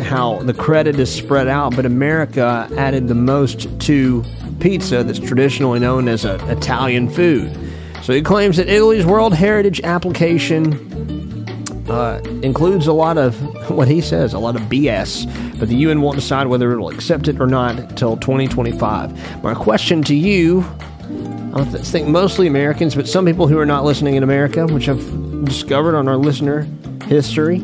how 0.00 0.38
the 0.38 0.54
credit 0.54 0.98
is 0.98 1.12
spread 1.14 1.48
out, 1.48 1.76
but 1.76 1.86
America 1.86 2.68
added 2.76 3.08
the 3.08 3.14
most 3.14 3.68
to 3.80 4.24
pizza 4.60 5.04
that's 5.04 5.18
traditionally 5.18 5.80
known 5.80 6.08
as 6.08 6.24
a 6.24 6.34
Italian 6.50 7.08
food. 7.08 7.56
So 8.02 8.12
he 8.12 8.22
claims 8.22 8.56
that 8.56 8.68
Italy's 8.68 9.06
World 9.06 9.34
Heritage 9.34 9.80
application 9.82 10.74
uh, 11.90 12.20
includes 12.42 12.86
a 12.86 12.92
lot 12.92 13.18
of 13.18 13.40
what 13.70 13.88
he 13.88 14.00
says, 14.00 14.32
a 14.34 14.38
lot 14.38 14.56
of 14.56 14.62
BS, 14.62 15.58
but 15.58 15.68
the 15.68 15.76
UN 15.76 16.00
won't 16.00 16.16
decide 16.16 16.46
whether 16.46 16.72
it'll 16.72 16.88
accept 16.88 17.28
it 17.28 17.40
or 17.40 17.46
not 17.46 17.78
until 17.78 18.16
2025. 18.16 19.42
My 19.42 19.54
question 19.54 20.02
to 20.04 20.14
you 20.14 20.64
I 21.52 21.64
think 21.64 22.06
mostly 22.06 22.46
Americans, 22.46 22.94
but 22.94 23.08
some 23.08 23.26
people 23.26 23.48
who 23.48 23.58
are 23.58 23.66
not 23.66 23.84
listening 23.84 24.14
in 24.14 24.22
America, 24.22 24.68
which 24.68 24.88
I've 24.88 25.44
discovered 25.44 25.96
on 25.96 26.06
our 26.06 26.16
listener 26.16 26.68
history. 27.06 27.58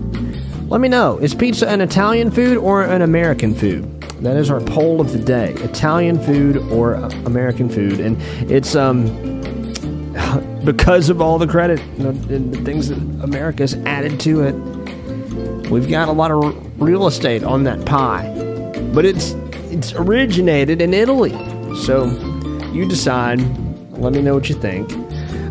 Let 0.68 0.80
me 0.80 0.88
know. 0.88 1.18
Is 1.18 1.32
pizza 1.32 1.68
an 1.68 1.80
Italian 1.80 2.32
food 2.32 2.56
or 2.56 2.82
an 2.82 3.02
American 3.02 3.54
food? 3.54 4.00
That 4.22 4.36
is 4.36 4.50
our 4.50 4.60
poll 4.60 5.00
of 5.00 5.12
the 5.12 5.18
day: 5.18 5.52
Italian 5.58 6.18
food 6.18 6.56
or 6.72 6.94
American 7.24 7.68
food, 7.68 8.00
and 8.00 8.20
it's 8.50 8.74
um 8.74 9.04
because 10.64 11.08
of 11.08 11.20
all 11.20 11.38
the 11.38 11.46
credit 11.46 11.78
and 12.00 12.52
the 12.52 12.60
things 12.62 12.88
that 12.88 12.98
America's 13.22 13.74
added 13.86 14.18
to 14.20 14.42
it. 14.42 14.54
We've 15.70 15.88
got 15.88 16.08
a 16.08 16.12
lot 16.12 16.32
of 16.32 16.82
real 16.82 17.06
estate 17.06 17.44
on 17.44 17.62
that 17.64 17.86
pie, 17.86 18.26
but 18.92 19.04
it's 19.04 19.32
it's 19.70 19.92
originated 19.92 20.82
in 20.82 20.92
Italy. 20.92 21.32
So 21.84 22.06
you 22.72 22.88
decide. 22.88 23.40
Let 23.98 24.12
me 24.12 24.20
know 24.20 24.34
what 24.34 24.48
you 24.48 24.56
think. 24.56 24.92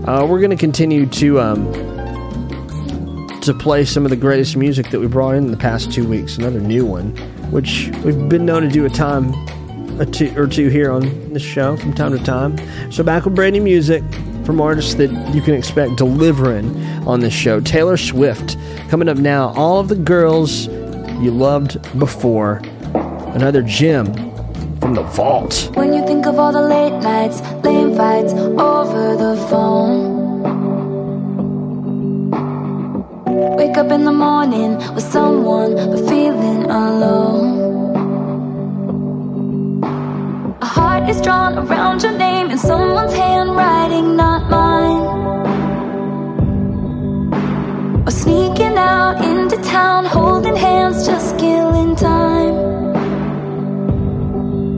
Uh, 0.07 0.28
we're 0.30 0.39
going 0.39 0.51
to 0.51 0.55
continue 0.55 1.07
to 1.07 1.39
um, 1.39 1.84
to 3.45 3.53
play 3.53 3.85
some 3.85 4.05
of 4.05 4.09
the 4.09 4.15
greatest 4.15 4.57
music 4.57 4.89
that 4.89 4.99
we 4.99 5.07
brought 5.07 5.35
in, 5.35 5.51
the 5.51 5.57
past 5.57 5.91
two 5.91 6.07
weeks. 6.07 6.37
Another 6.37 6.59
new 6.59 6.85
one, 6.85 7.15
which 7.51 7.89
we've 8.03 8.27
been 8.27 8.45
known 8.45 8.63
to 8.63 8.69
do 8.69 8.85
a 8.85 8.89
time 8.89 9.33
a 9.99 10.05
two, 10.05 10.33
or 10.35 10.47
two 10.47 10.67
here 10.67 10.91
on 10.91 11.31
the 11.33 11.39
show 11.39 11.77
from 11.77 11.93
time 11.93 12.11
to 12.11 12.23
time. 12.23 12.57
So 12.91 13.03
back 13.03 13.25
with 13.25 13.35
brand 13.35 13.53
new 13.53 13.61
music 13.61 14.03
from 14.45 14.59
artists 14.59 14.95
that 14.95 15.09
you 15.33 15.41
can 15.41 15.53
expect 15.53 15.95
delivering 15.95 16.75
on 17.07 17.19
this 17.19 17.33
show. 17.33 17.59
Taylor 17.61 17.97
Swift 17.97 18.57
coming 18.89 19.07
up 19.07 19.17
now. 19.17 19.53
All 19.55 19.79
of 19.79 19.87
the 19.87 19.95
girls 19.95 20.67
you 20.67 21.31
loved 21.31 21.81
before. 21.97 22.61
Another 23.33 23.61
gem 23.61 24.13
from 24.79 24.95
the 24.95 25.03
vault. 25.03 25.71
When 25.75 25.93
you 25.93 26.05
think 26.05 26.25
of 26.25 26.37
all 26.39 26.51
the 26.51 26.61
late 26.61 26.99
nights, 26.99 27.41
lame 27.63 27.95
fights 27.95 28.33
over 28.33 29.15
the 29.15 29.35
phone. 29.49 30.14
Wake 33.76 33.88
up 33.88 33.91
in 33.91 34.05
the 34.05 34.11
morning 34.13 34.78
with 34.95 35.03
someone, 35.03 35.76
but 35.76 35.99
feeling 36.07 36.63
alone. 36.63 37.43
A 40.61 40.65
heart 40.65 41.09
is 41.09 41.19
drawn 41.19 41.57
around 41.57 42.01
your 42.01 42.13
name 42.13 42.51
in 42.51 42.57
someone's 42.57 43.11
handwriting, 43.13 44.15
not 44.15 44.49
mine. 44.49 45.01
Or 48.07 48.11
sneaking 48.11 48.78
out 48.78 49.21
into 49.26 49.57
town, 49.57 50.05
holding 50.05 50.55
hands, 50.55 51.05
just 51.05 51.38
killing 51.38 51.97
time. 51.97 52.55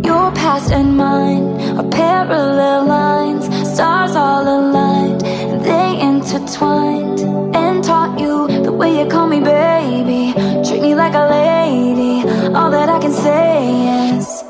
Your 0.04 0.32
past 0.32 0.72
and 0.72 0.98
mine 0.98 1.62
are 1.78 1.88
parallel 1.90 2.86
lines, 2.86 3.46
stars 3.72 4.16
all 4.16 4.42
aligned, 4.42 5.24
and 5.24 5.62
they 5.64 6.02
intertwined. 6.02 7.20
And 7.56 7.84
taught 7.84 8.20
you 8.20 8.57
way 8.78 9.00
you 9.00 9.10
call 9.10 9.28
me 9.28 9.40
baby, 9.40 10.34
treat 10.68 10.82
me 10.82 10.94
like 10.94 11.14
a 11.14 11.26
lady. 11.30 12.28
All 12.54 12.70
that 12.72 12.90
I 12.90 13.00
can 13.00 13.12
say 13.12 14.18
is, 14.18 14.44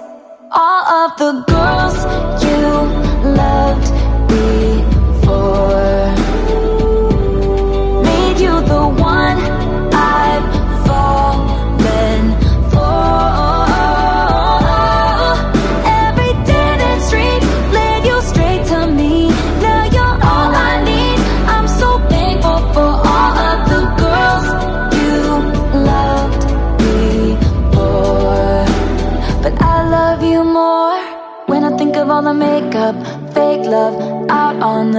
all 0.51 0.84
of 1.01 1.17
the 1.17 1.32
girls 1.47 1.97
you 2.43 3.07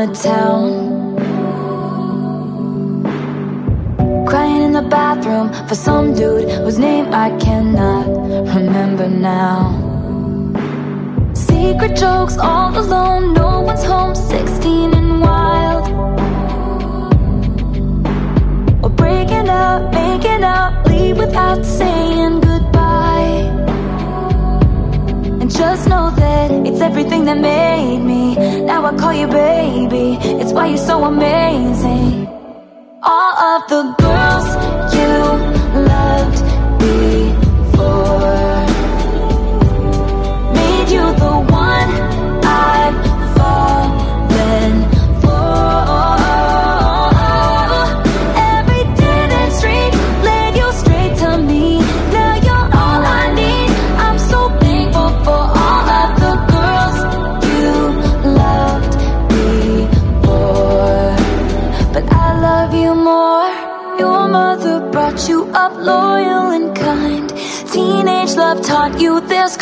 the 0.07 0.14
town. 0.14 1.16
Crying 4.27 4.62
in 4.62 4.72
the 4.72 4.82
bathroom 4.82 5.52
for 5.66 5.74
some 5.74 6.14
dude 6.14 6.48
whose 6.48 6.78
name 6.78 7.06
I 7.12 7.36
cannot 7.39 8.06
remember 8.55 9.09
now. 9.09 9.74
Secret 11.35 11.97
jokes 11.97 12.36
all 12.39 12.78
alone, 12.78 13.35
no 13.35 13.60
one's 13.60 13.85
home, 13.85 14.14
16 14.14 14.94
and 14.94 15.20
wild. 15.20 15.89
Or 18.85 18.90
breaking 18.90 19.48
up, 19.48 19.93
making 19.93 20.44
up, 20.44 20.86
leave 20.86 21.18
without 21.18 21.64
saying 21.64 22.35
goodbye. 22.35 22.47
Just 25.59 25.89
know 25.89 26.09
that 26.10 26.52
it's 26.64 26.80
everything 26.80 27.24
that 27.24 27.36
made 27.36 27.98
me. 27.98 28.36
Now 28.64 28.86
I 28.86 28.97
call 28.97 29.12
you 29.12 29.26
baby, 29.26 30.16
it's 30.40 30.52
why 30.52 30.68
you're 30.68 30.78
so 30.78 31.02
amazing. 31.02 32.27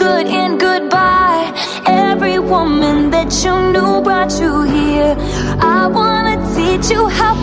Good 0.06 0.26
in 0.28 0.56
goodbye. 0.56 1.46
Every 1.86 2.38
woman 2.38 3.10
that 3.14 3.30
you 3.42 3.54
knew 3.72 3.92
brought 4.06 4.32
you 4.42 4.54
here. 4.76 5.14
I 5.78 5.80
wanna 5.98 6.36
teach 6.54 6.86
you 6.94 7.02
how 7.18 7.34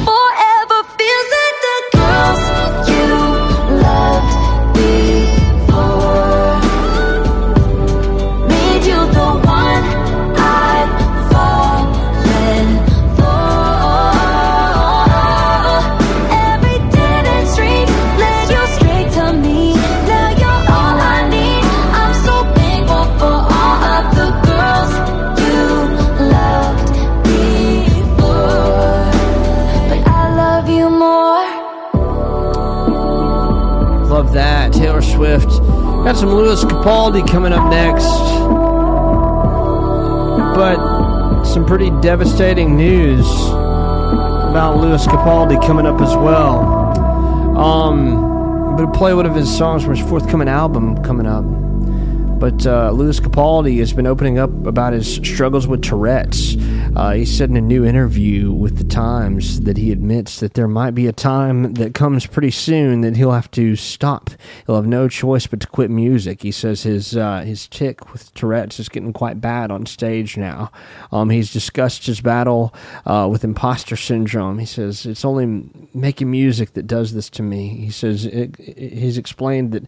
Capaldi 36.84 37.26
coming 37.26 37.54
up 37.54 37.70
next. 37.70 38.04
But 40.54 41.46
some 41.46 41.66
pretty 41.66 41.90
devastating 42.02 42.76
news 42.76 43.26
about 43.48 44.82
Lewis 44.82 45.08
Capaldi 45.08 45.66
coming 45.66 45.86
up 45.86 46.02
as 46.02 46.14
well. 46.18 46.60
Um, 47.58 48.76
but 48.76 48.92
play 48.92 49.14
one 49.14 49.26
of 49.26 49.34
his 49.34 49.50
songs 49.58 49.84
from 49.86 49.96
his 49.96 50.06
forthcoming 50.06 50.50
album 50.50 51.02
coming 51.06 51.26
up. 51.26 51.46
But 52.38 52.68
uh, 52.68 52.92
Lewis 52.92 53.22
Capaldi 53.22 53.80
has 53.80 53.94
been 53.94 54.06
opening 54.06 54.38
up 54.38 54.50
about 54.66 54.92
his 54.92 55.16
struggles 55.16 55.66
with 55.66 55.82
Tourette's. 55.84 56.58
Uh, 56.98 57.12
he 57.12 57.24
said 57.24 57.50
in 57.50 57.56
a 57.56 57.62
new 57.62 57.86
interview 57.86 58.52
with 58.52 58.78
the 58.78 58.84
Times 58.84 59.62
that 59.62 59.78
he 59.78 59.94
admits 59.94 60.42
that 60.42 60.56
there 60.56 60.68
might 60.68 60.92
be 60.92 61.08
a 61.08 61.14
time 61.14 61.76
that 61.76 61.94
comes 61.94 62.28
pretty 62.28 62.52
soon 62.52 63.00
that 63.02 63.16
he'll 63.16 63.32
have 63.32 63.50
to 63.52 63.78
stop. 63.78 64.32
He'll 64.66 64.76
have 64.76 64.88
no 64.88 65.08
choice 65.08 65.48
but 65.48 65.60
to 65.60 65.68
quit 65.68 65.90
music. 65.90 66.42
He 66.42 66.52
says 66.52 66.84
his 66.84 67.18
uh, 67.18 67.42
his 67.42 67.68
tick 67.68 68.12
with 68.14 68.34
Tourette's 68.34 68.80
is 68.80 68.90
getting 68.90 69.14
quite 69.14 69.42
bad 69.42 69.72
on 69.72 69.86
stage 69.86 70.38
now. 70.38 70.72
Um, 71.12 71.30
he's 71.30 71.52
discussed 71.52 72.06
his 72.06 72.22
battle 72.22 72.74
uh, 73.06 73.28
with 73.30 73.44
imposter 73.44 73.96
syndrome. 73.96 74.60
He 74.60 74.66
says 74.66 75.06
it's 75.06 75.26
only 75.26 75.70
making 75.94 76.32
music 76.32 76.74
that 76.74 76.88
does 76.88 77.14
this 77.14 77.30
to 77.32 77.44
me. 77.44 77.70
He 77.70 77.92
says 77.92 78.26
it, 78.26 78.56
it, 78.60 78.94
he's 78.94 79.18
explained 79.18 79.72
that. 79.74 79.84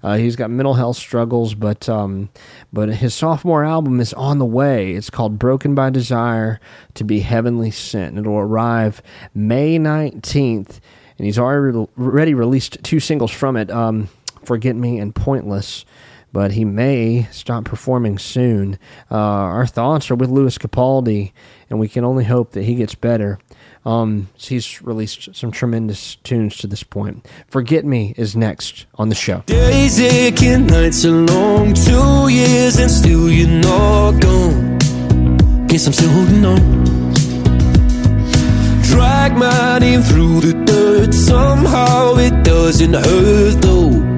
Uh, 0.00 0.16
he's 0.16 0.36
got 0.36 0.48
mental 0.48 0.74
health 0.74 0.96
struggles, 0.96 1.54
but 1.54 1.88
um, 1.88 2.28
but 2.72 2.88
his 2.88 3.14
sophomore 3.14 3.64
album 3.64 3.98
is 3.98 4.12
on 4.14 4.38
the 4.38 4.46
way. 4.46 4.92
It's 4.92 5.10
called 5.10 5.40
"Broken 5.40 5.74
by 5.74 5.90
Desire 5.90 6.60
to 6.94 7.02
Be 7.02 7.18
Heavenly 7.18 7.72
Sent." 7.72 8.16
It'll 8.16 8.38
arrive 8.38 9.02
May 9.34 9.76
nineteenth, 9.76 10.80
and 11.18 11.24
he's 11.26 11.36
already 11.36 11.76
already 11.98 12.32
released 12.32 12.78
two 12.84 13.00
singles 13.00 13.32
from 13.32 13.56
it: 13.56 13.72
um, 13.72 14.08
"Forget 14.44 14.76
Me" 14.76 14.98
and 14.98 15.14
"Pointless." 15.14 15.84
But 16.30 16.52
he 16.52 16.66
may 16.66 17.26
stop 17.30 17.64
performing 17.64 18.18
soon. 18.18 18.78
Uh, 19.10 19.16
our 19.16 19.66
thoughts 19.66 20.10
are 20.10 20.14
with 20.14 20.28
Lewis 20.28 20.58
Capaldi, 20.58 21.32
and 21.70 21.80
we 21.80 21.88
can 21.88 22.04
only 22.04 22.24
hope 22.24 22.52
that 22.52 22.64
he 22.64 22.74
gets 22.74 22.94
better. 22.94 23.38
Um, 23.86 24.28
he's 24.36 24.82
released 24.82 25.34
some 25.34 25.50
tremendous 25.50 26.16
tunes 26.16 26.58
to 26.58 26.66
this 26.66 26.82
point. 26.82 27.26
Forget 27.48 27.86
Me 27.86 28.12
is 28.18 28.36
next 28.36 28.84
on 28.96 29.08
the 29.08 29.14
show. 29.14 29.42
Days 29.46 29.98
aching, 30.00 30.66
nights 30.66 31.06
are 31.06 31.12
long, 31.12 31.72
two 31.72 32.28
years 32.28 32.78
and 32.78 32.90
still 32.90 33.30
you're 33.30 33.48
not 33.48 34.20
gone. 34.20 34.76
Guess 35.68 35.86
I'm 35.86 35.92
still 35.94 36.10
holding 36.10 36.44
on. 36.44 36.58
Drag 38.82 39.34
my 39.36 39.78
name 39.78 40.02
through 40.02 40.40
the 40.40 40.52
dirt, 40.66 41.14
somehow 41.14 42.16
it 42.16 42.44
doesn't 42.44 42.92
hurt 42.92 43.62
though. 43.62 44.17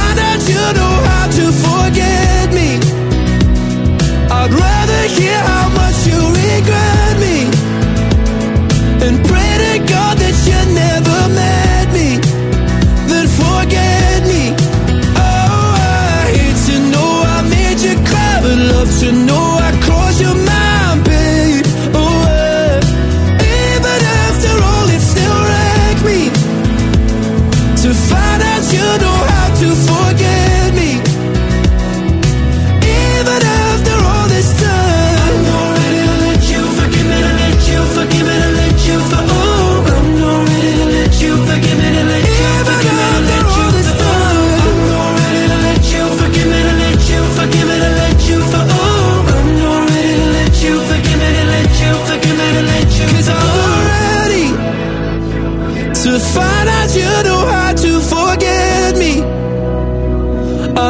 out 0.17 0.41
you 0.47 0.63
know 0.77 0.95
how 1.09 1.25
to 1.37 1.45
forget 1.65 2.53
me. 2.53 2.69
I'd 4.29 4.53
rather 4.53 5.01
hear 5.17 5.37
how 5.51 5.69
much 5.69 5.97
you 6.09 6.19
regret 6.19 7.13
me 7.25 7.37
and 9.05 9.15
pray 9.25 9.51
to 9.63 9.73
God 9.93 10.10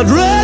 I'd 0.02 0.41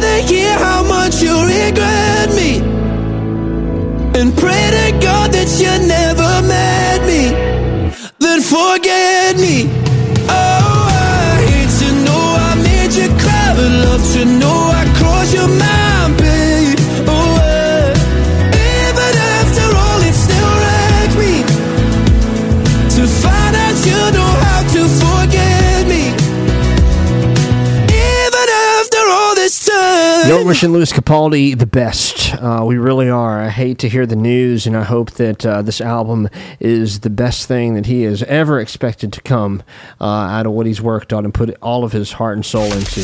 wishing 30.48 30.72
Lewis 30.72 30.94
Capaldi 30.94 31.60
the 31.60 31.66
best. 31.66 32.34
Uh, 32.36 32.64
we 32.66 32.78
really 32.78 33.10
are. 33.10 33.42
I 33.42 33.50
hate 33.50 33.80
to 33.80 33.90
hear 33.90 34.06
the 34.06 34.16
news, 34.16 34.66
and 34.66 34.78
I 34.78 34.84
hope 34.84 35.12
that 35.12 35.46
uh, 35.46 35.62
this 35.62 35.82
album 35.82 36.30
is 36.62 37.02
the 37.02 37.10
best 37.10 37.50
thing 37.50 37.74
that 37.74 37.86
he 37.86 38.04
has 38.04 38.24
ever 38.24 38.58
expected 38.58 39.12
to 39.12 39.22
come 39.22 39.62
uh, 40.00 40.06
out 40.06 40.46
of 40.46 40.54
what 40.54 40.66
he's 40.66 40.82
worked 40.82 41.12
on 41.12 41.26
and 41.26 41.34
put 41.34 41.54
all 41.62 41.84
of 41.84 41.92
his 41.92 42.14
heart 42.14 42.38
and 42.38 42.46
soul 42.46 42.64
into. 42.64 43.02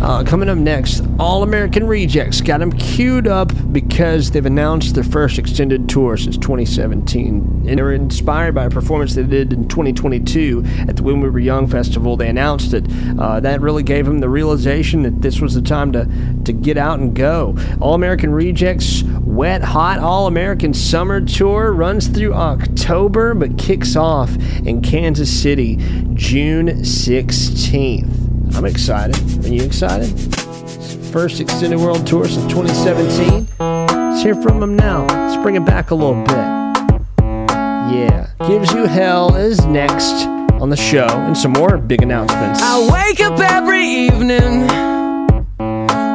Uh, 0.00 0.24
coming 0.24 0.48
up 0.48 0.56
next, 0.56 1.02
All 1.18 1.42
American 1.42 1.86
Rejects 1.86 2.40
got 2.40 2.60
them 2.60 2.72
queued 2.72 3.26
up 3.26 3.52
because 3.70 4.30
they've 4.30 4.46
announced 4.46 4.94
their 4.94 5.04
first 5.04 5.38
extended 5.38 5.90
tour 5.90 6.16
since 6.16 6.38
2017. 6.38 7.66
And 7.68 7.78
they 7.78 7.82
were 7.82 7.92
inspired 7.92 8.54
by 8.54 8.64
a 8.64 8.70
performance 8.70 9.14
they 9.14 9.24
did 9.24 9.52
in 9.52 9.68
2022 9.68 10.64
at 10.88 10.96
the 10.96 11.02
When 11.02 11.20
We 11.20 11.28
Were 11.28 11.38
Young 11.38 11.66
Festival. 11.66 12.16
They 12.16 12.30
announced 12.30 12.72
it. 12.72 12.86
Uh, 13.18 13.40
that 13.40 13.60
really 13.60 13.82
gave 13.82 14.06
them 14.06 14.20
the 14.20 14.30
realization 14.30 15.02
that 15.02 15.20
this 15.20 15.38
was 15.38 15.52
the 15.52 15.60
time 15.60 15.92
to, 15.92 16.08
to 16.46 16.52
get 16.62 16.76
out 16.76 16.98
and 16.98 17.14
go. 17.14 17.56
All 17.80 17.94
American 17.94 18.32
Rejects 18.32 19.02
Wet 19.02 19.62
Hot 19.62 19.98
All 19.98 20.26
American 20.26 20.74
Summer 20.74 21.20
Tour 21.20 21.72
runs 21.72 22.08
through 22.08 22.34
October 22.34 23.34
but 23.34 23.56
kicks 23.58 23.96
off 23.96 24.34
in 24.66 24.82
Kansas 24.82 25.30
City 25.30 25.76
June 26.14 26.68
16th. 26.82 28.54
I'm 28.56 28.64
excited. 28.64 29.16
Are 29.44 29.48
you 29.48 29.62
excited? 29.62 30.08
First 31.12 31.40
extended 31.40 31.78
world 31.78 32.06
tour 32.06 32.26
since 32.26 32.52
2017. 32.52 33.48
Let's 33.58 34.22
hear 34.22 34.34
from 34.34 34.60
them 34.60 34.76
now. 34.76 35.06
Let's 35.06 35.42
bring 35.42 35.56
it 35.56 35.64
back 35.64 35.90
a 35.90 35.94
little 35.94 36.22
bit. 36.24 36.60
Yeah. 37.90 38.28
Gives 38.46 38.72
You 38.72 38.86
Hell 38.86 39.34
is 39.34 39.64
next 39.66 40.26
on 40.60 40.68
the 40.70 40.76
show 40.76 41.06
and 41.06 41.36
some 41.36 41.52
more 41.52 41.78
big 41.78 42.02
announcements. 42.02 42.60
I 42.62 42.78
wake 42.92 43.20
up 43.20 43.38
every 43.40 43.84
evening 43.84 44.99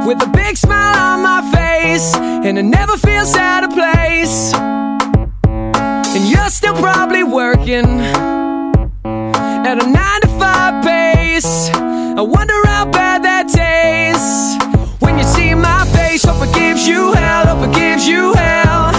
with 0.06 0.22
a 0.22 0.27
big 0.27 0.56
smile 0.56 0.95
on 0.95 1.23
my 1.23 1.41
face, 1.52 2.15
and 2.15 2.60
it 2.60 2.64
never 2.64 2.95
feels 2.95 3.36
out 3.36 3.64
of 3.64 3.72
place. 3.72 4.53
And 4.53 6.30
you're 6.30 6.49
still 6.49 6.76
probably 6.76 7.23
working 7.23 8.02
at 9.03 9.84
a 9.84 9.88
nine 9.88 10.22
to 10.22 10.27
five 10.40 10.84
pace. 10.86 11.69
I 11.73 12.22
wonder 12.22 12.53
how 12.68 12.86
bad 12.86 13.23
that 13.23 13.48
tastes 13.49 14.64
when 15.02 15.18
you 15.18 15.23
see 15.23 15.56
my 15.56 15.86
face. 15.88 16.23
Hope 16.23 16.48
it 16.48 16.53
gives 16.53 16.88
you 16.88 17.14
hell, 17.14 17.48
hope 17.48 17.68
it 17.68 17.73
gives 17.73 18.07
you 18.07 18.34
hell. 18.34 18.94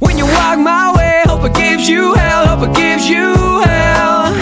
When 0.00 0.18
you 0.18 0.26
walk 0.26 0.58
my 0.58 0.92
way, 0.96 1.22
hope 1.26 1.44
it 1.44 1.54
gives 1.54 1.88
you 1.88 2.14
hell, 2.14 2.48
hope 2.48 2.68
it 2.68 2.74
gives 2.74 3.08
you 3.08 3.32
hell. 3.62 4.34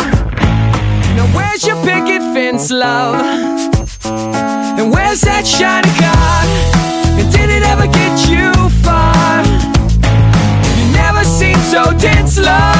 Now 1.16 1.26
where's 1.36 1.66
your 1.66 1.76
picket 1.84 2.22
fence, 2.32 2.70
love? 2.70 3.73
Where's 5.14 5.22
that 5.26 5.46
shiny 5.46 5.94
car? 5.94 6.42
And 7.20 7.30
did 7.30 7.48
it 7.48 7.62
ever 7.62 7.86
get 7.86 8.26
you 8.28 8.50
far? 8.82 9.44
You 10.74 10.92
never 10.92 11.22
seem 11.22 11.56
so 11.70 11.96
tense, 11.96 12.36
love. 12.36 12.73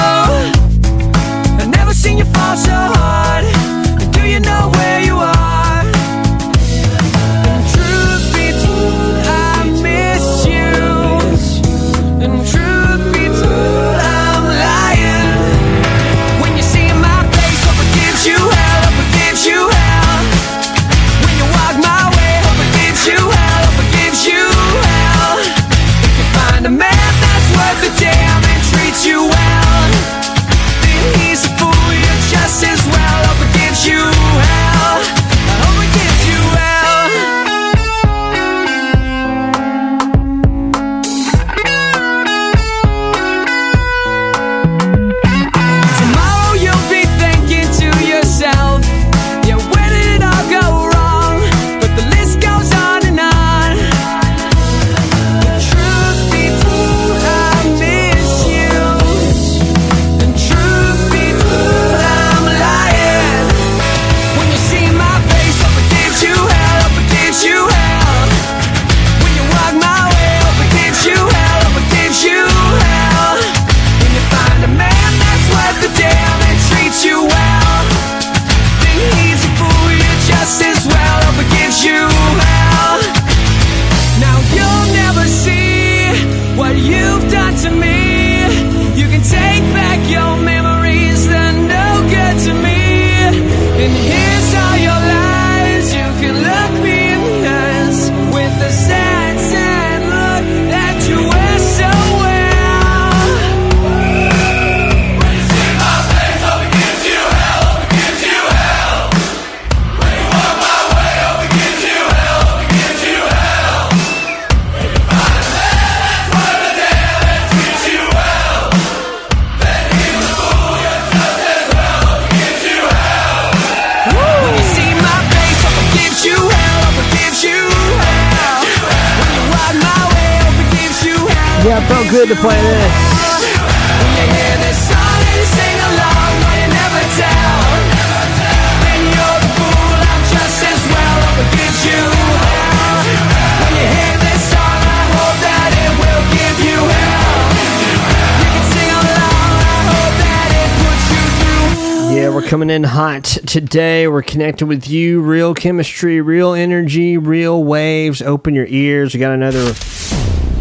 I 149.16 149.80
hope 149.88 150.16
that 150.20 150.50
it 150.60 150.68
puts 150.84 151.04
you 151.16 151.24
through. 151.40 152.20
Yeah, 152.20 152.28
we're 152.28 152.46
coming 152.46 152.68
in 152.68 152.84
hot 152.84 153.24
today. 153.24 154.06
We're 154.06 154.20
connected 154.20 154.66
with 154.66 154.86
you. 154.86 155.22
Real 155.22 155.54
chemistry, 155.54 156.20
real 156.20 156.52
energy, 156.52 157.16
real 157.16 157.64
waves. 157.64 158.20
Open 158.20 158.54
your 158.54 158.66
ears. 158.68 159.14
We 159.14 159.20
got 159.20 159.32
another 159.32 159.72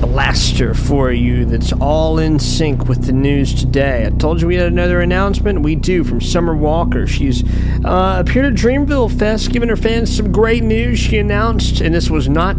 blaster 0.06 0.74
for 0.74 1.12
you 1.12 1.46
that's 1.46 1.72
all 1.74 2.20
in 2.20 2.38
sync 2.38 2.88
with 2.90 3.06
the 3.06 3.14
news 3.14 3.54
today. 3.54 4.06
I 4.06 4.10
told 4.10 4.42
you 4.42 4.48
we 4.48 4.56
had 4.56 4.68
another 4.68 5.00
announcement. 5.00 5.62
We 5.62 5.76
do 5.76 6.04
from 6.04 6.20
Summer 6.20 6.56
Walker. 6.56 7.08
She's 7.08 7.44
uh, 7.86 8.18
appeared 8.20 8.46
at 8.46 8.54
Dreamville 8.54 9.18
Fest, 9.18 9.52
giving 9.52 9.70
her 9.70 9.76
fans 9.76 10.16
some 10.16 10.32
great 10.32 10.64
news. 10.64 11.00
She 11.00 11.18
announced, 11.18 11.80
and 11.80 11.96
this 11.96 12.10
was 12.10 12.28
not 12.28 12.58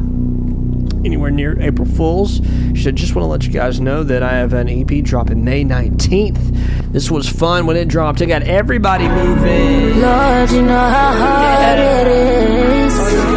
anywhere 1.04 1.30
near 1.30 1.60
April 1.60 1.86
Fool's. 1.86 2.40
She 2.74 2.82
said, 2.82 2.96
just 2.96 3.14
want 3.14 3.24
to 3.24 3.28
let 3.28 3.44
you 3.44 3.52
guys 3.52 3.80
know 3.80 4.02
that 4.04 4.22
I 4.22 4.32
have 4.32 4.52
an 4.54 4.68
EP 4.68 5.04
dropping 5.04 5.44
May 5.44 5.64
19th. 5.64 6.92
This 6.92 7.10
was 7.10 7.28
fun 7.28 7.66
when 7.66 7.76
it 7.76 7.88
dropped. 7.88 8.20
It 8.20 8.26
got 8.26 8.42
everybody 8.42 9.06
moving. 9.06 10.00
Lord, 10.00 10.50
you 10.50 10.62
know 10.62 10.88
how 10.88 11.12
hard 11.12 11.78
it 11.78 12.06
is 12.06 13.33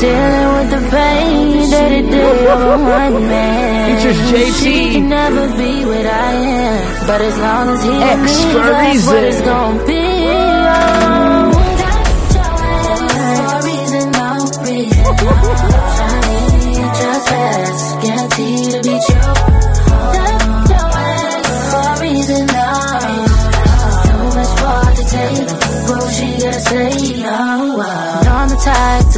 dealing 0.00 0.48
with 0.56 0.70
the 0.70 0.82
pain 0.90 1.70
that 1.70 1.92
it 1.92 2.06
did 2.10 2.46
on 2.48 2.80
one 2.82 3.28
man. 3.32 4.00
Features 4.00 4.20
JT. 4.30 4.62
She 4.64 4.92
can 4.94 5.08
never 5.10 5.46
be 5.56 5.84
what 5.84 6.06
I 6.06 6.32
am, 6.32 7.06
but 7.06 7.20
as 7.20 7.36
long 7.38 7.68
as 7.68 7.82
he 7.84 7.90
X 7.90 8.44
me, 8.46 8.52
that's 8.54 9.06
what 9.06 9.24
it's 9.24 9.40
gonna 9.42 9.86
be. 9.86 10.09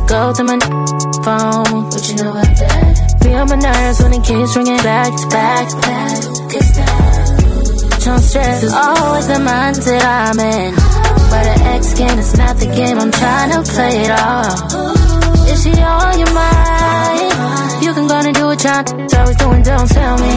Call 0.00 0.32
to 0.32 0.44
my 0.44 0.58
phone. 1.24 1.84
What 1.92 2.08
you 2.08 2.16
know 2.16 2.30
about 2.30 2.56
that? 2.56 3.20
Be 3.22 3.34
on 3.34 3.48
my 3.48 3.56
nerves 3.56 4.02
when 4.02 4.12
it 4.14 4.24
keeps 4.24 4.56
ringing 4.56 4.82
back 4.82 5.10
to 5.12 5.26
back. 5.28 5.66
It's 6.56 6.70
that. 6.76 8.02
Don't 8.04 8.18
stress, 8.18 8.64
it's 8.64 8.72
always 8.72 9.26
the 9.28 9.38
mindset 9.38 10.02
I'm 10.02 10.40
in. 10.40 10.74
But 11.30 11.44
an 11.46 11.60
ex 11.76 11.94
game 11.94 12.18
is 12.18 12.36
not 12.36 12.56
the 12.56 12.66
game, 12.66 12.98
I'm 12.98 13.12
trying 13.12 13.50
to 13.52 13.60
play 13.70 14.04
it 14.04 14.10
all. 14.10 14.92
Is 15.52 15.62
she 15.62 15.70
on 15.70 16.18
your 16.18 16.32
mind? 16.32 17.84
You 17.84 17.92
can 17.94 18.08
go 18.08 18.16
and 18.18 18.34
do 18.34 18.46
what 18.46 18.64
y'all 18.64 18.82
always 19.18 19.36
doing, 19.36 19.62
don't 19.62 19.88
tell 19.88 20.18
me. 20.18 20.34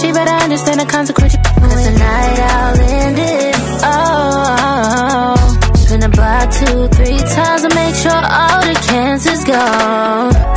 She 0.00 0.12
better 0.12 0.36
understand 0.44 0.80
the 0.80 0.86
consequence. 0.86 1.36
Cause 1.36 1.84
the 1.84 1.98
night 1.98 2.38
I'll 2.38 2.80
end 2.80 3.18
it. 3.18 3.49
Block 6.30 6.52
two, 6.52 6.86
three 6.94 7.18
times 7.18 7.62
to 7.62 7.74
make 7.74 7.92
sure 7.96 8.12
all 8.12 8.60
the 8.60 8.80
cancer's 8.86 9.42
gone. 9.42 10.49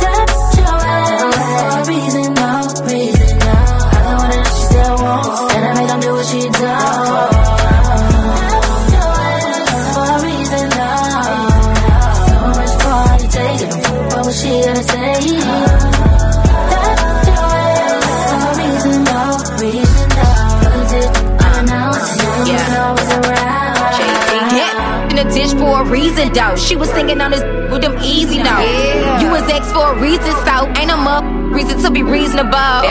Reason, 26.14 26.32
though. 26.32 26.56
She 26.56 26.76
was 26.76 26.90
thinking 26.92 27.20
on 27.20 27.30
this 27.30 27.42
with 27.70 27.82
them 27.82 27.98
easy 28.02 28.38
notes. 28.38 29.22
You 29.22 29.30
was 29.30 29.42
ex 29.50 29.70
for 29.72 29.94
a 29.94 30.00
reason, 30.00 30.30
so 30.46 30.70
ain't 30.78 30.88
no 30.88 30.96
more 30.96 31.22
reason 31.50 31.78
to 31.82 31.90
be 31.90 32.02
reasonable. 32.02 32.82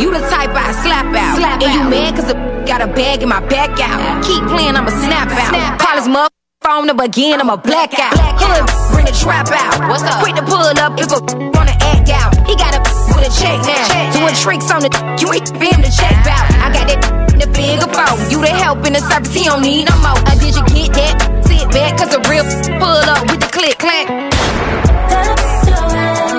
You 0.00 0.12
the 0.12 0.20
type 0.32 0.50
I 0.56 0.72
slap 0.80 1.06
out. 1.14 1.62
and 1.62 1.72
you 1.72 1.84
mad 1.88 2.16
cause 2.16 2.26
the 2.26 2.34
got 2.66 2.80
a 2.80 2.86
bag 2.86 3.22
in 3.22 3.28
my 3.28 3.40
back 3.48 3.78
out. 3.80 4.24
Keep 4.24 4.44
playing, 4.48 4.76
I'ma 4.76 4.90
snap 4.90 5.28
out. 5.28 5.78
Call 5.78 5.96
his 5.96 6.08
mother. 6.08 6.30
Phone 6.62 6.90
up 6.90 7.00
again, 7.00 7.40
I'ma 7.40 7.56
black 7.56 7.98
out. 7.98 8.12
Hood, 8.36 8.92
bring 8.92 9.06
the 9.06 9.16
trap 9.16 9.48
out. 9.48 9.88
What's 9.88 10.02
up? 10.02 10.20
Quick 10.20 10.36
to 10.36 10.42
pull 10.42 10.60
up 10.60 10.92
if 11.00 11.08
a 11.08 11.20
wanna 11.56 11.72
act 11.80 12.08
out. 12.12 12.36
He 12.46 12.54
got 12.56 12.76
a 12.76 12.80
with 13.16 13.28
a 13.28 13.32
check 13.32 13.60
now. 13.64 14.12
Doing 14.12 14.34
tricks 14.34 14.70
on 14.70 14.82
the 14.82 14.90
you 15.20 15.32
ain't 15.32 15.48
him 15.48 15.80
to 15.82 15.90
check 15.90 16.16
out. 16.28 16.44
I 16.60 16.68
got 16.72 16.86
that 16.88 17.32
in 17.32 17.40
the 17.40 17.48
figure 17.56 17.88
phone. 17.92 18.30
You 18.30 18.40
the 18.40 18.52
help 18.52 18.86
in 18.86 18.92
the 18.92 19.00
service, 19.00 19.32
he 19.32 19.44
don't 19.44 19.62
need 19.62 19.88
no 19.88 19.96
more. 20.00 20.20
Uh, 20.28 20.36
did 20.36 20.54
you 20.54 20.64
get 20.68 20.92
that? 20.94 21.39
Sit 21.60 21.70
back, 21.72 21.98
cause 21.98 22.08
the 22.08 22.20
real 22.30 22.44
pull 22.78 22.88
up 22.88 23.30
with 23.30 23.40
the 23.40 23.48
click 23.52 23.78
clack. 23.78 24.08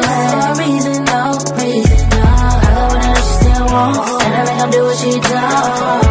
A 0.10 0.56
reason, 0.58 1.04
no 1.06 1.38
reason, 1.62 2.10
no. 2.10 2.26
I 2.26 2.74
go 2.74 2.84
with 2.92 3.06
her, 3.06 3.16
she 3.22 3.34
still 3.38 3.70
and 4.26 4.50
I 4.50 4.70
do 4.72 4.84
what 4.84 4.98
she 4.98 5.20
does. 5.20 6.11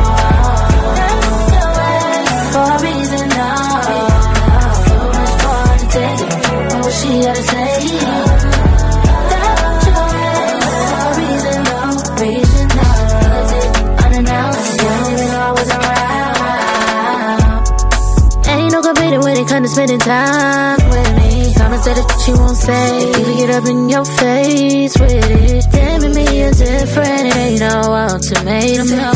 Spending 19.70 19.98
time 20.01 20.78
with 20.90 21.10
me. 21.16 21.55
Time 21.55 21.78
say 21.82 21.94
the 21.94 22.05
shit 22.10 22.28
you 22.28 22.34
won't 22.40 22.56
say. 22.56 23.09
Even 23.20 23.36
get 23.38 23.51
up 23.51 23.66
in 23.66 23.88
your 23.88 24.05
face 24.05 24.98
with 24.98 25.12
it. 25.12 25.64
Damn, 25.72 26.05
it 26.05 26.14
me 26.14 26.24
you're 26.40 26.51
different. 26.51 27.22
It 27.30 27.36
ain't 27.36 27.60
no 27.60 27.76
ultimatum. 27.94 28.88
No. 28.88 29.12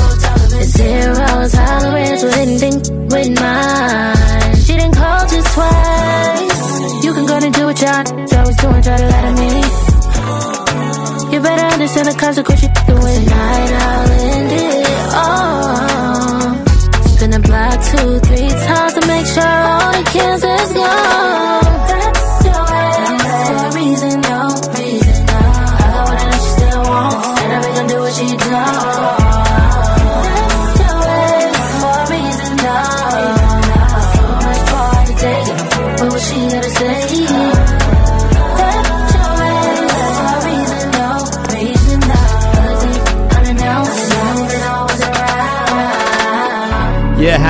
Zero 0.64 1.48
tolerance 1.48 2.22
with 2.22 2.36
anything 2.38 2.76
with 3.12 3.30
mine. 3.40 4.56
She 4.64 4.72
didn't 4.78 4.94
call 4.94 5.20
just 5.26 5.48
twice. 5.54 7.04
You 7.04 7.12
can 7.12 7.26
go 7.26 7.36
and 7.36 7.54
do 7.54 7.66
what 7.66 7.80
y'all 7.80 8.24
always 8.38 8.56
doing, 8.56 8.82
try 8.82 8.96
to 8.96 9.08
lie 9.12 9.22
to 9.22 9.32
me. 9.42 9.52
You 11.32 11.40
better 11.40 11.66
understand 11.74 12.06
the 12.08 12.14
consequence 12.18 12.62
you 12.62 12.70
doing. 12.86 13.24
Tonight 13.24 13.72
I'll 13.84 14.10
end 14.32 14.52
it. 14.52 14.86
Oh. 15.16 15.44
Spin 17.16 17.30
the 17.30 17.40
block 17.40 17.76
two, 17.90 18.18
three 18.26 18.48
times 18.48 18.92
to 18.94 19.06
make 19.06 19.26
sure 19.26 19.42
all 19.42 19.92
the 19.92 20.04
cancer's 20.12 20.43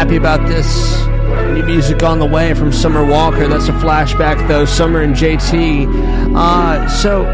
happy 0.05 0.17
about 0.17 0.47
this. 0.47 1.07
New 1.55 1.65
music 1.65 2.03
on 2.03 2.19
the 2.19 2.27
way 2.27 2.53
from 2.53 2.71
Summer 2.71 3.03
Walker. 3.03 3.49
That's 3.49 3.69
a 3.69 3.73
flashback, 3.73 4.47
though. 4.49 4.67
Summer 4.67 5.01
and 5.01 5.15
JT. 5.15 6.37
Uh, 6.37 6.87
so, 6.91 7.25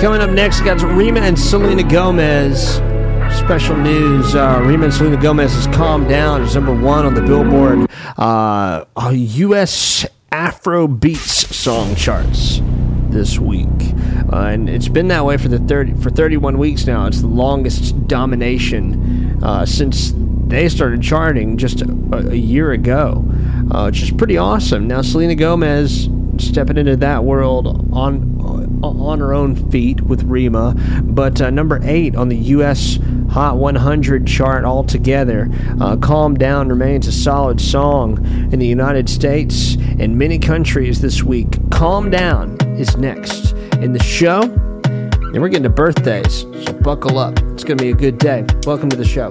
coming 0.00 0.22
up 0.22 0.30
next, 0.30 0.62
got 0.62 0.80
Rema 0.80 1.20
and 1.20 1.38
Selena 1.38 1.82
Gomez. 1.82 2.76
Special 3.38 3.76
news: 3.76 4.34
uh, 4.34 4.62
Rema 4.64 4.84
and 4.84 4.94
Selena 4.94 5.20
Gomez 5.20 5.52
has 5.52 5.66
calmed 5.76 6.08
down. 6.08 6.42
It's 6.42 6.54
number 6.54 6.74
one 6.74 7.04
on 7.04 7.12
the 7.12 7.20
Billboard 7.20 7.90
uh, 8.16 8.86
U.S. 9.12 10.06
Afro 10.32 10.88
Beats 10.88 11.54
song 11.54 11.94
charts 11.96 12.62
this 13.10 13.38
week, 13.38 13.68
uh, 14.32 14.46
and 14.46 14.70
it's 14.70 14.88
been 14.88 15.08
that 15.08 15.26
way 15.26 15.36
for 15.36 15.48
the 15.48 15.58
thirty 15.58 15.92
for 15.92 16.08
31 16.08 16.56
weeks 16.56 16.86
now. 16.86 17.04
It's 17.06 17.20
the 17.20 17.26
longest 17.26 18.08
domination 18.08 19.38
uh, 19.44 19.66
since 19.66 20.14
they 20.50 20.68
started 20.68 21.02
charting 21.02 21.56
just 21.56 21.80
a, 21.80 22.28
a 22.30 22.34
year 22.34 22.72
ago, 22.72 23.24
uh, 23.70 23.84
which 23.84 24.02
is 24.02 24.10
pretty 24.10 24.36
awesome. 24.36 24.86
Now 24.86 25.02
Selena 25.02 25.34
Gomez 25.34 26.08
stepping 26.38 26.76
into 26.76 26.96
that 26.96 27.24
world 27.24 27.88
on 27.92 28.38
on 28.82 29.18
her 29.18 29.34
own 29.34 29.54
feet 29.70 30.00
with 30.00 30.22
Rema, 30.22 30.74
but 31.02 31.40
uh, 31.40 31.50
number 31.50 31.80
eight 31.82 32.16
on 32.16 32.28
the 32.28 32.36
U.S. 32.36 32.98
Hot 33.30 33.58
100 33.58 34.26
chart 34.26 34.64
altogether. 34.64 35.48
Uh, 35.80 35.96
Calm 35.96 36.34
Down 36.34 36.68
remains 36.68 37.06
a 37.06 37.12
solid 37.12 37.60
song 37.60 38.24
in 38.52 38.58
the 38.58 38.66
United 38.66 39.08
States 39.08 39.76
and 39.98 40.16
many 40.18 40.38
countries 40.38 41.00
this 41.00 41.22
week. 41.22 41.58
Calm 41.70 42.10
Down 42.10 42.56
is 42.78 42.96
next 42.96 43.52
in 43.80 43.92
the 43.92 44.02
show. 44.02 44.42
And 44.42 45.40
we're 45.40 45.48
getting 45.48 45.62
to 45.62 45.70
birthdays, 45.70 46.40
so 46.40 46.72
buckle 46.82 47.18
up. 47.18 47.38
It's 47.52 47.62
going 47.62 47.78
to 47.78 47.84
be 47.84 47.90
a 47.90 47.94
good 47.94 48.18
day. 48.18 48.44
Welcome 48.66 48.88
to 48.88 48.96
the 48.96 49.04
show. 49.04 49.30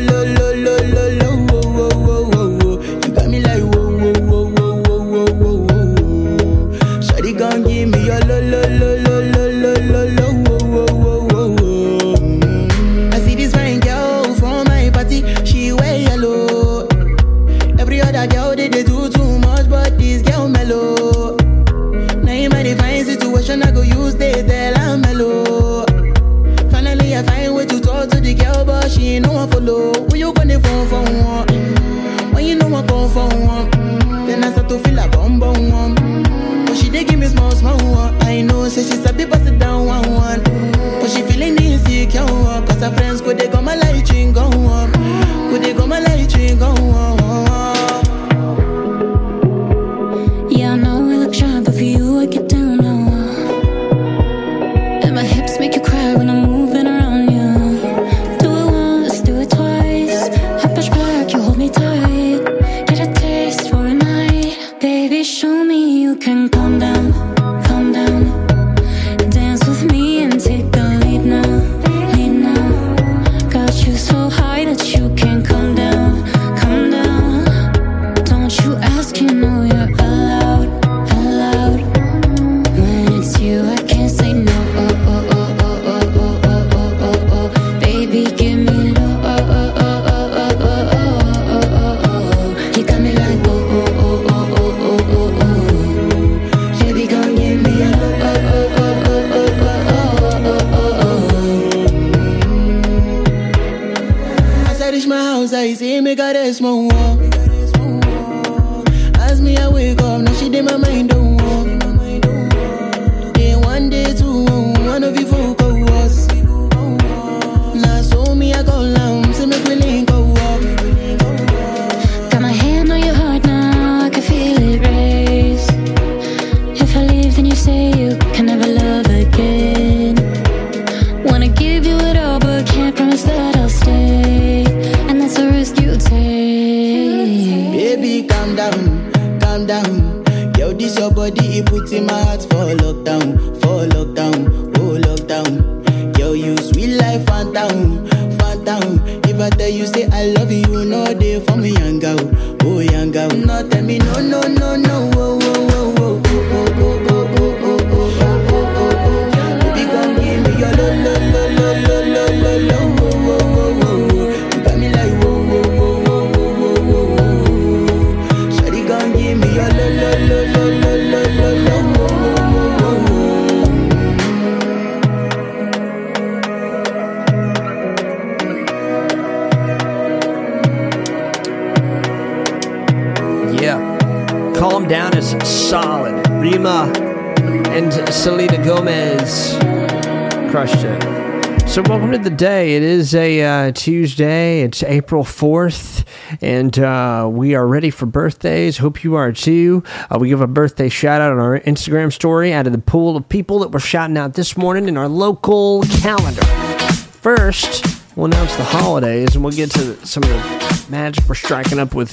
Tuesday. 193.71 194.61
It's 194.61 194.83
April 194.83 195.23
4th, 195.23 196.05
and 196.41 196.77
uh, 196.79 197.29
we 197.31 197.55
are 197.55 197.67
ready 197.67 197.89
for 197.89 198.05
birthdays. 198.05 198.77
Hope 198.77 199.03
you 199.03 199.15
are 199.15 199.31
too. 199.31 199.83
Uh, 200.09 200.17
we 200.19 200.29
give 200.29 200.41
a 200.41 200.47
birthday 200.47 200.89
shout 200.89 201.21
out 201.21 201.31
on 201.31 201.39
our 201.39 201.59
Instagram 201.61 202.11
story 202.11 202.53
out 202.53 202.67
of 202.67 202.73
the 202.73 202.79
pool 202.79 203.17
of 203.17 203.27
people 203.29 203.59
that 203.59 203.71
we're 203.71 203.79
shouting 203.79 204.17
out 204.17 204.33
this 204.33 204.57
morning 204.57 204.87
in 204.87 204.97
our 204.97 205.07
local 205.07 205.83
calendar. 206.01 206.43
First, 206.43 207.85
we'll 208.15 208.27
announce 208.27 208.55
the 208.55 208.63
holidays, 208.63 209.35
and 209.35 209.43
we'll 209.43 209.53
get 209.53 209.71
to 209.71 210.05
some 210.05 210.23
of 210.23 210.29
the 210.29 210.85
magic 210.89 211.27
we're 211.27 211.35
striking 211.35 211.79
up 211.79 211.93
with 211.93 212.11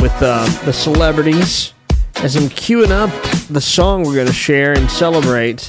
with 0.00 0.16
uh, 0.20 0.44
the 0.64 0.72
celebrities 0.72 1.74
as 2.16 2.36
I'm 2.36 2.48
queuing 2.48 2.90
up 2.90 3.10
the 3.48 3.60
song 3.60 4.04
we're 4.04 4.14
going 4.14 4.26
to 4.26 4.32
share 4.32 4.72
and 4.72 4.90
celebrate 4.90 5.68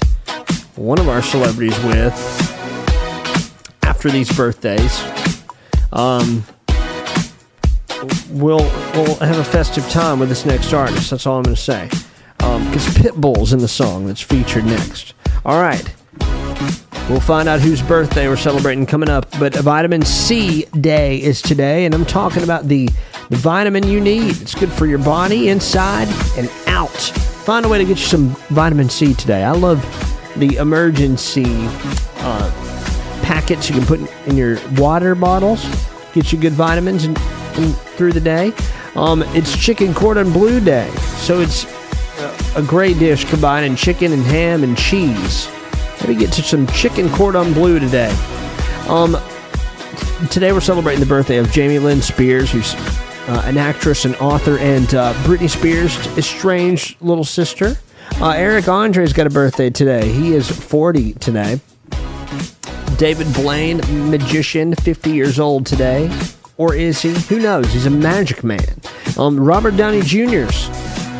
one 0.75 0.99
of 0.99 1.07
our 1.07 1.21
celebrities 1.21 1.77
with 1.83 2.42
after 4.03 4.17
these 4.17 4.35
birthdays. 4.35 5.01
Um, 5.93 6.43
we'll 8.31 8.57
we'll 8.93 9.15
have 9.15 9.37
a 9.37 9.45
festive 9.45 9.87
time 9.89 10.19
with 10.19 10.27
this 10.27 10.45
next 10.45 10.73
artist. 10.73 11.09
That's 11.09 11.25
all 11.25 11.37
I'm 11.37 11.43
going 11.43 11.55
to 11.55 11.61
say. 11.61 11.87
Because 12.37 12.85
Pitbull's 12.97 13.53
in 13.53 13.59
the 13.59 13.67
song 13.69 14.05
that's 14.05 14.19
featured 14.19 14.65
next. 14.65 15.13
All 15.45 15.61
right. 15.61 15.95
We'll 17.09 17.21
find 17.21 17.47
out 17.47 17.61
whose 17.61 17.81
birthday 17.81 18.27
we're 18.27 18.35
celebrating 18.35 18.85
coming 18.85 19.07
up. 19.07 19.25
But 19.39 19.55
Vitamin 19.55 20.01
C 20.01 20.65
Day 20.81 21.21
is 21.21 21.41
today, 21.41 21.85
and 21.85 21.95
I'm 21.95 22.05
talking 22.05 22.43
about 22.43 22.67
the, 22.67 22.89
the 23.29 23.37
vitamin 23.37 23.87
you 23.87 24.01
need. 24.01 24.41
It's 24.41 24.55
good 24.55 24.71
for 24.71 24.85
your 24.85 24.99
body, 24.99 25.47
inside 25.47 26.09
and 26.37 26.49
out. 26.67 26.89
Find 26.89 27.65
a 27.65 27.69
way 27.69 27.77
to 27.77 27.85
get 27.85 27.97
you 27.99 28.05
some 28.05 28.29
vitamin 28.49 28.89
C 28.89 29.13
today. 29.13 29.45
I 29.45 29.51
love 29.51 29.81
the 30.35 30.57
emergency 30.57 31.45
uh, 31.47 32.52
packets 33.43 33.67
you 33.67 33.75
can 33.75 33.85
put 33.85 33.99
in 34.25 34.37
your 34.37 34.57
water 34.75 35.15
bottles. 35.15 35.65
Get 36.13 36.31
you 36.31 36.39
good 36.39 36.53
vitamins 36.53 37.03
and, 37.03 37.17
and 37.57 37.75
through 37.75 38.13
the 38.13 38.21
day. 38.21 38.53
Um, 38.95 39.21
it's 39.35 39.57
Chicken 39.57 39.93
Cordon 39.93 40.31
Bleu 40.31 40.61
Day, 40.61 40.89
so 41.17 41.41
it's 41.41 41.65
a 42.55 42.61
great 42.61 42.99
dish 42.99 43.25
combining 43.25 43.75
chicken 43.75 44.13
and 44.13 44.23
ham 44.23 44.63
and 44.63 44.77
cheese. 44.77 45.49
Let 45.99 46.07
me 46.07 46.15
get 46.15 46.31
to 46.33 46.41
some 46.41 46.67
chicken 46.67 47.09
cordon 47.09 47.51
bleu 47.53 47.79
today. 47.79 48.15
Um, 48.87 49.17
today 50.31 50.53
we're 50.53 50.61
celebrating 50.61 51.01
the 51.01 51.05
birthday 51.05 51.37
of 51.37 51.51
Jamie 51.51 51.79
Lynn 51.79 52.01
Spears, 52.01 52.49
who's 52.49 52.75
uh, 52.75 53.43
an 53.45 53.57
actress 53.57 54.05
and 54.05 54.15
author, 54.17 54.57
and 54.59 54.95
uh, 54.95 55.13
Britney 55.23 55.49
Spears' 55.49 55.97
estranged 56.17 57.01
little 57.01 57.25
sister. 57.25 57.75
Uh, 58.21 58.29
Eric 58.29 58.69
Andre's 58.69 59.11
got 59.11 59.27
a 59.27 59.29
birthday 59.29 59.69
today. 59.69 60.09
He 60.13 60.33
is 60.33 60.49
40 60.49 61.13
today. 61.15 61.59
David 62.97 63.33
Blaine, 63.33 63.77
magician, 64.09 64.75
50 64.75 65.11
years 65.11 65.39
old 65.39 65.65
today. 65.65 66.09
Or 66.57 66.75
is 66.75 67.01
he? 67.01 67.13
Who 67.13 67.39
knows? 67.39 67.71
He's 67.73 67.85
a 67.85 67.89
magic 67.89 68.43
man. 68.43 68.79
Um, 69.17 69.39
Robert 69.39 69.75
Downey 69.75 70.01
Jr.'s 70.01 70.67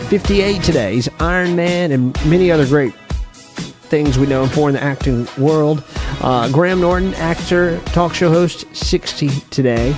58 0.10 0.62
today. 0.62 0.94
He's 0.96 1.10
Iron 1.20 1.56
Man 1.56 1.92
and 1.92 2.14
many 2.30 2.52
other 2.52 2.68
great 2.68 2.94
things 3.94 4.18
we 4.18 4.28
know 4.28 4.44
him 4.44 4.50
for 4.50 4.70
in 4.70 4.76
the 4.76 4.84
acting 4.84 5.28
world. 5.38 5.84
Uh, 6.22 6.52
Graham 6.52 6.82
Norton, 6.82 7.14
actor, 7.16 7.80
talk 7.88 8.14
show 8.14 8.30
host, 8.30 8.66
60 8.76 9.30
today. 9.50 9.96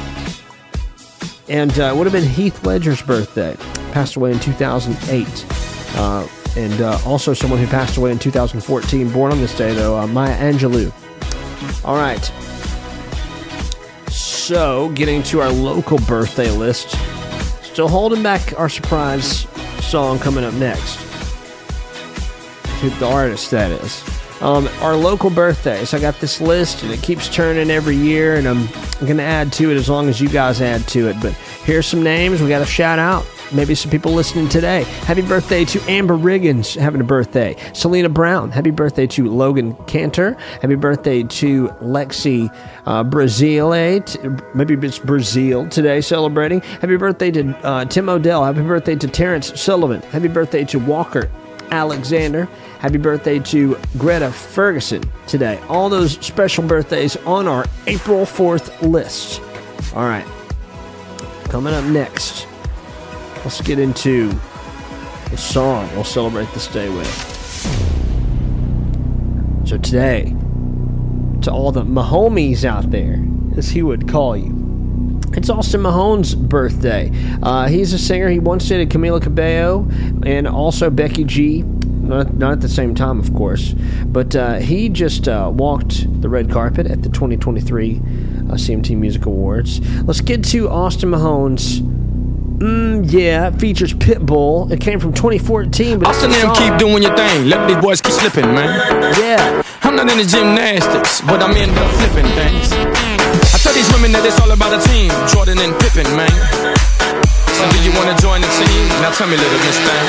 And 1.48 1.78
uh, 1.80 1.94
would 1.96 2.06
have 2.06 2.14
been 2.14 2.28
Heath 2.28 2.66
Ledger's 2.66 3.02
birthday. 3.02 3.56
Passed 3.92 4.16
away 4.16 4.32
in 4.32 4.40
2008. 4.40 5.46
Uh, 5.98 6.28
and 6.58 6.82
uh, 6.82 6.98
also 7.06 7.34
someone 7.34 7.60
who 7.60 7.68
passed 7.68 7.98
away 7.98 8.12
in 8.12 8.20
2014. 8.20 9.12
Born 9.12 9.32
on 9.32 9.40
this 9.40 9.56
day, 9.58 9.74
though, 9.74 9.98
uh, 9.98 10.08
Maya 10.08 10.36
Angelou. 10.38 10.92
All 11.86 11.96
right. 11.96 12.24
So, 14.10 14.90
getting 14.90 15.22
to 15.24 15.42
our 15.42 15.52
local 15.52 16.00
birthday 16.00 16.50
list. 16.50 16.98
Still 17.62 17.88
holding 17.88 18.24
back 18.24 18.58
our 18.60 18.70
surprise 18.70 19.48
song 19.82 20.18
coming 20.18 20.44
up 20.44 20.54
next. 20.56 20.98
To 22.80 22.90
the 22.90 23.08
artist, 23.08 23.52
that 23.52 23.70
is. 23.70 24.04
Um, 24.42 24.68
our 24.82 24.96
local 24.96 25.30
birthdays. 25.30 25.94
I 25.94 26.00
got 26.00 26.20
this 26.20 26.42
list 26.42 26.82
and 26.82 26.92
it 26.92 27.04
keeps 27.04 27.30
turning 27.30 27.70
every 27.70 27.96
year, 27.96 28.36
and 28.36 28.48
I'm 28.48 28.66
going 29.02 29.18
to 29.18 29.24
add 29.24 29.54
to 29.54 29.70
it 29.70 29.76
as 29.76 29.88
long 29.88 30.10
as 30.10 30.20
you 30.20 30.28
guys 30.28 30.62
add 30.62 30.88
to 30.90 31.08
it. 31.08 31.18
But 31.22 31.34
here's 31.34 31.86
some 31.86 32.02
names 32.02 32.42
we 32.42 32.50
got 32.50 32.60
to 32.60 32.66
shout 32.66 32.98
out. 32.98 33.28
Maybe 33.56 33.74
some 33.74 33.90
people 33.90 34.12
listening 34.12 34.50
today. 34.50 34.84
Happy 34.84 35.22
birthday 35.22 35.64
to 35.66 35.82
Amber 35.90 36.18
Riggins 36.18 36.78
having 36.78 37.00
a 37.00 37.06
birthday. 37.06 37.56
Selena 37.74 38.10
Brown. 38.10 38.52
Happy 38.52 38.70
birthday 38.70 39.08
to 39.08 39.30
Logan 39.30 39.76
Cantor. 39.86 40.34
Happy 40.62 40.76
birthday 40.76 41.24
to 41.24 41.70
Lexi 41.82 42.54
uh, 42.86 43.04
Brazile. 43.06 44.06
T- 44.06 44.44
maybe 44.54 44.74
it's 44.86 45.00
Brazil 45.00 45.70
today 45.70 46.02
celebrating. 46.02 46.60
Happy 46.60 46.98
birthday 46.98 47.32
to 47.32 47.58
uh, 47.66 47.86
Tim 47.86 48.10
Odell. 48.10 48.44
Happy 48.44 48.62
birthday 48.62 48.96
to 48.96 49.08
Terrence 49.08 49.60
Sullivan. 49.60 50.02
Happy 50.02 50.28
birthday 50.28 50.66
to 50.66 50.78
Walker 50.78 51.32
Alexander. 51.72 52.50
Happy 52.80 52.98
birthday 52.98 53.40
to 53.40 53.78
Greta 53.98 54.32
Ferguson 54.32 55.02
today. 55.28 55.60
All 55.70 55.88
those 55.88 56.14
special 56.26 56.64
birthdays 56.66 57.16
on 57.26 57.48
our 57.48 57.66
April 57.88 58.26
4th 58.26 58.82
list. 58.82 59.42
All 59.96 60.04
right. 60.04 60.26
Coming 61.46 61.74
up 61.74 61.86
next, 61.86 62.48
let's 63.46 63.62
get 63.62 63.78
into 63.78 64.30
the 65.30 65.38
song 65.38 65.88
we'll 65.94 66.04
celebrate 66.04 66.52
this 66.54 66.66
day 66.68 66.90
with. 66.90 67.08
So 69.66 69.78
today, 69.78 70.36
to 71.42 71.52
all 71.52 71.72
the 71.72 71.84
Mahomies 71.84 72.66
out 72.66 72.90
there, 72.90 73.24
as 73.56 73.70
he 73.70 73.84
would 73.84 74.10
call 74.10 74.36
you, 74.36 75.22
it's 75.34 75.50
Austin 75.50 75.82
Mahone's 75.82 76.34
birthday. 76.34 77.12
Uh, 77.44 77.68
he's 77.68 77.94
a 77.94 78.00
singer. 78.00 78.30
He 78.30 78.40
once 78.40 78.68
dated 78.68 78.90
Camila 78.90 79.22
Cabello 79.22 79.88
and 80.26 80.48
also 80.48 80.90
Becky 80.90 81.24
G. 81.24 81.62
Not, 81.62 82.36
not 82.36 82.54
at 82.54 82.62
the 82.62 82.70
same 82.70 82.96
time, 82.96 83.20
of 83.20 83.34
course. 83.36 83.74
But 84.06 84.36
uh, 84.36 84.56
he 84.56 84.90
just 84.90 85.28
uh, 85.28 85.52
walked 85.54 86.22
the 86.22 86.30
red 86.30 86.50
carpet 86.50 86.88
at 86.88 87.04
the 87.04 87.10
2023 87.10 87.98
uh, 87.98 88.02
CMT 88.54 88.98
Music 88.98 89.26
Awards. 89.26 89.82
Let's 90.04 90.22
get 90.22 90.44
to 90.46 90.70
Austin 90.70 91.10
Mahone's 91.10 91.82
Mm, 92.56 93.12
yeah, 93.12 93.52
features 93.52 93.94
Pitbull. 93.94 94.72
It 94.72 94.80
came 94.80 95.00
from 95.00 95.12
2014, 95.14 96.00
but 96.00 96.08
Austin 96.08 96.32
it's 96.32 96.40
a 96.40 96.48
them 96.48 96.56
keep 96.56 96.78
doing 96.80 97.04
your 97.04 97.16
thing. 97.16 97.50
Let 97.50 97.68
these 97.68 97.78
boys 97.78 98.00
keep 98.00 98.14
slipping, 98.14 98.48
man. 98.56 98.72
Yeah. 99.20 99.62
I'm 99.84 99.96
not 99.96 100.10
into 100.10 100.24
gymnastics, 100.24 101.20
but 101.22 101.44
I'm 101.44 101.52
into 101.52 101.84
flipping 102.00 102.32
things. 102.32 102.72
I 103.52 103.60
tell 103.60 103.76
these 103.76 103.92
women 103.92 104.16
that 104.16 104.24
it's 104.24 104.40
all 104.40 104.52
about 104.56 104.72
a 104.72 104.80
team. 104.88 105.12
Jordan 105.28 105.60
and 105.60 105.76
Pippen, 105.84 106.08
man. 106.16 106.32
So 107.60 107.68
do 107.76 107.78
you 107.84 107.92
wanna 107.92 108.16
join 108.24 108.40
the 108.40 108.52
team? 108.56 108.84
Now 109.04 109.12
tell 109.12 109.28
me, 109.28 109.36
little 109.36 109.62
miss 109.68 109.80
thing. 109.80 110.06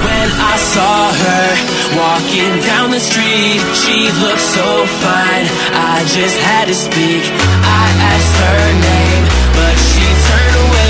When 0.00 0.28
I 0.32 0.56
saw 0.56 1.12
her 1.12 1.48
walking 1.92 2.56
down 2.64 2.88
the 2.88 3.00
street, 3.00 3.60
she 3.76 4.08
looked 4.24 4.44
so 4.44 4.88
fine. 5.04 5.44
I 5.76 6.08
just 6.08 6.40
had 6.40 6.72
to 6.72 6.76
speak. 6.76 7.24
I 7.64 7.84
asked 8.16 8.36
her 8.40 8.64
name, 8.80 9.24
but 9.52 9.74
she 9.76 10.04
turned 10.24 10.56
away 10.56 10.68
as 10.68 10.72
she 10.72 10.76
walked. 10.76 10.87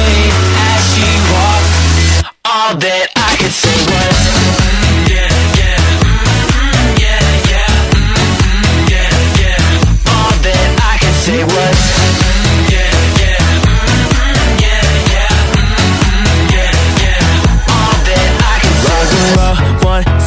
All 2.60 2.74
that 2.74 3.06
I 3.14 3.36
could 3.39 3.52
say 3.52 3.70
was, 3.86 4.18
yeah, 5.06 5.30
yeah, 5.55 5.78
say 11.22 11.44
was, 11.44 11.78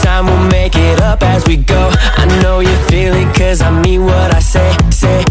time 0.02 0.26
we'll 0.26 0.50
make 0.50 0.76
it 0.76 1.02
up 1.02 1.24
as 1.24 1.46
we 1.46 1.58
go. 1.58 1.92
I 2.18 2.26
know 2.42 2.62
you 2.62 2.76
feel 2.88 3.14
it 3.14 3.36
cause 3.36 3.62
I 3.62 3.72
mean 3.82 4.06
what 4.06 4.34
I 4.34 4.40
say, 4.40 4.78
say. 4.90 5.31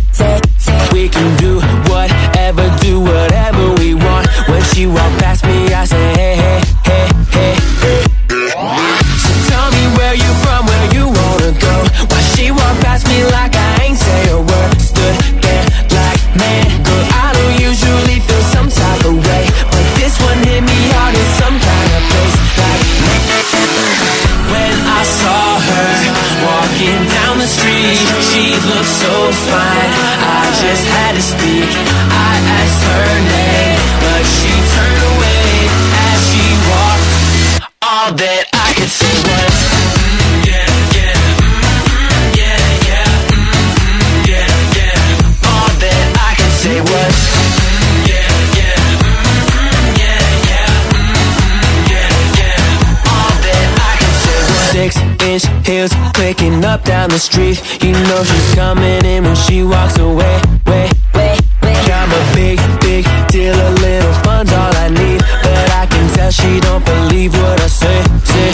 Inch 55.44 55.66
heels 55.66 55.92
clicking 56.14 56.64
up 56.64 56.84
down 56.84 57.10
the 57.10 57.18
street. 57.18 57.60
You 57.82 57.92
know 57.92 58.24
she's 58.24 58.54
coming 58.54 59.04
in 59.04 59.24
when 59.24 59.36
she 59.36 59.62
walks 59.62 59.98
away. 59.98 60.40
Way, 60.66 60.90
way, 61.14 61.36
way. 61.62 61.76
I'm 61.92 62.10
a 62.10 62.34
big, 62.34 62.58
big 62.80 63.04
deal. 63.28 63.54
A 63.54 63.70
little 63.80 64.12
fun's 64.24 64.52
all 64.52 64.74
I 64.76 64.88
need, 64.88 65.20
but 65.42 65.70
I 65.70 65.86
can 65.86 66.08
tell 66.14 66.30
she 66.30 66.60
don't 66.60 66.84
believe 66.84 67.32
what 67.34 67.60
I 67.60 67.66
say. 67.66 68.02
Say, 68.24 68.52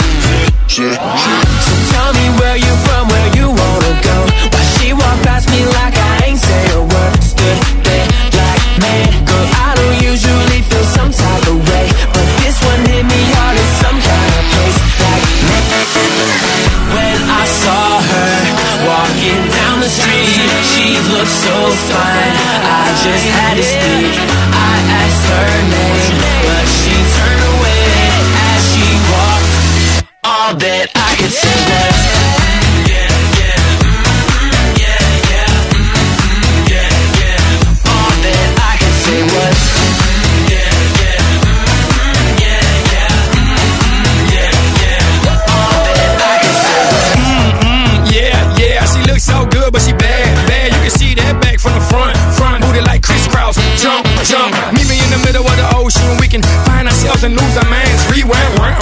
say. 0.67 0.93
So 1.65 1.73
tell 1.91 2.13
me 2.13 2.27
where 2.39 2.57
you 2.57 2.73
from, 2.85 3.07
I 22.87 22.91
just 23.03 23.27
had 23.27 23.55
to 23.57 23.63
speak. 23.63 24.15
I 24.55 24.75
asked 25.03 25.27
her 25.27 25.51
name, 25.75 26.15
but 26.47 26.65
she 26.71 26.95
turned 27.19 27.43
away 27.59 27.83
as 28.47 28.63
she 28.71 28.87
walked. 29.11 30.07
All 30.23 30.55
that 30.55 30.87
I 30.95 31.11
could 31.19 31.35
say 31.35 31.66
and 57.27 57.35
lose 57.35 57.57
our 57.59 57.67
minds. 57.67 58.01
Rewind, 58.07 58.51
round, 58.55 58.79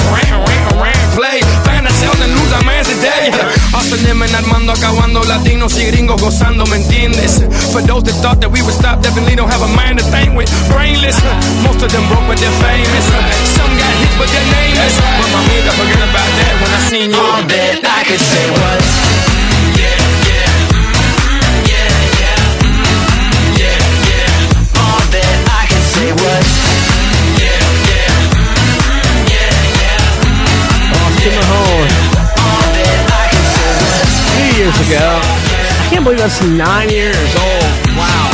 play. 1.17 1.41
Ourselves 1.65 2.21
and 2.21 2.33
lose 2.37 2.51
our 2.53 2.63
minds 2.63 2.89
today. 2.89 3.33
Austin 3.73 4.05
and 4.05 4.35
Armando 4.35 4.73
acabando, 4.73 5.23
latinos 5.23 5.77
y 5.77 5.85
gringos 5.85 6.21
gozando, 6.21 6.65
¿me 6.67 6.77
entiendes? 6.77 7.41
For 7.71 7.81
those 7.81 8.03
that 8.03 8.17
thought 8.21 8.39
that 8.41 8.51
we 8.51 8.61
would 8.61 8.73
stop, 8.73 9.01
definitely 9.01 9.35
don't 9.35 9.49
have 9.49 9.61
a 9.61 9.71
mind 9.73 9.99
to 9.99 10.05
think 10.05 10.35
with. 10.35 10.49
Brainless, 10.69 11.17
most 11.63 11.81
of 11.81 11.91
them 11.91 12.05
broke, 12.09 12.27
but 12.27 12.37
they're 12.37 12.59
famous. 12.61 13.05
Some 13.57 13.73
got 13.77 13.93
hits, 14.01 14.15
but 14.17 14.29
they're 14.29 14.49
nameless. 14.61 14.95
But 14.99 15.29
my 15.33 15.41
made 15.49 15.65
forget 15.73 16.01
about 16.05 16.29
that 16.37 16.53
when 16.61 16.69
I 16.69 16.79
seen 16.89 17.09
you. 17.09 17.17
All 17.17 17.41
that 17.41 17.81
I 17.81 18.01
could 18.05 18.21
say 18.21 18.45
was, 18.51 19.24
years 34.65 34.87
ago. 34.87 35.19
I 35.21 35.87
can't 35.91 36.03
believe 36.03 36.17
that's 36.17 36.41
nine 36.41 36.89
years 36.89 37.35
old. 37.35 37.63
Wow. 37.95 38.31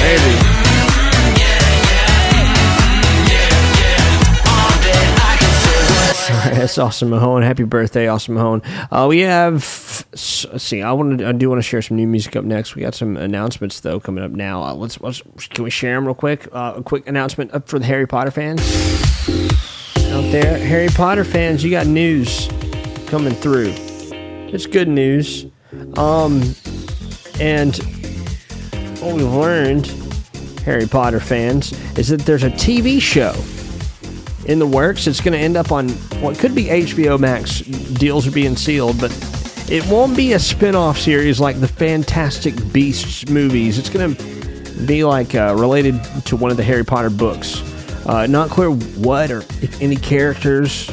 Maybe. 0.00 0.50
That's 6.56 6.78
Austin 6.78 7.10
Mahone. 7.10 7.42
Happy 7.42 7.64
birthday, 7.64 8.06
Austin 8.06 8.34
Mahone. 8.34 8.62
Uh, 8.90 9.06
we 9.08 9.20
have. 9.20 9.54
Let's 10.12 10.62
see. 10.62 10.82
I 10.82 10.92
want 10.92 11.18
to. 11.18 11.28
I 11.28 11.32
do 11.32 11.48
want 11.48 11.58
to 11.58 11.62
share 11.62 11.82
some 11.82 11.96
new 11.96 12.06
music 12.06 12.36
up 12.36 12.44
next. 12.44 12.76
We 12.76 12.82
got 12.82 12.94
some 12.94 13.16
announcements 13.16 13.80
though 13.80 13.98
coming 13.98 14.22
up 14.22 14.30
now. 14.30 14.62
Uh, 14.62 14.74
let's, 14.74 15.00
let's. 15.00 15.22
Can 15.48 15.64
we 15.64 15.70
share 15.70 15.96
them 15.96 16.06
real 16.06 16.14
quick? 16.14 16.48
Uh, 16.52 16.74
a 16.76 16.82
quick 16.82 17.08
announcement 17.08 17.52
up 17.52 17.68
for 17.68 17.78
the 17.78 17.86
Harry 17.86 18.06
Potter 18.06 18.30
fans 18.30 18.60
there. 20.30 20.58
Harry 20.58 20.88
Potter 20.88 21.24
fans, 21.24 21.64
you 21.64 21.70
got 21.70 21.86
news 21.86 22.48
coming 23.06 23.34
through. 23.34 23.74
It's 24.52 24.66
good 24.66 24.88
news. 24.88 25.46
Um, 25.96 26.54
and 27.40 27.76
what 29.00 29.16
we've 29.16 29.24
learned, 29.24 29.86
Harry 30.64 30.86
Potter 30.86 31.20
fans, 31.20 31.72
is 31.98 32.08
that 32.08 32.20
there's 32.20 32.44
a 32.44 32.50
TV 32.50 33.00
show 33.00 33.34
in 34.46 34.58
the 34.60 34.66
works. 34.66 35.06
It's 35.06 35.20
going 35.20 35.32
to 35.32 35.38
end 35.38 35.56
up 35.56 35.72
on 35.72 35.88
what 36.20 36.38
could 36.38 36.54
be 36.54 36.66
HBO 36.66 37.18
Max. 37.18 37.60
Deals 37.60 38.26
are 38.26 38.32
being 38.32 38.56
sealed, 38.56 39.00
but 39.00 39.10
it 39.68 39.84
won't 39.86 40.16
be 40.16 40.34
a 40.34 40.38
spin 40.38 40.76
off 40.76 40.98
series 40.98 41.40
like 41.40 41.58
the 41.58 41.68
Fantastic 41.68 42.54
Beasts 42.72 43.28
movies. 43.28 43.78
It's 43.78 43.90
going 43.90 44.14
to 44.14 44.86
be 44.86 45.02
like 45.02 45.34
uh, 45.34 45.56
related 45.58 46.02
to 46.26 46.36
one 46.36 46.52
of 46.52 46.56
the 46.56 46.64
Harry 46.64 46.84
Potter 46.84 47.10
books. 47.10 47.69
Uh, 48.10 48.26
not 48.26 48.50
clear 48.50 48.72
what 48.72 49.30
or 49.30 49.38
if 49.62 49.80
any 49.80 49.94
characters 49.94 50.90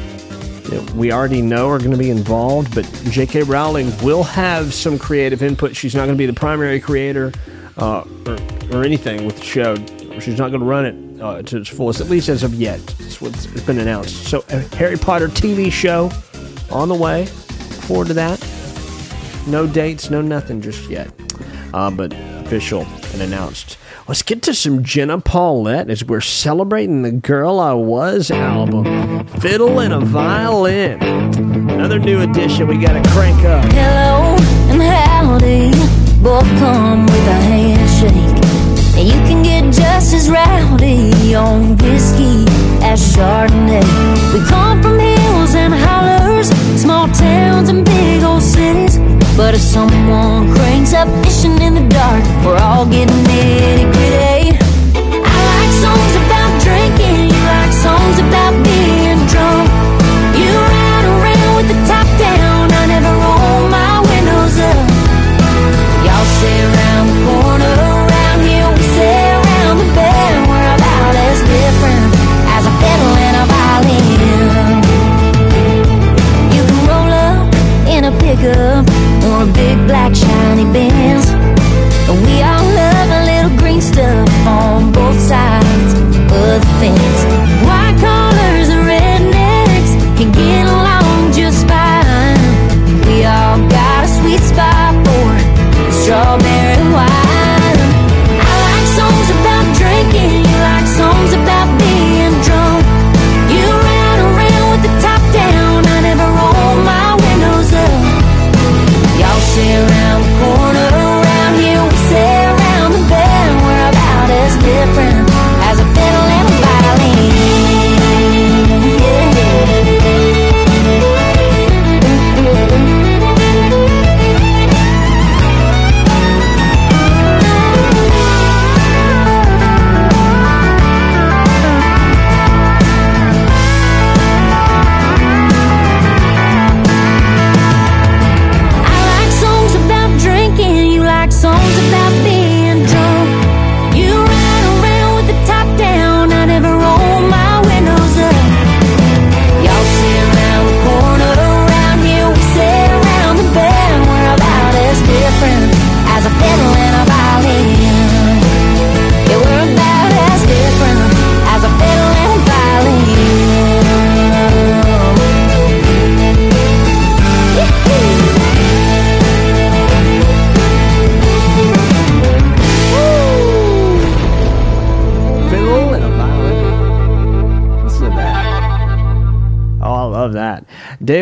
we 0.94 1.12
already 1.12 1.42
know 1.42 1.68
are 1.68 1.80
going 1.80 1.90
to 1.90 1.98
be 1.98 2.12
involved, 2.12 2.76
but 2.76 2.86
J.K. 3.10 3.42
Rowling 3.42 3.92
will 4.04 4.22
have 4.22 4.72
some 4.72 5.00
creative 5.00 5.42
input. 5.42 5.76
She's 5.76 5.96
not 5.96 6.06
going 6.06 6.14
to 6.14 6.18
be 6.18 6.28
the 6.28 6.34
primary 6.34 6.80
creator 6.80 7.34
uh, 7.78 8.04
or, 8.28 8.38
or 8.72 8.84
anything 8.84 9.26
with 9.26 9.38
the 9.38 9.44
show. 9.44 9.76
She's 10.20 10.38
not 10.38 10.50
going 10.52 10.60
to 10.60 10.68
run 10.68 10.86
it 10.86 11.20
uh, 11.20 11.42
to 11.42 11.58
its 11.58 11.70
fullest, 11.70 12.02
at 12.02 12.08
least 12.08 12.30
as 12.30 12.44
of 12.44 12.54
yet. 12.54 12.86
That's 12.86 13.20
what's 13.20 13.48
been 13.48 13.80
announced. 13.80 14.28
So, 14.28 14.46
a 14.50 14.60
Harry 14.76 14.96
Potter 14.96 15.28
TV 15.28 15.72
show 15.72 16.12
on 16.70 16.88
the 16.88 16.94
way. 16.94 17.22
Look 17.22 17.32
forward 17.32 18.08
to 18.10 18.14
that. 18.14 18.40
No 19.48 19.66
dates, 19.66 20.12
no 20.12 20.22
nothing 20.22 20.62
just 20.62 20.88
yet, 20.88 21.12
uh, 21.74 21.90
but 21.90 22.14
official. 22.46 22.86
and 23.14 23.24
announced. 23.24 23.80
Let's 24.08 24.24
get 24.24 24.42
to 24.44 24.54
some 24.54 24.84
Jenna 24.84 25.20
Paulette 25.20 25.90
as 25.90 26.06
we're 26.06 26.22
celebrating 26.22 27.02
the 27.02 27.12
Girl 27.12 27.60
I 27.60 27.74
Was 27.74 28.32
album. 28.32 29.28
Fiddle 29.42 29.82
and 29.82 29.94
a 29.94 30.00
violin. 30.00 31.04
Another 31.04 32.00
new 32.00 32.22
addition 32.22 32.68
we 32.68 32.78
gotta 32.78 33.04
crank 33.10 33.44
up. 33.44 33.66
Hello 33.74 34.38
and 34.72 34.82
howdy, 34.82 35.72
both 36.24 36.48
come 36.58 37.06
with 37.06 37.28
a 37.28 37.40
handshake. 37.52 38.96
And 38.98 39.08
you 39.10 39.20
can 39.28 39.44
get 39.44 39.74
just 39.74 40.14
as 40.14 40.30
rowdy 40.30 41.36
on 41.36 41.76
whiskey 41.76 42.46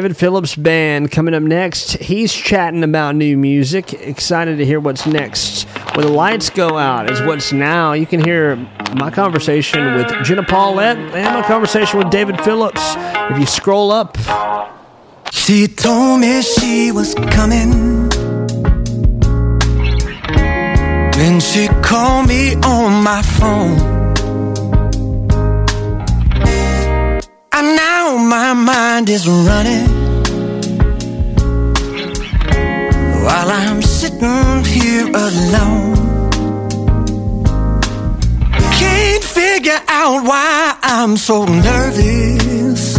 David 0.05 0.17
Phillips 0.17 0.55
Band 0.55 1.09
coming 1.09 1.33
up 1.33 1.41
next. 1.41 1.93
He's 1.93 2.31
chatting 2.31 2.83
about 2.83 3.15
new 3.15 3.35
music. 3.35 3.91
Excited 3.93 4.57
to 4.59 4.65
hear 4.65 4.79
what's 4.79 5.07
next. 5.07 5.63
When 5.95 6.05
the 6.05 6.11
lights 6.11 6.51
go 6.51 6.77
out 6.77 7.09
is 7.09 7.19
what's 7.23 7.51
now. 7.51 7.93
You 7.93 8.05
can 8.05 8.23
hear 8.23 8.55
my 8.93 9.09
conversation 9.09 9.95
with 9.95 10.13
Jenna 10.23 10.43
Paulette 10.43 10.99
and 10.99 11.33
my 11.33 11.41
conversation 11.47 11.97
with 11.97 12.11
David 12.11 12.39
Phillips. 12.41 12.93
If 13.31 13.39
you 13.39 13.47
scroll 13.47 13.91
up, 13.91 14.15
She 15.31 15.67
told 15.67 16.21
me 16.21 16.43
she 16.43 16.91
was 16.91 17.15
coming. 17.15 18.07
Then 21.17 21.39
she 21.39 21.67
called 21.81 22.27
me 22.27 22.53
on 22.57 23.03
my 23.03 23.23
phone. 23.23 23.79
And 27.51 27.75
now 27.75 28.17
my 28.17 28.53
mind 28.53 29.09
is 29.09 29.27
running. 29.27 29.94
While 33.45 33.61
I'm 33.61 33.81
sitting 33.83 34.65
here 34.65 35.05
alone. 35.05 35.93
Can't 38.79 39.23
figure 39.23 39.81
out 39.87 40.23
why 40.25 40.75
I'm 40.81 41.15
so 41.15 41.45
nervous. 41.45 42.97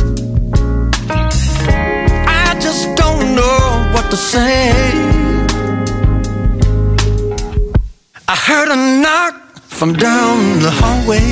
I 2.45 2.57
just 2.61 2.95
don't 2.95 3.35
know 3.35 3.91
what 3.93 4.09
to 4.13 4.17
say. 4.17 4.71
I 8.29 8.37
heard 8.47 8.69
a 8.69 8.77
knock 9.03 9.35
from 9.59 9.95
down 9.95 10.61
the 10.61 10.71
hallway. 10.71 11.29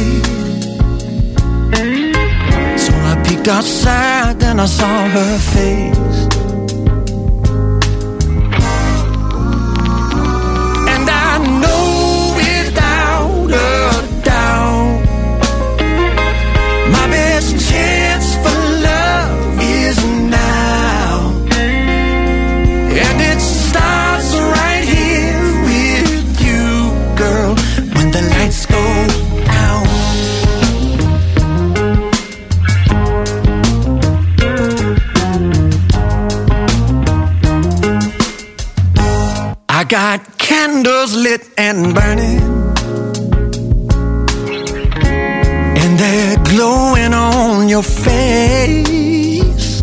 So 2.76 2.92
I 3.10 3.22
peeked 3.24 3.46
outside, 3.46 4.40
then 4.40 4.58
I 4.58 4.66
saw 4.66 5.06
her 5.06 5.38
face. 5.38 6.13
Candles 40.84 41.16
lit 41.16 41.42
and 41.56 41.94
burning, 41.94 42.40
and 45.82 45.98
they're 45.98 46.36
glowing 46.44 47.14
on 47.14 47.68
your 47.68 47.82
face. 47.82 49.82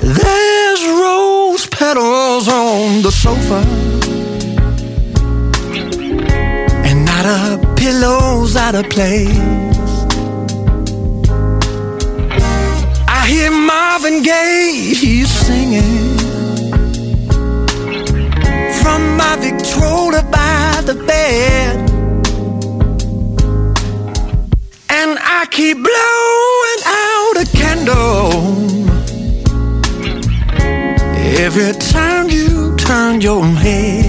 There's 0.00 0.82
rose 1.02 1.66
petals 1.66 2.48
on 2.48 3.02
the 3.02 3.12
sofa, 3.12 3.60
and 6.88 7.04
not 7.04 7.24
a 7.24 7.74
pillow's 7.76 8.56
out 8.56 8.74
of 8.74 8.88
place. 8.90 9.38
I 13.06 13.26
hear 13.28 13.50
Marvin 13.50 14.22
Gaye, 14.22 14.94
he's 14.94 15.30
singing 15.30 15.93
my 19.24 19.36
Victrola 19.36 20.22
by 20.30 20.82
the 20.88 20.94
bed. 21.10 21.90
And 24.98 25.12
I 25.38 25.40
keep 25.56 25.76
blowing 25.90 26.82
out 27.02 27.34
a 27.44 27.46
candle 27.60 28.30
every 31.44 31.72
time 31.94 32.28
you 32.28 32.76
turn 32.76 33.20
your 33.20 33.44
head. 33.64 34.03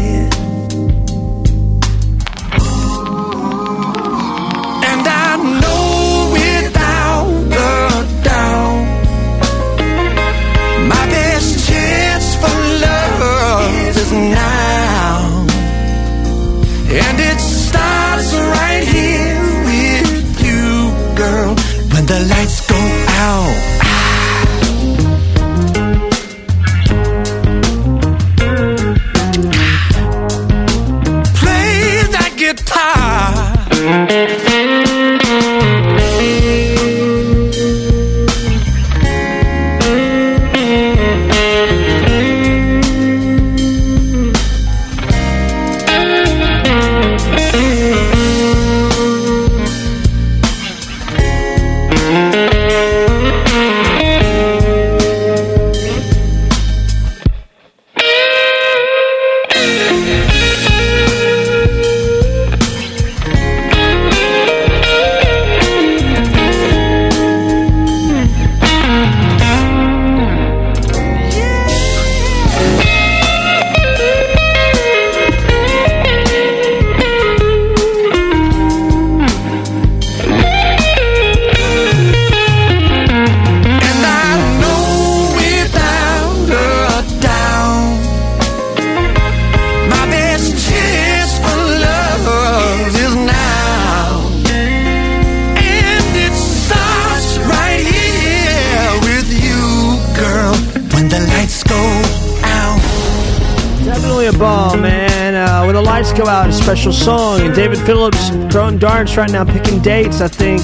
Phillips 107.86 108.30
throwing 108.52 108.80
darts 108.80 109.16
right 109.16 109.30
now, 109.30 109.46
picking 109.46 109.80
dates. 109.80 110.20
I 110.20 110.28
think 110.28 110.60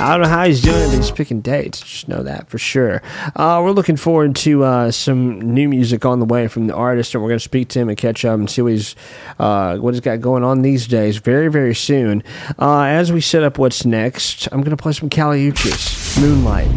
I 0.00 0.12
don't 0.12 0.22
know 0.22 0.28
how 0.28 0.44
he's 0.44 0.60
doing 0.60 0.76
it, 0.76 0.86
but 0.88 0.96
he's 0.96 1.12
picking 1.12 1.40
dates. 1.40 1.80
Just 1.80 2.08
know 2.08 2.24
that 2.24 2.48
for 2.48 2.58
sure. 2.58 3.00
Uh, 3.36 3.60
we're 3.62 3.70
looking 3.70 3.96
forward 3.96 4.34
to 4.36 4.64
uh, 4.64 4.90
some 4.90 5.40
new 5.40 5.68
music 5.68 6.04
on 6.04 6.18
the 6.18 6.26
way 6.26 6.48
from 6.48 6.66
the 6.66 6.74
artist, 6.74 7.14
and 7.14 7.22
we're 7.22 7.28
going 7.28 7.38
to 7.38 7.44
speak 7.44 7.68
to 7.68 7.78
him 7.78 7.88
and 7.88 7.96
catch 7.96 8.24
up 8.24 8.40
and 8.40 8.50
see 8.50 8.62
what 8.62 8.72
he's 8.72 8.96
uh, 9.38 9.76
what 9.76 9.94
he's 9.94 10.00
got 10.00 10.20
going 10.20 10.42
on 10.42 10.62
these 10.62 10.88
days. 10.88 11.18
Very 11.18 11.46
very 11.46 11.76
soon. 11.76 12.24
Uh, 12.58 12.82
as 12.82 13.12
we 13.12 13.20
set 13.20 13.44
up 13.44 13.56
what's 13.56 13.84
next, 13.84 14.48
I'm 14.50 14.60
going 14.60 14.76
to 14.76 14.82
play 14.82 14.92
some 14.92 15.08
Kali 15.08 15.52
Uchis, 15.52 16.20
Moonlight. 16.20 16.68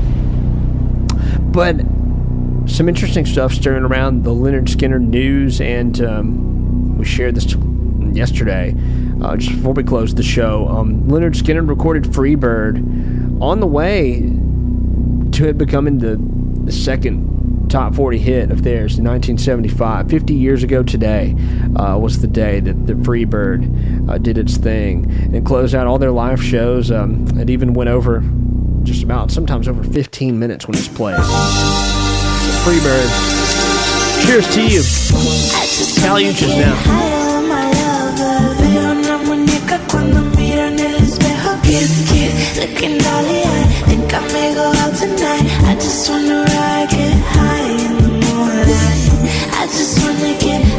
But 1.52 1.78
some 2.70 2.88
interesting 2.88 3.26
stuff 3.26 3.52
stirring 3.52 3.84
around 3.84 4.26
the 4.26 4.32
Lynyrd 4.32 4.68
Skynyrd 4.68 5.08
news, 5.08 5.60
and 5.60 6.00
um, 6.02 6.98
we 7.00 7.06
shared 7.06 7.34
this 7.34 7.46
yesterday. 8.14 8.76
Uh, 9.22 9.38
just 9.38 9.56
before 9.56 9.74
we 9.74 9.84
closed 9.84 10.18
the 10.18 10.24
show, 10.24 10.68
um, 10.68 11.04
Lynyrd 11.08 11.36
Skynyrd 11.36 11.70
recorded 11.70 12.04
"Freebird" 12.04 13.42
on 13.42 13.60
the 13.60 13.68
way 13.68 14.22
to 15.32 15.48
it 15.48 15.58
becoming 15.58 16.00
the, 16.00 16.18
the 16.66 16.72
second 16.72 17.70
top 17.72 17.96
40 17.96 18.18
hit 18.18 18.52
of 18.52 18.64
theirs 18.64 19.00
in 19.00 19.06
1975. 19.06 20.10
50 20.10 20.34
years 20.34 20.62
ago 20.62 20.84
today 20.84 21.36
uh, 21.78 21.98
was 21.98 22.20
the 22.22 22.28
day 22.28 22.60
that 22.60 22.86
the 22.86 22.94
Freebird 22.94 24.10
uh, 24.10 24.18
did 24.18 24.38
its 24.38 24.58
thing 24.58 25.10
and 25.34 25.46
closed 25.46 25.74
out 25.74 25.88
all 25.88 25.98
their 25.98 26.12
live 26.12 26.44
shows. 26.44 26.92
Um, 26.92 27.26
it 27.40 27.50
even 27.50 27.74
went 27.74 27.90
over 27.90 28.22
just 28.84 29.04
about 29.04 29.32
sometimes 29.32 29.68
over 29.68 29.84
15 29.84 30.38
minutes 30.38 30.68
when 30.68 30.78
it's 30.78 30.88
played. 30.90 31.18
Freebird. 32.66 33.10
Cheers 34.26 34.54
to 34.54 34.62
you. 34.62 34.84
Kali 36.04 36.26
Uchis 36.26 36.58
now. 36.60 37.21
Kiss, 41.72 42.12
kiss, 42.12 42.60
looking 42.60 42.98
dolly 42.98 43.44
eye. 43.48 43.68
Think 43.88 44.14
I 44.14 44.20
may 44.34 44.54
go 44.54 44.68
out 44.76 44.94
tonight. 44.94 45.46
I 45.72 45.76
just 45.76 46.10
wanna 46.10 46.44
ride, 46.44 46.90
get 46.90 47.16
high 47.32 47.70
in 47.86 47.96
the 48.04 48.12
moonlight. 48.24 49.12
I 49.56 49.64
just 49.68 49.96
wanna 50.04 50.34
get 50.38 50.71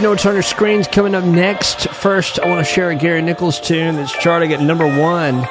know 0.00 0.10
what's 0.10 0.24
on 0.24 0.34
your 0.34 0.42
screens 0.42 0.86
coming 0.86 1.14
up 1.14 1.24
next. 1.24 1.88
First, 1.90 2.40
I 2.40 2.48
want 2.48 2.64
to 2.66 2.72
share 2.72 2.90
a 2.90 2.94
Gary 2.94 3.20
Nichols 3.20 3.60
tune 3.60 3.96
that's 3.96 4.12
charting 4.12 4.52
at 4.52 4.60
number 4.60 4.86
one 4.86 5.44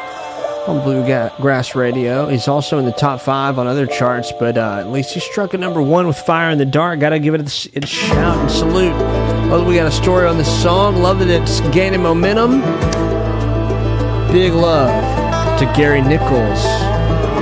on 0.67 0.84
Bluegrass 0.84 1.76
Radio. 1.76 2.27
He's 2.27 2.47
also 2.47 2.80
in 2.80 2.85
the 2.85 2.91
top 2.91 3.21
five 3.21 3.59
on 3.59 3.67
other 3.67 3.85
charts, 3.85 4.31
but 4.39 4.57
uh, 4.57 4.77
at 4.80 4.89
least 4.89 5.13
he 5.13 5.19
struck 5.19 5.53
at 5.53 5.59
number 5.59 5.81
one 5.81 6.07
with 6.07 6.17
Fire 6.17 6.49
in 6.49 6.57
the 6.57 6.65
Dark. 6.65 6.99
Got 6.99 7.09
to 7.09 7.19
give 7.19 7.34
it 7.35 7.41
a, 7.41 7.80
a 7.80 7.85
shout 7.85 8.38
and 8.39 8.49
salute. 8.49 8.97
That 9.49 9.65
we 9.65 9.76
got 9.76 9.88
a 9.88 9.91
story 9.91 10.27
on 10.27 10.38
this 10.38 10.63
song. 10.63 10.97
Love 10.97 11.19
that 11.19 11.30
it's 11.30 11.59
gaining 11.69 12.01
momentum. 12.01 12.61
Big 14.31 14.53
love 14.53 15.59
to 15.59 15.65
Gary 15.76 16.01
Nichols. 16.01 16.63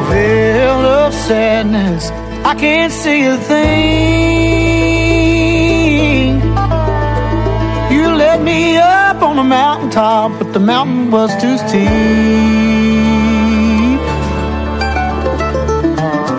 Veil 0.10 0.86
of 0.86 1.14
sadness, 1.14 2.10
I 2.46 2.56
can't 2.56 2.92
see 2.92 3.26
a 3.26 3.38
thing. 3.38 4.57
You 8.38 8.44
me 8.44 8.78
up 8.78 9.22
on 9.24 9.40
a 9.40 9.44
mountaintop, 9.44 10.38
but 10.38 10.54
the 10.54 10.60
mountain 10.60 11.10
was 11.10 11.32
too 11.42 11.58
steep. 11.58 11.88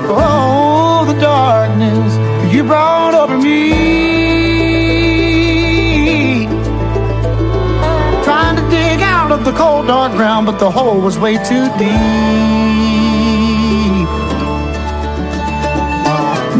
Oh, 0.09 1.05
the 1.09 1.19
darkness 1.21 2.55
you 2.55 2.63
brought 2.63 3.15
over 3.15 3.37
me. 3.37 3.73
Trying 8.23 8.57
to 8.57 8.71
dig 8.71 9.01
out 9.01 9.33
of 9.33 9.45
the 9.45 9.53
cold, 9.53 9.89
dark 9.89 10.13
ground, 10.13 10.47
but 10.47 10.59
the 10.59 10.71
hole 10.71 11.01
was 11.01 11.19
way 11.19 11.37
too 11.39 11.67
deep. 11.79 11.89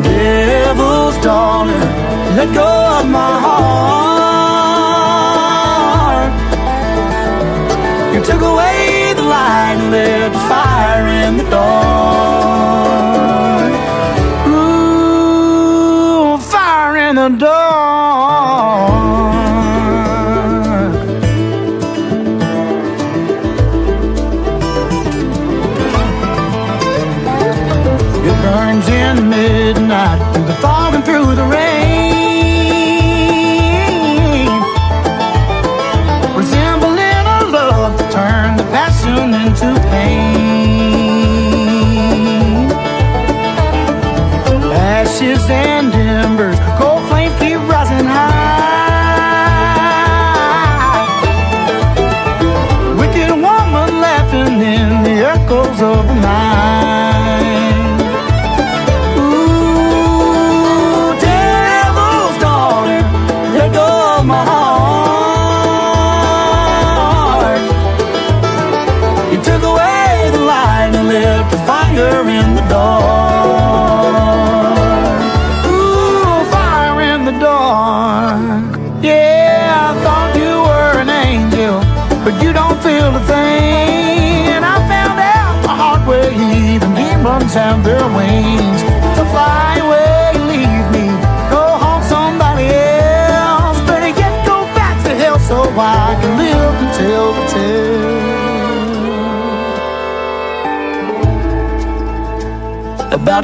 Devil's 0.03 1.17
daughter, 1.23 1.79
let 2.37 2.53
go 2.55 2.99
of 2.99 3.09
my 3.09 3.41
heart. 3.41 4.18
took 8.29 8.43
away 8.43 9.15
the 9.17 9.23
light 9.23 9.77
and 9.79 9.91
lit 9.91 10.31
the 10.35 10.39
fire 10.51 11.09
in 11.25 11.39
the 11.39 11.45
dawn. 11.49 12.93
Ooh, 14.53 16.37
fire 16.37 16.97
in 17.09 17.15
the 17.17 17.31
dawn. 17.31 18.69
burns 28.43 28.89
in 28.89 29.17
the 29.17 29.23
midnight, 29.23 30.19
through 30.33 30.45
the 30.45 30.55
fog 30.55 30.95
and 30.95 31.05
through 31.05 31.35
the 31.35 31.45
rain. 31.45 31.78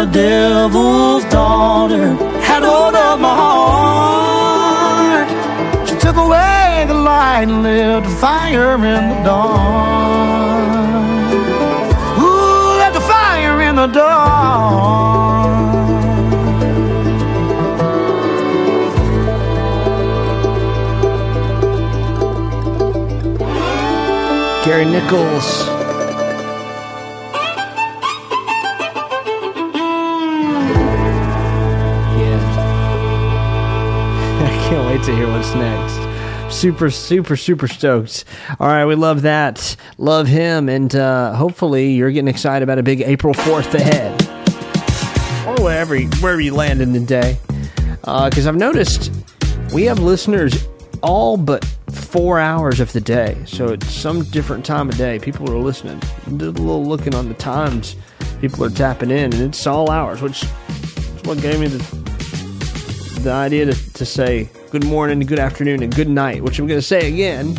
A 0.04 0.06
devil's 0.12 1.24
daughter 1.26 2.14
had 2.42 2.62
hold 2.62 2.94
of 2.94 3.20
my 3.20 3.34
heart. 3.42 5.28
She 5.88 5.96
took 5.96 6.16
away 6.16 6.84
the 6.86 6.94
light 6.94 7.48
and 7.48 7.62
lit 7.62 8.04
a 8.04 8.10
fire 8.20 8.74
in 8.74 9.08
the 9.08 9.22
dark. 9.24 11.32
Ooh, 12.18 12.76
let 12.82 12.92
the 12.92 13.00
fire 13.00 13.62
in 13.62 13.76
the 13.76 13.86
dark. 13.86 14.34
Gary 24.66 24.84
Nichols. 24.84 25.73
To 35.06 35.14
hear 35.14 35.28
what's 35.28 35.54
next. 35.54 36.54
Super, 36.54 36.88
super, 36.88 37.36
super 37.36 37.68
stoked. 37.68 38.24
All 38.58 38.68
right, 38.68 38.86
we 38.86 38.94
love 38.94 39.22
that. 39.22 39.76
Love 39.98 40.26
him. 40.28 40.70
And 40.70 40.94
uh, 40.96 41.34
hopefully 41.34 41.92
you're 41.92 42.10
getting 42.10 42.28
excited 42.28 42.62
about 42.62 42.78
a 42.78 42.82
big 42.82 43.02
April 43.02 43.34
4th 43.34 43.74
ahead. 43.74 44.22
Or 45.46 45.62
wherever, 45.62 45.98
wherever 45.98 46.40
you 46.40 46.54
land 46.54 46.80
in 46.80 46.94
the 46.94 47.00
day. 47.00 47.38
Because 48.00 48.46
I've 48.46 48.56
noticed 48.56 49.12
we 49.74 49.84
have 49.84 49.98
listeners 49.98 50.66
all 51.02 51.36
but 51.36 51.66
four 51.90 52.40
hours 52.40 52.80
of 52.80 52.90
the 52.92 53.00
day. 53.00 53.36
So 53.46 53.74
it's 53.74 53.90
some 53.90 54.22
different 54.24 54.64
time 54.64 54.88
of 54.88 54.96
day. 54.96 55.18
People 55.18 55.50
are 55.50 55.58
listening. 55.58 56.00
Did 56.24 56.42
a 56.42 56.50
little 56.50 56.84
looking 56.84 57.14
on 57.14 57.28
the 57.28 57.34
times. 57.34 57.94
People 58.40 58.64
are 58.64 58.70
tapping 58.70 59.10
in, 59.10 59.34
and 59.34 59.42
it's 59.42 59.66
all 59.66 59.90
hours, 59.90 60.22
which 60.22 60.44
is 60.44 60.48
what 61.24 61.42
gave 61.42 61.60
me 61.60 61.66
the 61.66 62.04
the 63.20 63.32
idea 63.32 63.64
to, 63.64 63.92
to 63.94 64.04
say 64.04 64.50
good 64.74 64.86
morning, 64.86 65.20
good 65.20 65.38
afternoon, 65.38 65.84
and 65.84 65.94
good 65.94 66.08
night, 66.08 66.42
which 66.42 66.58
I'm 66.58 66.66
going 66.66 66.78
to 66.78 66.82
say 66.82 67.06
again 67.06 67.54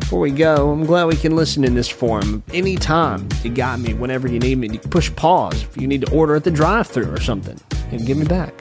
before 0.00 0.18
we 0.18 0.30
go. 0.30 0.70
I'm 0.70 0.86
glad 0.86 1.04
we 1.08 1.16
can 1.16 1.36
listen 1.36 1.62
in 1.62 1.74
this 1.74 1.90
form. 1.90 2.42
Anytime 2.54 3.28
you 3.42 3.50
got 3.50 3.80
me, 3.80 3.92
whenever 3.92 4.28
you 4.28 4.38
need 4.38 4.56
me, 4.56 4.70
you 4.70 4.78
push 4.78 5.14
pause 5.14 5.62
if 5.62 5.76
you 5.76 5.86
need 5.86 6.00
to 6.06 6.10
order 6.10 6.34
at 6.34 6.44
the 6.44 6.50
drive 6.50 6.86
through 6.86 7.10
or 7.10 7.20
something 7.20 7.60
and 7.90 8.06
give 8.06 8.16
me 8.16 8.24
back. 8.24 8.54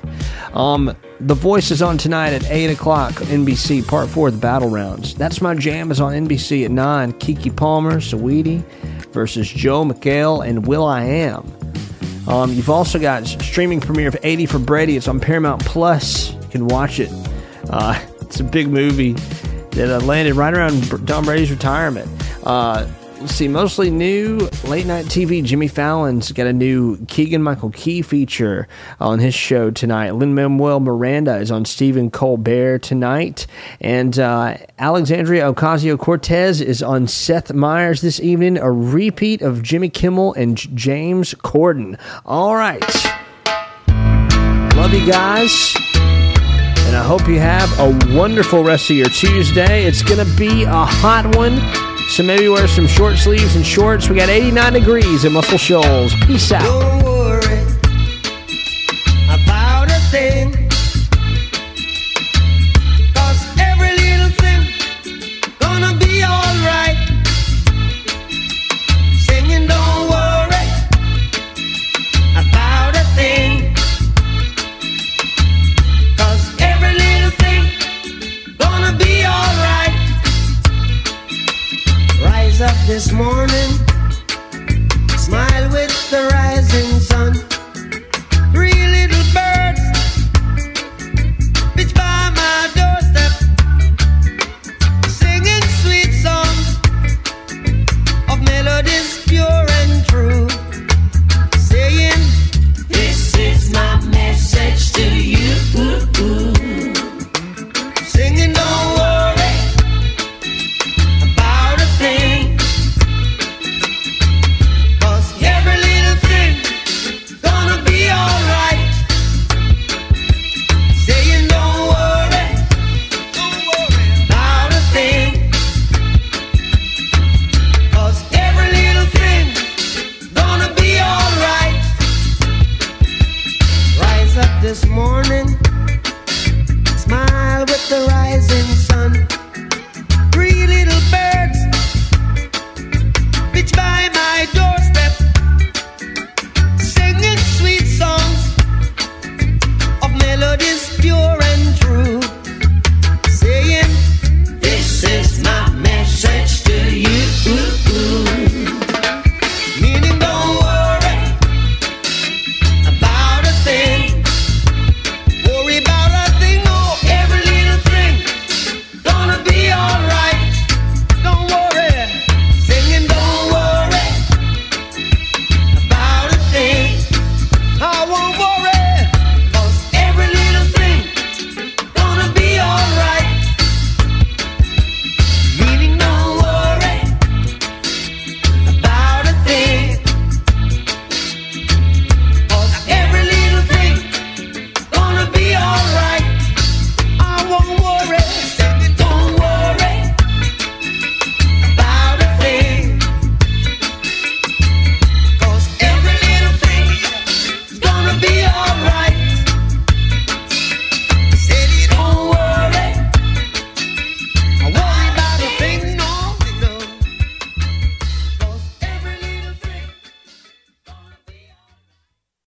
Um, 0.54 0.94
the 1.22 1.34
Voice 1.34 1.72
is 1.72 1.82
on 1.82 1.98
tonight 1.98 2.34
at 2.34 2.44
8 2.52 2.72
o'clock, 2.72 3.14
NBC, 3.14 3.88
part 3.88 4.10
four 4.10 4.28
of 4.28 4.34
the 4.34 4.42
Battle 4.42 4.70
Rounds. 4.70 5.16
That's 5.16 5.42
My 5.42 5.56
Jam 5.56 5.90
is 5.90 6.02
on 6.02 6.12
NBC 6.12 6.66
at 6.66 6.72
9. 6.72 7.14
Keke 7.14 7.56
Palmer, 7.56 8.02
Saweetie 8.02 8.66
versus 9.14 9.48
Joel 9.48 9.86
McHale 9.86 10.46
and 10.46 10.68
Will 10.68 10.86
I 10.86 11.06
Am. 11.06 11.50
Um, 12.28 12.52
you've 12.52 12.70
also 12.70 13.00
got 13.00 13.26
streaming 13.26 13.80
premiere 13.80 14.10
of 14.10 14.18
80 14.24 14.48
for 14.48 14.60
Brady. 14.60 14.98
It's 14.98 15.08
on 15.08 15.22
Paramount 15.22 15.64
Plus. 15.64 16.34
You 16.34 16.50
can 16.50 16.68
watch 16.68 17.00
it. 17.00 17.10
Uh, 17.70 18.00
it's 18.22 18.40
a 18.40 18.44
big 18.44 18.68
movie 18.70 19.14
that 19.72 19.90
uh, 19.90 20.06
landed 20.06 20.36
right 20.36 20.54
around 20.54 20.84
Tom 21.08 21.26
Brady's 21.26 21.52
retirement. 21.52 22.10
Uh, 22.44 22.88
see, 23.28 23.48
mostly 23.48 23.90
new 23.90 24.38
late 24.66 24.86
night 24.86 25.06
TV. 25.06 25.44
Jimmy 25.44 25.68
Fallon's 25.68 26.32
got 26.32 26.48
a 26.48 26.54
new 26.54 27.04
Keegan 27.06 27.42
Michael 27.42 27.70
Key 27.72 28.02
feature 28.02 28.68
on 29.00 29.20
his 29.20 29.34
show 29.34 29.72
tonight. 29.72 30.12
Lin 30.12 30.36
Manuel 30.36 30.80
Miranda 30.80 31.38
is 31.38 31.52
on 31.52 31.66
Stephen 31.66 32.12
Colbert 32.12 32.80
tonight, 32.80 33.48
and 33.80 34.18
uh, 34.20 34.58
Alexandria 34.78 35.54
Ocasio 35.54 35.98
Cortez 35.98 36.62
is 36.62 36.84
on 36.84 37.08
Seth 37.08 37.54
Meyers 37.54 38.02
this 38.02 38.20
evening. 38.20 38.58
A 38.58 38.72
repeat 38.72 39.42
of 39.42 39.64
Jimmy 39.64 39.90
Kimmel 39.90 40.34
and 40.34 40.58
James 40.58 41.34
Corden. 41.36 42.00
All 42.26 42.56
right, 42.56 42.82
love 44.76 44.94
you 44.94 45.10
guys. 45.10 45.76
And 46.86 46.96
I 46.96 47.04
hope 47.04 47.28
you 47.28 47.40
have 47.40 47.70
a 47.80 48.16
wonderful 48.16 48.64
rest 48.64 48.90
of 48.90 48.98
your 48.98 49.10
Tuesday. 49.10 49.86
It's 49.86 50.04
going 50.04 50.26
to 50.26 50.36
be 50.36 50.64
a 50.64 50.86
hot 50.86 51.36
one. 51.36 51.58
So 52.10 52.24
maybe 52.24 52.48
wear 52.50 52.68
some 52.68 52.88
short 52.88 53.18
sleeves 53.18 53.56
and 53.56 53.66
shorts. 53.66 54.10
We 54.10 54.16
got 54.16 54.30
89 54.30 54.74
degrees 54.74 55.26
in 55.26 55.34
Muscle 55.34 55.58
Shoals. 55.58 56.14
Peace 56.26 56.52
out. 56.52 56.64
this 82.94 83.12
morning. 83.12 83.83